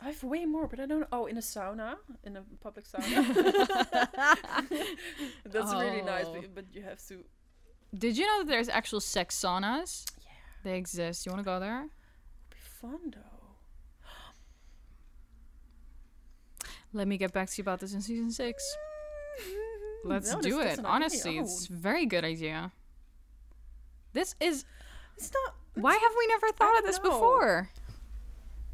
I 0.00 0.06
have 0.06 0.22
way 0.24 0.44
more, 0.46 0.66
but 0.66 0.80
I 0.80 0.86
don't. 0.86 1.06
Oh, 1.12 1.26
in 1.26 1.36
a 1.36 1.40
sauna, 1.40 1.94
in 2.24 2.36
a 2.36 2.42
public 2.60 2.84
sauna. 2.86 3.24
That's 5.44 5.72
really 5.72 6.02
nice, 6.02 6.24
Oh. 6.26 6.34
but, 6.34 6.54
but 6.54 6.64
you 6.72 6.82
have 6.82 6.98
to. 7.08 7.24
Did 7.96 8.16
you 8.16 8.26
know 8.26 8.38
that 8.40 8.48
there's 8.48 8.68
actual 8.68 9.00
sex 9.00 9.38
saunas? 9.40 10.04
Yeah, 10.24 10.30
They 10.64 10.76
exist. 10.76 11.24
You 11.26 11.32
want 11.32 11.44
to 11.44 11.50
go 11.50 11.60
there? 11.60 11.82
Would 11.82 12.50
be 12.50 12.56
fun 12.80 12.98
though. 13.14 13.31
Let 16.92 17.08
me 17.08 17.16
get 17.16 17.32
back 17.32 17.48
to 17.48 17.54
you 17.58 17.62
about 17.62 17.80
this 17.80 17.94
in 17.94 18.00
season 18.02 18.30
six. 18.30 18.62
Let's 20.04 20.32
No, 20.32 20.40
do 20.40 20.60
it. 20.60 20.72
idea. 20.78 20.84
Honestly, 20.84 21.38
Oh, 21.38 21.42
it's 21.42 21.68
a 21.68 21.72
very 21.72 22.06
good 22.06 22.24
idea. 22.24 22.72
This 24.12 24.34
is 24.40 24.64
it's 25.16 25.30
not. 25.32 25.54
why 25.74 25.92
have 25.94 26.12
we 26.18 26.26
never 26.26 26.48
thought 26.52 26.78
of 26.78 26.84
this 26.84 26.98
know. 26.98 27.04
before? 27.10 27.70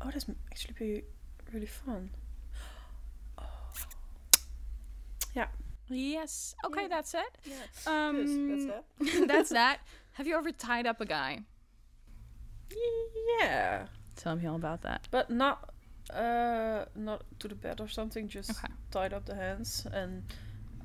Oh, 0.00 0.10
that's 0.12 0.28
m- 0.28 0.36
actually 0.50 0.74
be 0.78 1.04
really 1.52 1.66
fun. 1.66 2.10
Oh. 3.38 3.44
Yeah. 5.34 5.46
Yes. 5.90 6.54
Okay, 6.64 6.82
Yeah. 6.82 6.88
that's 6.88 7.14
it. 7.14 7.38
Yeah. 7.44 7.54
Um, 8.08 8.48
that's 8.48 8.66
that. 8.66 9.28
that's 9.28 9.50
that. 9.50 9.80
Have 10.12 10.26
you 10.26 10.36
ever 10.36 10.50
tied 10.50 10.86
up 10.86 11.00
a 11.00 11.06
guy? 11.06 11.40
Yeah, 13.40 13.86
Tell 14.16 14.34
me 14.36 14.46
all 14.46 14.56
about 14.56 14.82
that. 14.82 15.06
but 15.10 15.30
not. 15.30 15.70
Uh, 16.11 16.84
not 16.94 17.22
to 17.38 17.48
the 17.48 17.54
bed 17.54 17.80
or 17.80 17.88
something. 17.88 18.28
Just 18.28 18.50
Okay. 18.50 18.72
tied 18.90 19.12
up 19.12 19.24
the 19.26 19.34
hands 19.34 19.86
and 19.92 20.22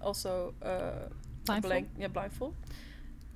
also 0.01 0.53
uh, 0.61 1.09
Blindfold? 1.45 1.69
blank, 1.69 1.89
yeah, 1.97 2.07
blindfold. 2.09 2.55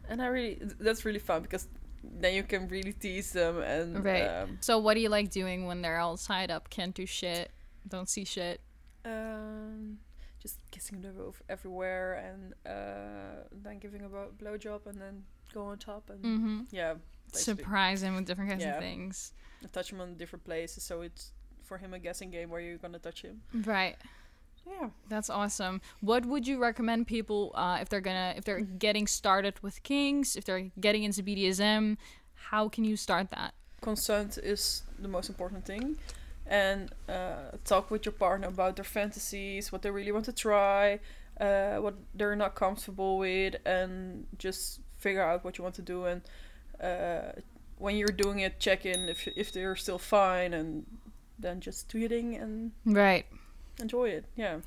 And 0.09 0.21
I 0.21 0.27
really, 0.27 0.55
th- 0.55 0.73
that's 0.79 1.05
really 1.05 1.19
fun 1.19 1.41
because 1.41 1.67
then 2.03 2.33
you 2.35 2.43
can 2.43 2.67
really 2.67 2.93
tease 2.93 3.31
them 3.33 3.61
and 3.61 4.03
Right. 4.03 4.27
um, 4.27 4.57
So, 4.61 4.77
what 4.79 4.93
do 4.95 4.99
you 5.01 5.09
like 5.09 5.29
doing 5.29 5.65
when 5.65 5.81
they're 5.81 5.99
all 5.99 6.17
tied 6.17 6.51
up, 6.51 6.69
can't 6.69 6.93
do 6.95 7.05
shit, 7.05 7.51
don't 7.87 8.09
see 8.09 8.23
shit? 8.25 8.61
um, 9.05 9.97
just 10.39 10.57
kissing 10.71 11.01
them 11.01 11.15
over 11.19 11.39
everywhere 11.49 12.15
and 12.15 12.53
uh, 12.65 13.43
then 13.63 13.79
giving 13.79 14.01
a 14.03 14.09
blow 14.09 14.27
blowjob 14.37 14.85
and 14.85 14.99
then 15.01 15.23
go 15.53 15.63
on 15.67 15.77
top 15.77 16.09
and 16.09 16.23
Mm-hmm. 16.23 16.59
yeah, 16.71 16.95
basically. 17.31 17.63
Surprise 17.63 18.03
him 18.03 18.15
with 18.15 18.25
different 18.25 18.49
kinds 18.51 18.63
Yeah. 18.63 18.75
of 18.77 18.83
things. 18.83 19.33
and 19.61 19.71
touch 19.73 19.91
him 19.91 20.01
on 20.01 20.15
different 20.17 20.43
places. 20.45 20.83
So 20.83 21.01
it's 21.01 21.31
for 21.67 21.77
him 21.77 21.93
a 21.93 21.99
guessing 21.99 22.31
game 22.31 22.49
where 22.49 22.61
you're 22.61 22.77
gonna 22.77 22.99
touch 22.99 23.21
him. 23.21 23.41
Right. 23.53 23.95
Yeah. 24.65 24.89
That's 25.07 25.29
awesome. 25.29 25.81
What 26.01 26.25
would 26.25 26.47
you 26.47 26.57
recommend 26.59 27.07
people 27.07 27.51
uh, 27.55 27.77
if 27.81 27.89
they're 27.89 28.01
gonna 28.01 28.33
if 28.35 28.43
they're 28.43 28.61
getting 28.61 29.07
started 29.07 29.55
with 29.61 29.83
kinks, 29.83 30.35
if 30.35 30.45
they're 30.45 30.71
getting 30.79 31.03
into 31.03 31.23
BDSM? 31.23 31.97
How 32.49 32.69
can 32.69 32.83
you 32.85 32.95
start 32.95 33.29
that? 33.31 33.53
consent 33.81 34.37
is 34.37 34.83
the 34.99 35.07
most 35.07 35.29
important 35.29 35.65
thing 35.65 35.97
and 36.47 36.91
uh, 37.09 37.51
talk 37.65 37.91
with 37.91 38.05
your 38.05 38.13
partner 38.13 38.47
about 38.47 38.75
their 38.75 38.85
fantasies 38.85 39.71
what 39.71 39.81
they 39.81 39.91
really 39.91 40.11
want 40.11 40.25
to 40.25 40.31
try 40.33 40.99
uh, 41.39 41.75
what 41.75 41.93
they're 42.15 42.35
not 42.35 42.55
comfortable 42.55 43.17
with 43.17 43.55
and 43.65 44.25
just 44.39 44.79
figure 44.97 45.21
out 45.21 45.43
what 45.43 45.57
you 45.57 45.63
want 45.63 45.75
to 45.75 45.81
do 45.81 46.05
and 46.05 46.21
uh, 46.81 47.31
when 47.77 47.95
you're 47.95 48.07
doing 48.07 48.39
it 48.39 48.59
check 48.59 48.85
in 48.85 49.09
if, 49.09 49.27
if 49.35 49.51
they're 49.51 49.75
still 49.75 49.99
fine 49.99 50.53
and 50.53 50.85
then 51.39 51.59
just 51.61 51.89
tweeting 51.89 52.41
and 52.41 52.71
Right. 52.85 53.25
enjoy 53.79 54.09
it 54.09 54.25
yeah 54.35 54.57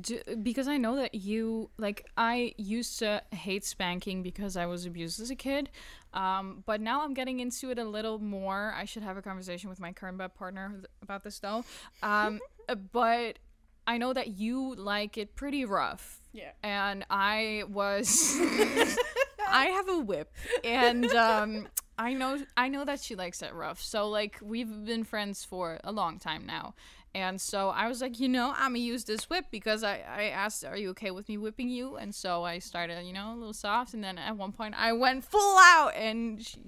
Do, 0.00 0.20
because 0.42 0.68
I 0.68 0.76
know 0.76 0.96
that 0.96 1.14
you 1.14 1.70
like 1.78 2.06
I 2.16 2.52
used 2.58 2.98
to 2.98 3.22
hate 3.32 3.64
spanking 3.64 4.22
because 4.22 4.56
I 4.56 4.66
was 4.66 4.84
abused 4.86 5.20
as 5.20 5.30
a 5.30 5.34
kid, 5.34 5.70
um, 6.12 6.62
but 6.66 6.80
now 6.80 7.02
I'm 7.02 7.14
getting 7.14 7.40
into 7.40 7.70
it 7.70 7.78
a 7.78 7.84
little 7.84 8.18
more. 8.18 8.74
I 8.76 8.84
should 8.84 9.02
have 9.02 9.16
a 9.16 9.22
conversation 9.22 9.70
with 9.70 9.80
my 9.80 9.92
current 9.92 10.18
bed 10.18 10.34
partner 10.34 10.82
about 11.02 11.24
this 11.24 11.38
though. 11.38 11.64
Um, 12.02 12.40
but 12.92 13.38
I 13.86 13.96
know 13.96 14.12
that 14.12 14.28
you 14.38 14.74
like 14.74 15.16
it 15.16 15.34
pretty 15.34 15.64
rough, 15.64 16.20
yeah 16.32 16.50
and 16.62 17.06
I 17.08 17.64
was 17.70 18.36
I 19.48 19.66
have 19.66 19.88
a 19.88 19.98
whip, 19.98 20.30
and 20.62 21.06
um, 21.14 21.68
I 21.98 22.12
know 22.14 22.38
I 22.56 22.68
know 22.68 22.84
that 22.84 23.00
she 23.00 23.14
likes 23.16 23.42
it 23.42 23.52
rough. 23.54 23.80
So 23.82 24.08
like 24.08 24.38
we've 24.42 24.84
been 24.84 25.04
friends 25.04 25.44
for 25.44 25.80
a 25.82 25.90
long 25.92 26.18
time 26.18 26.46
now, 26.46 26.74
and 27.14 27.40
so 27.40 27.70
I 27.70 27.88
was 27.88 28.00
like, 28.00 28.20
you 28.20 28.28
know, 28.28 28.52
I'm 28.56 28.70
gonna 28.72 28.78
use 28.78 29.04
this 29.04 29.28
whip 29.28 29.46
because 29.50 29.82
I 29.82 29.96
I 30.06 30.22
asked, 30.30 30.64
are 30.64 30.76
you 30.76 30.90
okay 30.90 31.10
with 31.10 31.28
me 31.28 31.36
whipping 31.38 31.68
you? 31.68 31.96
And 31.96 32.14
so 32.14 32.44
I 32.44 32.60
started, 32.60 33.04
you 33.04 33.12
know, 33.12 33.32
a 33.32 33.36
little 33.36 33.52
soft, 33.52 33.94
and 33.94 34.02
then 34.04 34.16
at 34.18 34.36
one 34.36 34.52
point 34.52 34.74
I 34.78 34.92
went 34.92 35.24
full 35.24 35.58
out, 35.58 35.92
and 35.96 36.40
she, 36.44 36.58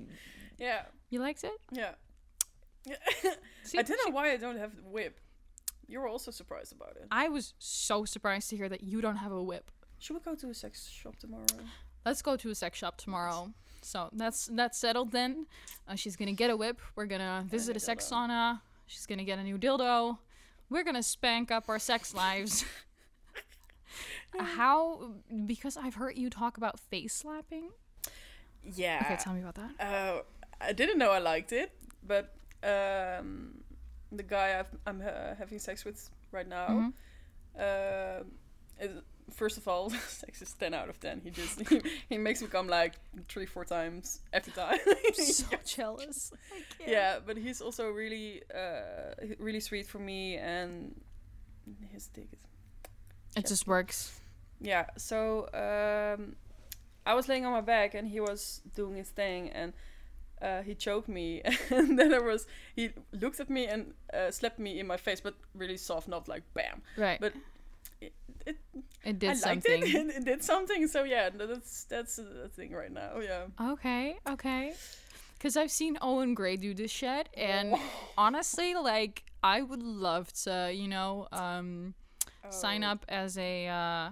yeah 0.59 0.83
you 1.11 1.21
liked 1.21 1.45
it. 1.45 1.53
yeah 1.73 1.93
See, 3.63 3.79
i 3.79 3.83
don't 3.83 3.99
she- 3.99 4.09
know 4.11 4.15
why 4.15 4.33
i 4.33 4.37
don't 4.37 4.59
have 4.59 4.75
the 4.77 4.83
whip 4.83 5.21
you 5.87 5.99
were 6.01 6.07
also 6.09 6.31
surprised 6.31 6.73
about 6.73 6.91
it 6.97 7.07
I 7.11 7.29
was 7.29 7.53
so 7.59 8.05
surprised 8.05 8.49
to 8.51 8.57
hear 8.57 8.69
that 8.69 8.83
you 8.83 9.01
don't 9.01 9.17
have 9.17 9.33
a 9.33 9.43
whip. 9.43 9.71
should 9.99 10.15
we 10.15 10.21
go 10.21 10.35
to 10.37 10.49
a 10.51 10.55
sex 10.55 10.89
shop 10.89 11.17
tomorrow 11.17 11.47
Let's 12.07 12.23
go 12.23 12.37
to 12.37 12.49
a 12.49 12.55
sex 12.55 12.79
shop 12.79 12.97
tomorrow. 12.97 13.53
So 13.83 14.09
that's 14.13 14.47
that's 14.53 14.79
settled 14.79 15.13
then. 15.13 15.47
Uh, 15.89 15.95
she's 15.95 16.17
gonna 16.17 16.33
get 16.33 16.51
a 16.51 16.57
whip. 16.57 16.81
We're 16.97 17.07
gonna 17.07 17.45
visit 17.49 17.77
a 17.77 17.81
sex 17.81 18.05
dildo. 18.07 18.29
sauna. 18.29 18.61
She's 18.87 19.07
gonna 19.07 19.25
get 19.25 19.39
a 19.39 19.43
new 19.45 19.59
dildo. 19.59 20.19
We're 20.69 20.85
gonna 20.85 21.03
spank 21.03 21.51
up 21.51 21.69
our 21.69 21.79
sex 21.79 22.15
lives. 22.15 22.65
How? 24.39 25.11
Because 25.47 25.77
I've 25.77 25.95
heard 25.95 26.17
you 26.17 26.31
talk 26.31 26.57
about 26.57 26.79
face 26.79 27.15
slapping. 27.15 27.71
yeah 28.65 29.03
Okay, 29.05 29.17
tell 29.21 29.33
me 29.35 29.41
about 29.41 29.57
that. 29.57 29.73
Uh, 29.81 30.23
I 30.61 30.73
didn't 30.73 30.99
know 30.99 31.11
I 31.11 31.19
liked 31.19 31.53
it, 31.53 31.73
but 32.07 32.35
um, 32.63 33.63
the 34.13 34.23
guy 34.23 34.59
I've, 34.59 34.69
I'm 34.87 35.01
uh, 35.01 35.35
having 35.37 35.59
sex 35.59 35.85
with 35.85 36.09
right 36.33 36.47
now, 36.47 36.93
Mhm. 37.59 38.21
uh, 38.21 38.25
is, 38.81 39.03
first 39.35 39.59
of 39.59 39.67
all, 39.69 39.91
sex 40.09 40.43
is 40.43 40.53
ten 40.55 40.75
out 40.75 40.89
of 40.89 40.99
ten. 41.01 41.21
He 41.23 41.31
just 41.31 41.61
he, 41.69 41.81
he 42.09 42.19
makes 42.19 42.41
me 42.43 42.49
come 42.49 42.69
like 42.69 42.95
three, 43.29 43.47
four 43.47 43.65
times 43.65 44.21
every 44.33 44.53
time. 44.53 44.79
I'm 44.87 45.15
so 45.15 45.45
Yeah. 45.51 45.59
jealous. 45.67 46.33
yeah, 46.87 47.19
but 47.25 47.37
he's 47.37 47.61
also 47.61 47.89
really, 47.91 48.43
uh, 48.55 49.15
really 49.39 49.61
sweet 49.61 49.87
for 49.87 49.99
me, 49.99 50.37
and 50.37 50.95
his 51.93 52.07
dick 52.09 52.29
is 52.33 52.39
It 53.37 53.47
just 53.47 53.67
works. 53.67 54.21
yeah 54.61 54.85
so 54.97 55.47
um 55.55 56.37
i 57.07 57.15
was 57.15 57.29
laying 57.29 57.47
on 57.47 57.53
my 57.53 57.63
back 57.63 57.95
and 57.95 58.07
he 58.09 58.21
was 58.21 58.61
doing 58.75 58.97
his 58.97 59.09
thing 59.09 59.49
and 59.51 59.73
uh, 60.43 60.63
he 60.63 60.75
choked 60.75 61.09
me 61.09 61.41
and 61.71 61.99
then 61.99 62.09
there 62.11 62.23
was 62.23 62.47
he 62.77 62.91
looked 63.13 63.41
at 63.41 63.49
me 63.49 63.67
and 63.67 63.95
uh, 64.13 64.31
slapped 64.31 64.59
me 64.59 64.79
in 64.81 64.87
my 64.87 64.97
face 64.99 65.21
but 65.21 65.35
really 65.55 65.77
soft 65.79 66.09
not 66.09 66.29
like 66.29 66.43
bam 66.55 66.83
Right. 66.97 67.19
but 67.21 67.33
it, 68.01 68.15
it 68.47 68.57
it 69.05 69.19
did 69.19 69.31
i 69.31 69.33
liked 69.33 69.41
something. 69.67 69.83
it 69.85 70.17
it 70.17 70.25
did 70.25 70.43
something 70.45 70.87
so 70.89 71.05
yeah 71.05 71.31
that's 71.31 71.85
that's 71.85 72.17
the 72.17 72.49
thing 72.55 72.73
right 72.73 72.93
now 72.93 73.19
yeah 73.21 73.45
Okay, 73.61 74.17
okay. 74.29 74.75
Because 75.35 75.57
I've 75.57 75.71
seen 75.71 75.97
Owen 76.03 76.35
Gray 76.35 76.57
do 76.57 76.75
this 76.75 76.91
shit, 76.91 77.31
and 77.35 77.75
honestly, 78.19 78.75
like, 78.75 79.25
I 79.43 79.63
would 79.63 79.83
love 79.83 80.31
to, 80.45 80.71
you 80.71 80.87
know, 80.87 81.29
um, 81.33 81.95
sign 82.51 82.85
Oh, 82.85 82.89
up 82.93 83.07
as 83.09 83.39
a, 83.39 83.67
uh, 83.69 84.11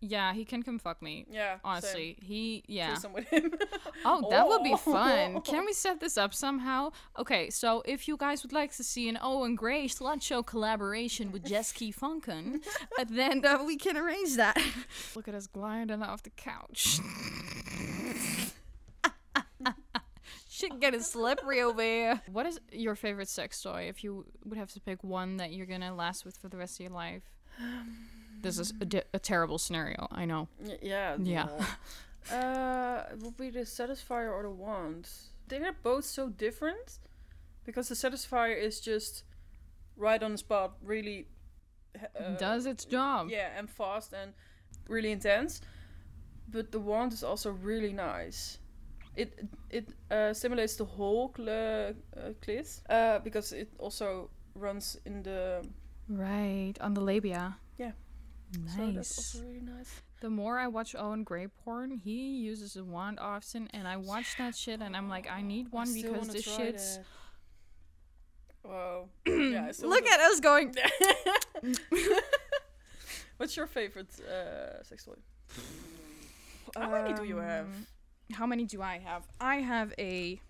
yeah, 0.00 0.32
he 0.32 0.44
can 0.44 0.62
come 0.62 0.78
fuck 0.78 1.02
me. 1.02 1.26
yeah 1.30 1.54
same. 1.54 1.60
Honestly, 1.64 2.16
he, 2.20 2.62
yeah. 2.68 2.88
Threesome 2.94 3.12
with 3.12 3.28
him 3.28 3.52
Oh, 4.04 4.28
that 4.30 4.46
would 4.48 4.62
be 4.62 4.72
Oh. 4.74 4.76
fun. 4.76 5.40
Can 5.42 5.64
we 5.66 5.72
set 5.72 6.00
this 6.00 6.16
up 6.16 6.32
somehow? 6.32 6.90
Okay, 7.18 7.50
so 7.50 7.82
if 7.84 8.06
you 8.08 8.16
guys 8.16 8.42
would 8.42 8.52
like 8.52 8.74
to 8.76 8.84
see 8.84 9.08
an 9.08 9.18
Owen 9.20 9.54
Gray 9.56 9.86
slut 9.88 10.22
show 10.22 10.42
collaboration 10.42 11.32
with 11.32 11.44
Jeske 11.44 11.94
Funkin, 11.94 12.64
uh, 12.98 13.04
then 13.08 13.44
uh, 13.44 13.64
we 13.64 13.76
can 13.76 13.96
arrange 13.96 14.36
that. 14.36 14.56
Look 15.16 15.26
at 15.28 15.34
us 15.34 15.46
gliding 15.46 16.02
off 16.02 16.22
the 16.22 16.30
couch. 16.30 17.00
Shit 20.50 20.80
getting 20.80 21.00
slippery 21.00 21.60
over 21.62 21.80
here. 21.82 22.20
What 22.32 22.44
is 22.46 22.58
your 22.72 22.94
favorite 22.96 23.28
sex 23.28 23.62
toy 23.62 23.86
if 23.88 24.02
you 24.02 24.24
would 24.44 24.58
have 24.58 24.70
to 24.72 24.80
pick 24.80 25.04
one 25.04 25.36
that 25.36 25.52
you're 25.52 25.66
gonna 25.66 25.94
last 25.94 26.24
with 26.24 26.36
for 26.36 26.48
the 26.48 26.56
rest 26.56 26.80
of 26.80 26.84
your 26.86 26.92
life? 26.94 27.22
This 28.42 28.58
is 28.58 28.72
a, 28.80 28.84
di- 28.84 29.02
a 29.14 29.18
terrible 29.18 29.58
scenario, 29.58 30.06
I 30.12 30.24
know. 30.26 30.48
Y- 30.60 30.78
yeah 30.82 31.16
Yeah. 31.22 31.48
uh 32.32 33.04
it 33.12 33.22
would 33.22 33.36
be 33.36 33.50
the 33.50 33.64
satisfier 33.64 34.30
or 34.30 34.42
the 34.42 34.50
wand 34.50 35.08
they're 35.48 35.72
both 35.82 36.04
so 36.04 36.28
different 36.28 36.98
because 37.64 37.88
the 37.88 37.94
satisfier 37.94 38.54
is 38.54 38.80
just 38.80 39.24
right 39.96 40.22
on 40.22 40.32
the 40.32 40.38
spot 40.38 40.72
really 40.82 41.26
uh, 41.96 42.36
Does 42.38 42.66
its 42.66 42.84
job. 42.84 43.30
yeah 43.30 43.58
and 43.58 43.68
fast 43.70 44.12
and 44.12 44.34
really 44.88 45.10
intense 45.10 45.62
but 46.50 46.70
the 46.70 46.80
wand 46.80 47.12
is 47.12 47.22
also 47.24 47.50
really 47.50 47.92
nice 47.92 48.58
it 49.16 49.30
it 49.70 49.88
uh, 50.10 50.34
simulates 50.34 50.76
the 50.76 50.84
whole 50.84 51.32
cl- 51.34 51.48
uh, 51.48 51.92
clit 52.42 52.80
uh, 52.90 53.18
because 53.24 53.52
it 53.56 53.68
also 53.78 54.28
runs 54.54 54.98
in 55.06 55.22
the 55.22 55.62
Right, 56.10 56.74
on 56.80 56.94
the 56.94 57.00
labia. 57.02 57.56
Yeah. 57.78 57.92
Nice. 58.56 58.76
so 58.76 58.90
that's 58.92 59.18
also 59.18 59.46
really 59.46 59.60
nice. 59.60 60.02
The 60.20 60.30
more 60.30 60.58
I 60.58 60.68
watch 60.68 60.94
Owen 60.98 61.22
Gray 61.22 61.46
porn, 61.48 61.90
he 61.92 62.38
uses 62.38 62.76
a 62.76 62.84
wand 62.84 63.18
often, 63.20 63.68
and 63.72 63.86
I 63.86 63.96
watch 63.96 64.36
that 64.38 64.56
shit, 64.56 64.80
and 64.80 64.96
I'm 64.96 65.08
like, 65.08 65.30
I 65.30 65.42
need 65.42 65.70
one 65.70 65.88
I 65.88 65.92
because 65.92 66.28
this 66.28 66.44
try 66.44 66.56
shit's. 66.56 66.96
that. 66.96 67.04
Wow. 68.64 69.08
yeah. 69.26 69.70
Look 69.82 70.06
at 70.06 70.20
us 70.20 70.40
going. 70.40 70.74
What's 73.36 73.56
your 73.56 73.66
favorite 73.66 74.08
uh, 74.20 74.82
sex 74.82 75.04
toy? 75.04 75.14
How 76.76 76.90
many 76.90 77.14
do 77.14 77.24
you 77.24 77.36
have? 77.36 77.66
Um, 77.66 77.86
How 78.32 78.46
many 78.46 78.64
do 78.64 78.82
I 78.82 78.98
have? 78.98 79.22
I 79.40 79.56
have 79.56 79.94
a 79.98 80.40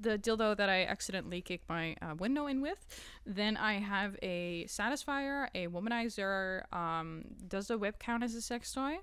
the 0.00 0.18
dildo 0.18 0.56
that 0.56 0.68
I 0.68 0.84
accidentally 0.84 1.40
kicked 1.40 1.68
my 1.68 1.96
uh, 2.02 2.14
window 2.14 2.46
in 2.46 2.60
with. 2.60 2.86
Then 3.26 3.56
I 3.56 3.74
have 3.74 4.16
a 4.22 4.64
satisfier, 4.68 5.48
a 5.54 5.66
womanizer. 5.68 6.72
Um, 6.72 7.24
does 7.46 7.68
the 7.68 7.78
whip 7.78 7.98
count 7.98 8.22
as 8.22 8.34
a 8.34 8.42
sex 8.42 8.72
toy? 8.72 8.98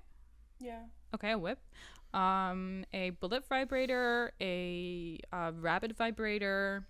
Yeah. 0.58 0.82
Okay, 1.14 1.32
a 1.32 1.38
whip. 1.38 1.58
Um, 2.14 2.84
a 2.92 3.10
bullet 3.10 3.46
vibrator, 3.48 4.32
a 4.40 5.18
uh, 5.32 5.52
rabbit 5.54 5.96
vibrator. 5.96 6.86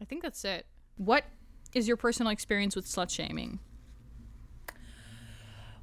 I 0.00 0.04
think 0.04 0.22
that's 0.22 0.44
it. 0.44 0.66
What 0.96 1.24
is 1.74 1.86
your 1.86 1.96
personal 1.96 2.32
experience 2.32 2.74
with 2.74 2.86
slut 2.86 3.10
shaming? 3.10 3.60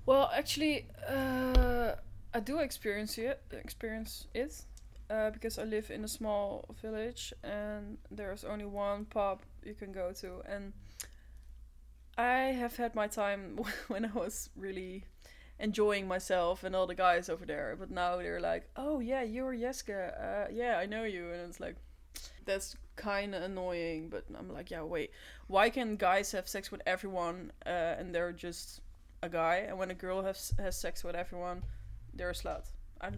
Well, 0.06 0.30
actually, 0.34 0.88
uh, 1.08 1.94
I 2.34 2.40
do 2.40 2.60
experience 2.60 3.18
it. 3.18 3.42
Experience 3.52 4.28
it. 4.34 4.66
Uh, 5.10 5.30
because 5.30 5.60
I 5.60 5.64
live 5.64 5.92
in 5.92 6.04
a 6.04 6.08
small 6.08 6.66
village 6.82 7.34
and 7.44 7.98
there's 8.10 8.44
only 8.44 8.66
one 8.66 9.06
pub 9.06 9.42
you 9.64 9.74
can 9.74 9.92
go 9.92 10.12
to, 10.14 10.42
and 10.48 10.74
I 12.18 12.54
have 12.54 12.76
had 12.78 12.96
my 12.96 13.08
time 13.08 13.60
when 13.88 14.06
I 14.06 14.12
was 14.12 14.50
really 14.56 15.04
enjoying 15.60 16.08
myself 16.08 16.64
and 16.64 16.76
all 16.76 16.88
the 16.88 16.96
guys 16.96 17.30
over 17.30 17.46
there. 17.46 17.76
But 17.78 17.92
now 17.92 18.18
they're 18.18 18.42
like, 18.42 18.70
"Oh 18.76 19.00
yeah, 19.00 19.24
you're 19.24 19.54
Jeske. 19.54 19.90
Uh, 19.92 20.48
yeah, 20.52 20.78
I 20.78 20.86
know 20.86 21.04
you," 21.04 21.32
and 21.32 21.42
it's 21.50 21.60
like, 21.60 21.76
that's 22.46 22.76
kind 22.96 23.34
of 23.36 23.44
annoying. 23.44 24.10
But 24.10 24.26
I'm 24.38 24.52
like, 24.54 24.72
yeah, 24.72 24.84
wait, 24.84 25.12
why 25.48 25.70
can 25.70 25.96
guys 25.96 26.32
have 26.32 26.48
sex 26.48 26.72
with 26.72 26.82
everyone 26.86 27.52
uh, 27.66 27.96
and 28.00 28.14
they're 28.14 28.32
just 28.32 28.82
a 29.22 29.30
guy, 29.30 29.66
and 29.68 29.78
when 29.78 29.92
a 29.92 29.96
girl 29.96 30.24
has 30.24 30.54
has 30.60 30.78
sex 30.80 31.04
with 31.04 31.16
everyone, 31.16 31.64
they're 32.14 32.32
a 32.32 32.34
slut? 32.34 32.66
I, 33.02 33.10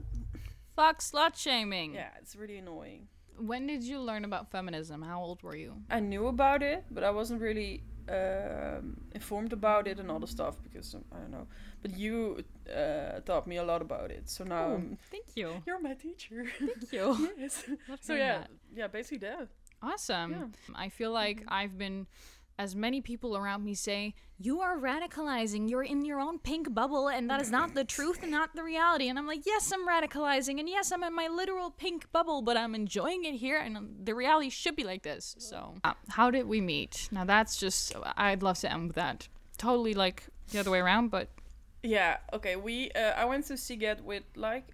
Fuck 0.76 0.99
slut 0.99 1.36
shaming. 1.36 1.93
yeah, 1.93 2.09
it's 2.21 2.36
really 2.36 2.57
annoying. 2.57 3.07
When 3.38 3.67
did 3.67 3.84
you 3.84 3.99
learn 3.99 4.23
about 4.26 4.51
feminism? 4.51 5.01
How 5.01 5.21
old 5.21 5.43
were 5.43 5.55
you? 5.55 5.73
I 5.89 5.99
knew 5.99 6.28
about 6.28 6.63
it, 6.63 6.86
but 6.91 7.03
I 7.03 7.11
wasn't 7.11 7.41
really 7.41 7.84
um, 8.09 8.97
informed 9.13 9.51
about 9.53 9.88
it 9.88 9.99
and 9.99 10.09
all 10.11 10.19
the 10.19 10.28
stuff 10.28 10.55
because 10.63 10.95
um, 10.95 11.03
I 11.11 11.17
don't 11.19 11.32
know. 11.32 11.47
But 11.82 11.97
you 11.97 12.43
uh, 12.73 13.19
taught 13.26 13.45
me 13.47 13.57
a 13.57 13.63
lot 13.63 13.82
about 13.82 14.11
it, 14.11 14.30
so 14.30 14.43
now 14.43 14.65
Oh, 14.65 14.97
Thank 15.11 15.26
you. 15.36 15.61
you're 15.65 15.80
my 15.82 15.93
teacher. 15.95 16.45
Thank 16.59 16.91
you. 16.93 17.30
yes. 17.38 17.63
So 18.01 18.13
yeah, 18.15 18.39
that. 18.39 18.49
yeah, 18.76 18.88
basically 18.88 19.19
that. 19.30 19.47
Awesome. 19.82 20.32
Yeah. 20.32 20.45
I 20.76 20.89
feel 20.89 21.11
like 21.11 21.43
I've 21.47 21.78
been, 21.78 22.07
as 22.57 22.75
many 22.75 23.01
people 23.01 23.35
around 23.35 23.63
me 23.63 23.73
say, 23.73 24.13
you 24.37 24.61
are 24.61 24.77
radicalizing. 24.77 25.69
You're 25.69 25.83
in 25.83 26.03
your 26.03 26.19
own 26.19 26.39
pink 26.39 26.73
bubble, 26.73 27.07
and 27.07 27.29
that 27.29 27.41
is 27.41 27.51
not 27.51 27.73
the 27.73 27.83
truth 27.83 28.21
and 28.21 28.31
not 28.31 28.55
the 28.55 28.63
reality. 28.63 29.07
And 29.07 29.17
I'm 29.17 29.27
like, 29.27 29.45
yes, 29.45 29.71
I'm 29.71 29.87
radicalizing, 29.87 30.59
and 30.59 30.67
yes, 30.67 30.91
I'm 30.91 31.03
in 31.03 31.13
my 31.13 31.27
literal 31.27 31.71
pink 31.71 32.11
bubble, 32.11 32.41
but 32.41 32.57
I'm 32.57 32.75
enjoying 32.75 33.23
it 33.25 33.35
here, 33.35 33.59
and 33.59 33.77
um, 33.77 33.89
the 34.03 34.13
reality 34.13 34.49
should 34.49 34.75
be 34.75 34.83
like 34.83 35.03
this. 35.03 35.35
So, 35.39 35.75
uh, 35.83 35.93
how 36.09 36.31
did 36.31 36.47
we 36.47 36.61
meet? 36.61 37.07
Now, 37.11 37.25
that's 37.25 37.57
just, 37.57 37.93
I'd 38.17 38.43
love 38.43 38.59
to 38.59 38.71
end 38.71 38.87
with 38.87 38.95
that. 38.95 39.27
Totally 39.57 39.93
like 39.93 40.23
the 40.51 40.59
other 40.59 40.71
way 40.71 40.79
around, 40.79 41.11
but 41.11 41.29
Yeah. 41.81 42.17
Okay. 42.33 42.55
We 42.55 42.91
uh, 42.91 43.13
I 43.15 43.25
went 43.25 43.45
to 43.47 43.53
Sziget 43.53 44.01
with 44.01 44.23
like 44.35 44.67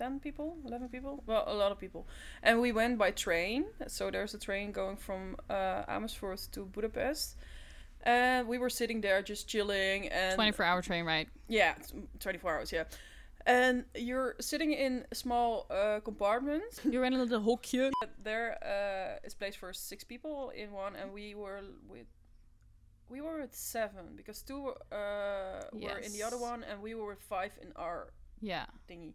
el- 0.00 0.08
ten 0.08 0.20
people, 0.20 0.56
eleven 0.66 0.88
people. 0.88 1.22
Well, 1.26 1.44
a 1.46 1.54
lot 1.54 1.72
of 1.72 1.78
people, 1.78 2.06
and 2.42 2.60
we 2.60 2.72
went 2.72 2.98
by 2.98 3.10
train. 3.12 3.64
So 3.86 4.10
there's 4.10 4.34
a 4.34 4.38
train 4.38 4.72
going 4.72 4.96
from 4.96 5.36
uh, 5.50 5.82
Amersfoort 5.88 6.48
to 6.52 6.64
Budapest. 6.66 7.36
And 8.06 8.46
we 8.48 8.58
were 8.58 8.68
sitting 8.70 9.00
there 9.00 9.22
just 9.22 9.48
chilling 9.48 10.08
and 10.08 10.34
24 10.34 10.64
hour 10.66 10.82
train 10.82 11.06
ride. 11.06 11.26
yeah, 11.48 11.74
24 12.20 12.50
hours, 12.58 12.70
yeah. 12.72 12.84
And 13.46 13.84
you're 13.94 14.34
sitting 14.40 14.72
in 14.72 15.06
a 15.10 15.14
small 15.14 15.66
uh, 15.70 16.00
compartments. 16.04 16.80
You're 16.90 17.04
in 17.04 17.12
a 17.14 17.18
little 17.22 17.40
hokje. 17.42 17.90
There 18.22 18.56
uh, 18.62 19.26
is 19.26 19.34
place 19.34 19.54
for 19.54 19.72
six 19.74 20.02
people 20.04 20.50
in 20.54 20.72
one, 20.72 20.96
and 20.96 21.12
we 21.12 21.34
were 21.34 21.60
with 21.88 22.06
we 23.10 23.20
were 23.20 23.40
with 23.40 23.54
seven 23.54 24.16
because 24.16 24.40
two 24.42 24.68
uh, 24.92 25.60
were 25.74 25.98
in 25.98 26.12
the 26.12 26.22
other 26.22 26.38
one, 26.38 26.64
and 26.64 26.80
we 26.82 26.94
were 26.94 27.06
with 27.06 27.20
five 27.22 27.52
in 27.62 27.72
our 27.76 28.12
Yeah. 28.40 28.64
thingy. 28.88 29.12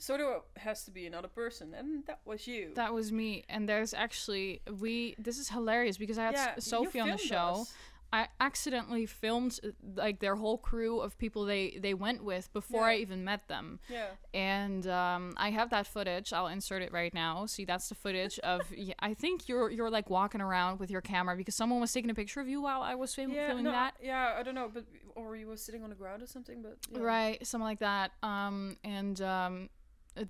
So 0.00 0.16
there 0.16 0.40
has 0.56 0.84
to 0.84 0.90
be 0.90 1.06
another 1.06 1.28
person, 1.28 1.74
and 1.74 2.06
that 2.06 2.20
was 2.24 2.46
you. 2.46 2.72
That 2.74 2.94
was 2.94 3.12
me. 3.12 3.44
And 3.50 3.68
there's 3.68 3.92
actually 3.92 4.62
we. 4.80 5.14
This 5.18 5.38
is 5.38 5.50
hilarious 5.50 5.98
because 5.98 6.16
I 6.16 6.24
had 6.24 6.34
yeah, 6.34 6.54
Sophie 6.58 7.00
on 7.00 7.10
the 7.10 7.18
show. 7.18 7.36
us. 7.36 7.74
I 8.12 8.26
accidentally 8.40 9.06
filmed 9.06 9.60
like 9.94 10.18
their 10.18 10.34
whole 10.34 10.58
crew 10.58 10.98
of 11.00 11.16
people 11.18 11.44
they 11.44 11.78
they 11.80 11.94
went 11.94 12.24
with 12.24 12.52
before 12.52 12.84
I 12.84 12.96
even 12.96 13.24
met 13.24 13.46
them. 13.46 13.78
Yeah, 13.88 14.06
And 14.34 14.84
um, 14.88 15.34
I 15.36 15.50
have 15.50 15.70
that 15.70 15.86
footage. 15.86 16.32
I'll 16.32 16.48
insert 16.48 16.82
it 16.82 16.92
right 16.92 17.14
now. 17.14 17.46
See, 17.46 17.64
that's 17.64 17.88
the 17.88 17.94
footage 17.94 18.38
of. 18.52 18.62
yeah, 18.74 18.94
I 18.98 19.14
think 19.14 19.48
you're 19.48 19.70
you're 19.70 19.90
like 19.90 20.10
walking 20.10 20.40
around 20.40 20.80
with 20.80 20.90
your 20.90 21.02
camera 21.02 21.36
because 21.36 21.54
someone 21.54 21.78
was 21.78 21.92
taking 21.92 22.10
a 22.10 22.14
picture 22.14 22.40
of 22.40 22.48
you 22.48 22.60
while 22.62 22.82
I 22.82 22.94
was 22.96 23.14
film- 23.14 23.32
yeah, 23.32 23.48
filming 23.48 23.64
no, 23.64 23.72
that. 23.72 23.94
yeah. 24.02 24.34
I 24.36 24.42
don't 24.42 24.54
know, 24.56 24.70
but 24.72 24.86
or 25.14 25.36
you 25.36 25.46
were 25.46 25.56
sitting 25.56 25.84
on 25.84 25.90
the 25.90 25.96
ground 25.96 26.22
or 26.22 26.26
something, 26.26 26.62
but 26.62 26.78
yeah. 26.90 27.00
Right, 27.00 27.46
something 27.46 27.64
like 27.64 27.80
that. 27.80 28.12
Um, 28.24 28.76
and 28.82 29.20
um, 29.20 29.68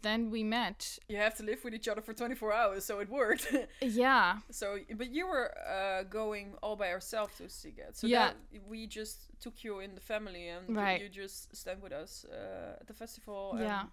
then 0.02 0.30
we 0.30 0.42
met. 0.44 0.98
You 1.08 1.16
have 1.16 1.34
to 1.36 1.42
live 1.42 1.64
with 1.64 1.74
each 1.74 1.88
other 1.88 2.00
for 2.02 2.12
24 2.12 2.52
hours, 2.52 2.84
so 2.84 3.00
it 3.00 3.08
worked. 3.08 3.46
Yeah, 3.82 4.38
So, 4.50 4.78
but 4.96 5.10
you 5.10 5.26
were 5.26 5.52
uh, 5.68 6.02
going 6.04 6.54
all 6.62 6.76
by 6.76 6.88
yourself 6.90 7.36
to 7.38 7.44
Sziget. 7.44 7.94
So 7.94 8.06
Yeah. 8.06 8.26
that, 8.28 8.36
we 8.68 8.86
just 8.86 9.18
took 9.40 9.64
you 9.64 9.80
in 9.80 9.94
the 9.94 10.00
family 10.00 10.48
and 10.48 10.68
you- 10.68 10.76
Right. 10.76 11.00
you 11.02 11.08
just 11.08 11.54
stand 11.56 11.82
with 11.82 11.92
us 11.92 12.24
uh, 12.30 12.76
at 12.80 12.86
the 12.86 12.94
festival. 12.94 13.56
yeah. 13.58 13.80
And 13.80 13.88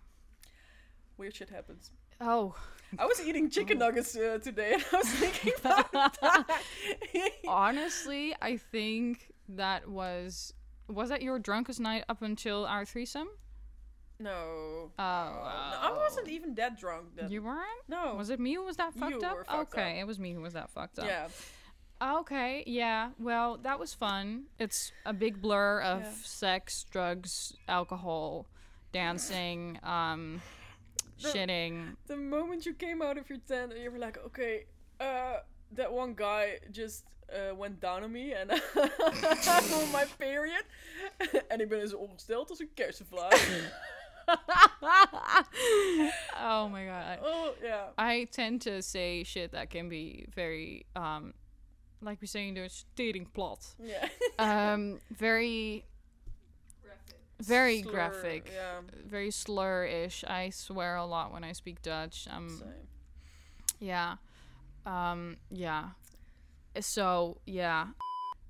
weird 1.18 1.36
shit 1.36 1.50
happens. 1.50 1.92
Oh, 2.20 2.56
I 2.98 3.06
was 3.06 3.20
eating 3.26 3.50
chicken 3.50 3.78
nuggets 3.80 4.16
uh, 4.16 4.40
today 4.44 4.74
and 4.74 4.84
I 4.94 4.98
was 4.98 5.10
thinking 5.22 5.54
about 5.60 5.92
that. 5.92 6.50
honestly, 7.48 8.36
I 8.42 8.58
think 8.58 9.32
that 9.50 9.88
was 9.88 10.54
was 10.90 11.10
that 11.10 11.22
your 11.22 11.38
drunkest 11.40 11.80
night 11.80 12.04
up 12.10 12.22
until 12.22 12.66
our 12.66 12.86
threesome? 12.86 13.28
No. 14.20 14.92
Oh, 14.98 15.02
I 15.02 15.92
wasn't 15.96 16.28
even 16.28 16.56
that 16.56 16.80
drunk 16.80 17.16
then. 17.16 17.30
You 17.32 17.42
weren't? 17.44 17.84
no. 17.88 18.16
Was 18.16 18.30
it 18.30 18.40
me 18.40 18.54
who 18.56 18.64
was 18.66 18.78
that 18.78 18.94
You 18.96 19.02
fucked 19.02 19.24
up? 19.24 19.36
were 19.36 19.44
fucked 19.46 19.74
okay, 19.74 20.00
it 20.00 20.08
was 20.08 20.18
me 20.20 20.34
who 20.34 20.42
was 20.42 20.54
that 20.54 20.70
fucked 20.70 21.00
up. 21.00 21.06
Yeah. 21.06 21.28
Okay, 22.02 22.64
yeah. 22.68 23.10
Well, 23.18 23.58
that 23.64 23.80
was 23.80 23.94
fun. 23.94 24.44
It's 24.60 24.92
a 25.06 25.14
big 25.14 25.42
blur 25.42 25.82
of 25.82 26.02
Yeah. 26.02 26.12
sex, 26.24 26.86
drugs, 26.92 27.56
alcohol, 27.68 28.46
dancing, 28.92 29.80
um, 29.84 30.42
The- 31.22 31.30
shitting. 31.30 31.96
The 32.08 32.16
moment 32.16 32.66
you 32.66 32.74
came 32.76 33.02
out 33.02 33.18
of 33.18 33.28
your 33.30 33.40
tent 33.48 33.74
and 33.74 33.82
you 33.82 33.90
were 33.92 33.98
like, 34.00 34.18
okay, 34.26 34.66
uh, 35.00 35.38
that 35.72 35.92
one 35.92 36.14
guy 36.14 36.60
just 36.72 37.04
uh, 37.34 37.54
went 37.56 37.80
down 37.82 38.04
on 38.04 38.12
me 38.12 38.32
and 38.34 38.52
on 39.74 39.92
my 39.92 40.06
period. 40.18 40.64
en 41.50 41.60
ik 41.62 41.70
ben 41.70 41.80
dus 41.80 41.94
ongesteld 41.94 42.50
als 42.50 42.60
een 42.60 42.72
kersenvlaag. 42.74 43.32
Oh 46.40 46.70
my 46.72 46.86
god. 46.86 47.20
oh, 47.24 47.54
yeah. 47.64 47.86
I 47.98 48.28
tend 48.32 48.62
to 48.62 48.82
say 48.82 49.24
shit 49.24 49.52
that 49.52 49.70
can 49.70 49.90
be 49.90 50.26
very, 50.34 50.86
um, 50.96 51.34
like 52.02 52.20
we 52.22 52.28
say 52.28 52.48
in 52.48 52.56
Dutch, 52.56 52.86
tering 52.96 53.26
plat. 53.34 53.76
Yeah. 53.84 54.08
Um, 54.40 55.00
very, 55.12 55.86
very 57.40 57.82
Slur, 57.82 57.92
graphic. 57.92 58.52
Yeah. 58.54 58.82
Very 59.06 59.32
slur-ish. 59.32 60.24
I 60.26 60.50
swear 60.50 60.96
a 60.96 61.06
lot 61.06 61.32
when 61.32 61.44
I 61.44 61.54
speak 61.54 61.82
Dutch. 61.82 62.28
Um, 62.30 62.50
Same. 62.50 62.70
Yeah. 63.80 64.16
Um, 64.86 65.38
yeah. 65.52 65.90
So, 66.80 67.38
yeah. 67.46 67.88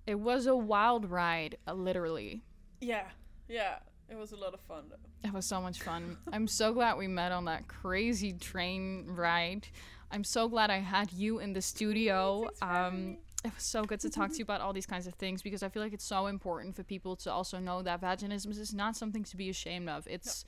It 0.06 0.20
was 0.20 0.48
a 0.48 0.56
wild 0.56 1.10
ride, 1.10 1.58
uh, 1.68 1.74
literally. 1.74 2.44
Yeah. 2.80 3.08
Yeah. 3.50 3.80
It 4.10 4.16
was 4.16 4.32
a 4.32 4.38
lot 4.38 4.54
of 4.54 4.62
fun 4.62 4.86
though. 4.90 5.07
It 5.24 5.34
was 5.34 5.46
so 5.46 5.60
much 5.62 5.82
fun. 5.82 6.18
I'm 6.32 6.48
so 6.48 6.74
glad 6.74 6.98
we 6.98 7.08
met 7.08 7.32
on 7.32 7.46
that 7.46 7.68
crazy 7.68 8.34
train 8.34 9.06
ride. 9.08 9.68
I'm 10.12 10.24
so 10.24 10.48
glad 10.48 10.70
I 10.70 10.78
had 10.80 11.12
you 11.12 11.40
in 11.40 11.54
the 11.54 11.62
studio. 11.62 12.50
Um, 12.62 13.18
it 13.44 13.54
was 13.54 13.64
so 13.64 13.84
good 13.84 14.00
to 14.02 14.10
talk 14.10 14.32
to 14.32 14.38
you 14.38 14.44
about 14.44 14.62
all 14.62 14.74
these 14.74 14.86
kinds 14.86 15.06
of 15.08 15.14
things 15.16 15.42
because 15.42 15.64
I 15.64 15.70
feel 15.70 15.84
like 15.84 15.94
it's 15.94 16.06
so 16.06 16.28
important 16.28 16.76
for 16.76 16.84
people 16.84 17.16
to 17.18 17.32
also 17.32 17.60
know 17.60 17.82
that 17.82 18.02
vaginism 18.02 18.52
is 18.52 18.74
not 18.74 18.96
something 18.96 19.24
to 19.26 19.38
be 19.38 19.50
ashamed 19.50 19.90
of. 19.90 20.08
It's 20.08 20.46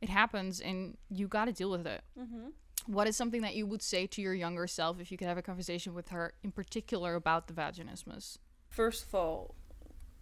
it 0.00 0.08
happens 0.08 0.60
and 0.60 0.96
you 1.10 1.28
got 1.28 1.44
to 1.44 1.52
deal 1.52 1.70
with 1.70 1.86
it. 1.86 2.02
Mm-hmm. 2.18 2.48
what 2.86 3.06
is 3.06 3.16
something 3.16 3.42
that 3.42 3.54
you 3.54 3.66
would 3.66 3.82
say 3.82 4.06
to 4.08 4.20
your 4.20 4.34
younger 4.34 4.66
self 4.66 5.00
if 5.00 5.12
you 5.12 5.16
could 5.18 5.28
have 5.28 5.38
a 5.38 5.42
conversation 5.42 5.94
with 5.94 6.08
her 6.08 6.34
in 6.42 6.50
particular 6.50 7.14
about 7.14 7.46
the 7.46 7.54
vaginismus? 7.54 8.38
First 8.68 9.04
of 9.04 9.14
all, 9.14 9.54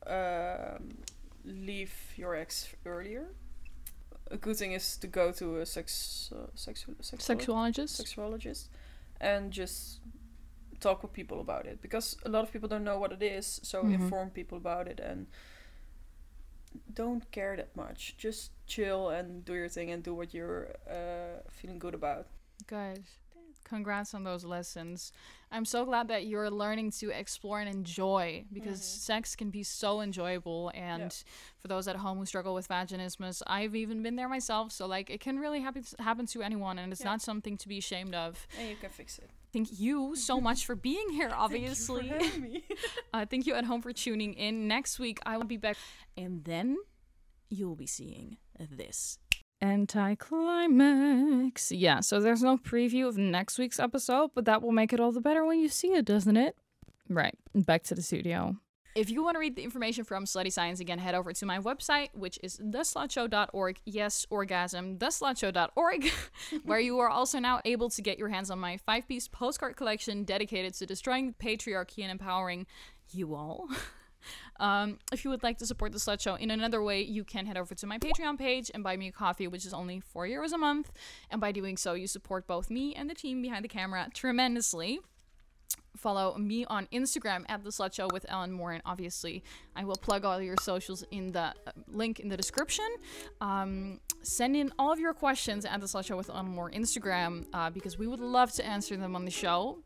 um, 0.07 0.99
leave 1.45 1.95
your 2.17 2.35
ex 2.35 2.69
earlier. 2.85 3.35
A 4.31 4.37
good 4.37 4.57
thing 4.57 4.73
is 4.73 4.97
to 4.99 5.07
go 5.09 5.33
to 5.33 5.59
a 5.61 5.67
sex 5.67 6.31
uh, 6.33 6.47
sexu- 6.57 6.95
sexuolo- 7.03 7.75
Sexuologist? 7.75 8.01
sexuologist 8.01 8.69
and 9.21 9.51
just 9.53 10.01
talk 10.81 11.03
with 11.03 11.13
people 11.13 11.41
about 11.41 11.67
it 11.67 11.83
because 11.83 12.17
a 12.25 12.29
lot 12.29 12.43
of 12.45 12.53
people 12.53 12.69
don't 12.69 12.85
know 12.85 12.99
what 12.99 13.13
it 13.13 13.23
is. 13.23 13.61
So 13.65 13.83
Mhm. 13.83 13.95
inform 13.95 14.31
people 14.31 14.57
about 14.59 14.87
it 14.89 15.01
and 15.01 15.27
don't 16.95 17.31
care 17.33 17.57
that 17.57 17.75
much. 17.77 18.15
Just 18.17 18.53
chill 18.67 19.11
and 19.11 19.45
do 19.45 19.55
your 19.55 19.69
thing 19.69 19.91
and 19.91 20.03
do 20.03 20.15
what 20.15 20.33
you're 20.33 20.69
uh, 20.89 21.43
feeling 21.51 21.79
good 21.79 21.95
about. 21.95 22.27
Guys, 22.67 23.19
congrats 23.71 24.13
on 24.15 24.25
those 24.25 24.45
lessons. 24.45 25.13
I'm 25.51 25.65
so 25.65 25.85
glad 25.85 26.09
that 26.09 26.27
you're 26.27 26.51
learning 26.51 26.91
to 27.01 27.11
explore 27.11 27.59
and 27.61 27.69
enjoy 27.69 28.45
because 28.53 28.81
Mhm. 28.81 28.99
sex 29.11 29.35
can 29.35 29.51
be 29.51 29.63
so 29.63 30.01
enjoyable. 30.03 30.71
And 30.75 31.11
for 31.61 31.69
those 31.69 31.89
at 31.89 31.97
home 31.97 32.19
who 32.19 32.27
struggle 32.27 32.53
with 32.55 32.69
vaginismus, 32.69 33.43
I've 33.47 33.75
even 33.75 34.03
been 34.03 34.17
there 34.17 34.29
myself. 34.29 34.73
So, 34.73 34.87
like, 34.87 35.09
it 35.09 35.21
can 35.21 35.39
really 35.39 35.61
happen, 35.61 35.85
happen 35.99 36.27
to 36.27 36.43
anyone, 36.43 36.79
and 36.79 36.93
it's 36.93 37.01
Yeah. 37.01 37.13
not 37.13 37.23
something 37.23 37.57
to 37.57 37.67
be 37.69 37.79
ashamed 37.79 38.15
of. 38.15 38.47
And 38.59 38.69
you 38.69 38.77
can 38.77 38.91
fix 38.91 39.19
it. 39.19 39.31
Thank 39.53 39.81
you 39.81 40.15
so 40.17 40.41
much 40.49 40.67
for 40.67 40.75
being 40.77 41.09
here, 41.11 41.33
obviously. 41.35 42.09
Thank 42.11 42.53
you. 42.55 42.63
Uh, 43.15 43.27
thank 43.27 43.47
you 43.47 43.55
at 43.55 43.65
home 43.65 43.83
for 43.83 43.93
tuning 43.93 44.35
in. 44.35 44.69
Next 44.69 44.99
week, 45.01 45.19
I 45.27 45.37
will 45.39 45.47
be 45.57 45.57
back. 45.57 45.77
And 46.17 46.45
then 46.45 46.77
you'll 47.49 47.75
be 47.75 47.87
seeing 47.87 48.37
this. 48.59 49.19
Anticlimax. 49.63 51.71
Yeah, 51.71 52.01
so 52.01 52.21
there's 52.21 52.43
no 52.43 52.57
preview 52.57 53.09
of 53.09 53.17
next 53.17 53.59
week's 53.59 53.79
episode, 53.79 54.31
but 54.35 54.45
that 54.47 54.63
will 54.63 54.73
make 54.73 54.93
it 54.93 55.01
all 55.01 55.13
the 55.13 55.21
better 55.21 55.45
when 55.45 55.61
you 55.61 55.69
see 55.69 55.89
it, 55.89 56.05
doesn't 56.05 56.37
it? 56.37 56.57
Right, 57.09 57.37
back 57.55 57.83
to 57.85 57.95
the 57.95 58.03
studio. 58.03 58.57
If 58.97 59.09
you 59.09 59.23
want 59.23 59.37
to 59.37 59.39
read 59.39 59.55
the 59.55 59.63
information 59.63 60.05
from 60.05 60.25
Slutty 60.25 60.53
Science 60.53 60.81
again, 60.81 60.99
head 60.99 61.15
over 61.15 61.33
to 61.33 61.47
my 61.47 61.61
website, 61.61 62.09
which 62.13 62.41
is 62.43 62.59
theslutshow.org. 62.59 63.81
Yes, 63.85 64.27
orgasm, 64.31 64.99
theslutshow.org, 64.99 66.11
where 66.65 66.81
you 66.81 66.99
are 66.99 67.09
also 67.09 67.39
now 67.39 67.61
able 67.65 67.89
to 67.91 68.03
get 68.03 68.19
your 68.19 68.29
hands 68.29 68.51
on 68.51 68.59
my 68.59 68.79
five 68.79 69.07
piece 69.07 69.29
postcard 69.29 69.77
collection 69.77 70.25
dedicated 70.25 70.75
to 70.75 70.87
destroying 70.87 71.35
patriarchy 71.35 72.03
and 72.03 72.11
empowering 72.11 72.67
you 73.13 73.35
all. 73.35 73.69
Um, 74.59 74.99
if 75.13 75.25
you 75.25 75.31
would 75.31 75.43
like 75.43 75.59
to 75.59 75.67
support 75.67 75.93
the 75.93 75.99
Slut 75.99 76.21
Show 76.21 76.35
in 76.35 76.51
another 76.51 76.83
way, 76.83 77.03
you 77.03 77.25
can 77.25 77.47
head 77.47 77.57
over 77.57 77.75
to 77.75 77.87
my 77.87 77.99
Patreon 77.99 78.39
page 78.39 78.71
and 78.73 78.83
buy 78.83 78.97
me 78.97 79.09
a 79.09 79.13
coffee, 79.13 79.47
which 79.47 79.65
is 79.65 79.73
only 79.73 80.01
four 80.01 80.27
euros 80.27 80.53
a 80.53 80.59
month. 80.59 80.93
And 81.31 81.41
by 81.41 81.53
doing 81.53 81.77
so, 81.77 81.95
you 81.95 82.07
support 82.07 82.47
both 82.47 82.71
me 82.71 82.95
and 82.95 83.09
the 83.09 83.15
team 83.15 83.43
behind 83.43 83.65
the 83.65 83.69
camera 83.69 84.09
tremendously. 84.15 85.01
Follow 85.97 86.37
me 86.39 86.65
on 86.67 86.87
Instagram 86.93 87.45
at 87.49 87.65
the 87.65 87.71
Slut 87.71 87.93
Show 87.93 88.09
with 88.13 88.25
Ellen 88.29 88.53
Moore, 88.53 88.73
and 88.73 88.83
obviously, 88.87 89.43
I 89.75 89.85
will 89.85 89.97
plug 89.97 90.25
all 90.25 90.41
your 90.41 90.57
socials 90.61 91.05
in 91.11 91.33
the 91.33 91.41
uh, 91.41 91.73
link 91.89 92.21
in 92.21 92.29
the 92.29 92.37
description. 92.37 92.87
Um, 93.41 94.01
send 94.23 94.57
in 94.57 94.73
all 94.79 94.93
of 94.93 95.01
your 95.01 95.13
questions 95.13 95.65
at 95.65 95.81
the 95.81 95.87
Slut 95.87 96.07
Show 96.07 96.17
with 96.17 96.31
Ellen 96.31 96.47
Moore 96.47 96.71
Instagram 96.71 97.47
uh, 97.53 97.71
because 97.71 97.99
we 97.99 98.07
would 98.07 98.21
love 98.21 98.53
to 98.53 98.65
answer 98.65 98.97
them 98.97 99.17
on 99.17 99.25
the 99.25 99.31
show. 99.31 99.79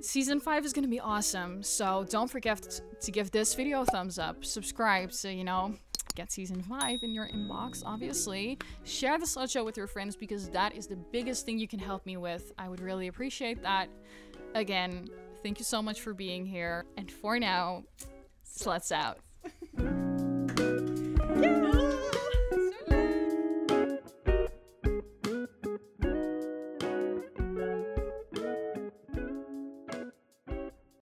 Season 0.00 0.40
5 0.40 0.64
is 0.64 0.72
going 0.72 0.84
to 0.84 0.88
be 0.88 1.00
awesome, 1.00 1.62
so 1.62 2.06
don't 2.08 2.28
forget 2.30 2.80
to 3.00 3.10
give 3.10 3.30
this 3.30 3.54
video 3.54 3.82
a 3.82 3.84
thumbs 3.86 4.18
up, 4.18 4.44
subscribe 4.44 5.12
so 5.12 5.28
you 5.28 5.44
know, 5.44 5.74
get 6.14 6.32
season 6.32 6.62
5 6.62 7.00
in 7.02 7.12
your 7.12 7.28
inbox, 7.28 7.82
obviously. 7.84 8.58
Share 8.84 9.18
the 9.18 9.26
Slut 9.26 9.50
Show 9.50 9.64
with 9.64 9.76
your 9.76 9.86
friends 9.86 10.16
because 10.16 10.48
that 10.50 10.74
is 10.74 10.86
the 10.86 10.96
biggest 10.96 11.44
thing 11.44 11.58
you 11.58 11.68
can 11.68 11.78
help 11.78 12.06
me 12.06 12.16
with. 12.16 12.52
I 12.58 12.68
would 12.68 12.80
really 12.80 13.08
appreciate 13.08 13.62
that. 13.62 13.88
Again, 14.54 15.08
thank 15.42 15.58
you 15.58 15.64
so 15.64 15.82
much 15.82 16.00
for 16.00 16.14
being 16.14 16.46
here, 16.46 16.86
and 16.96 17.10
for 17.10 17.38
now, 17.38 17.84
sluts 18.46 18.92
out. 18.92 19.18
yeah. 21.40 21.89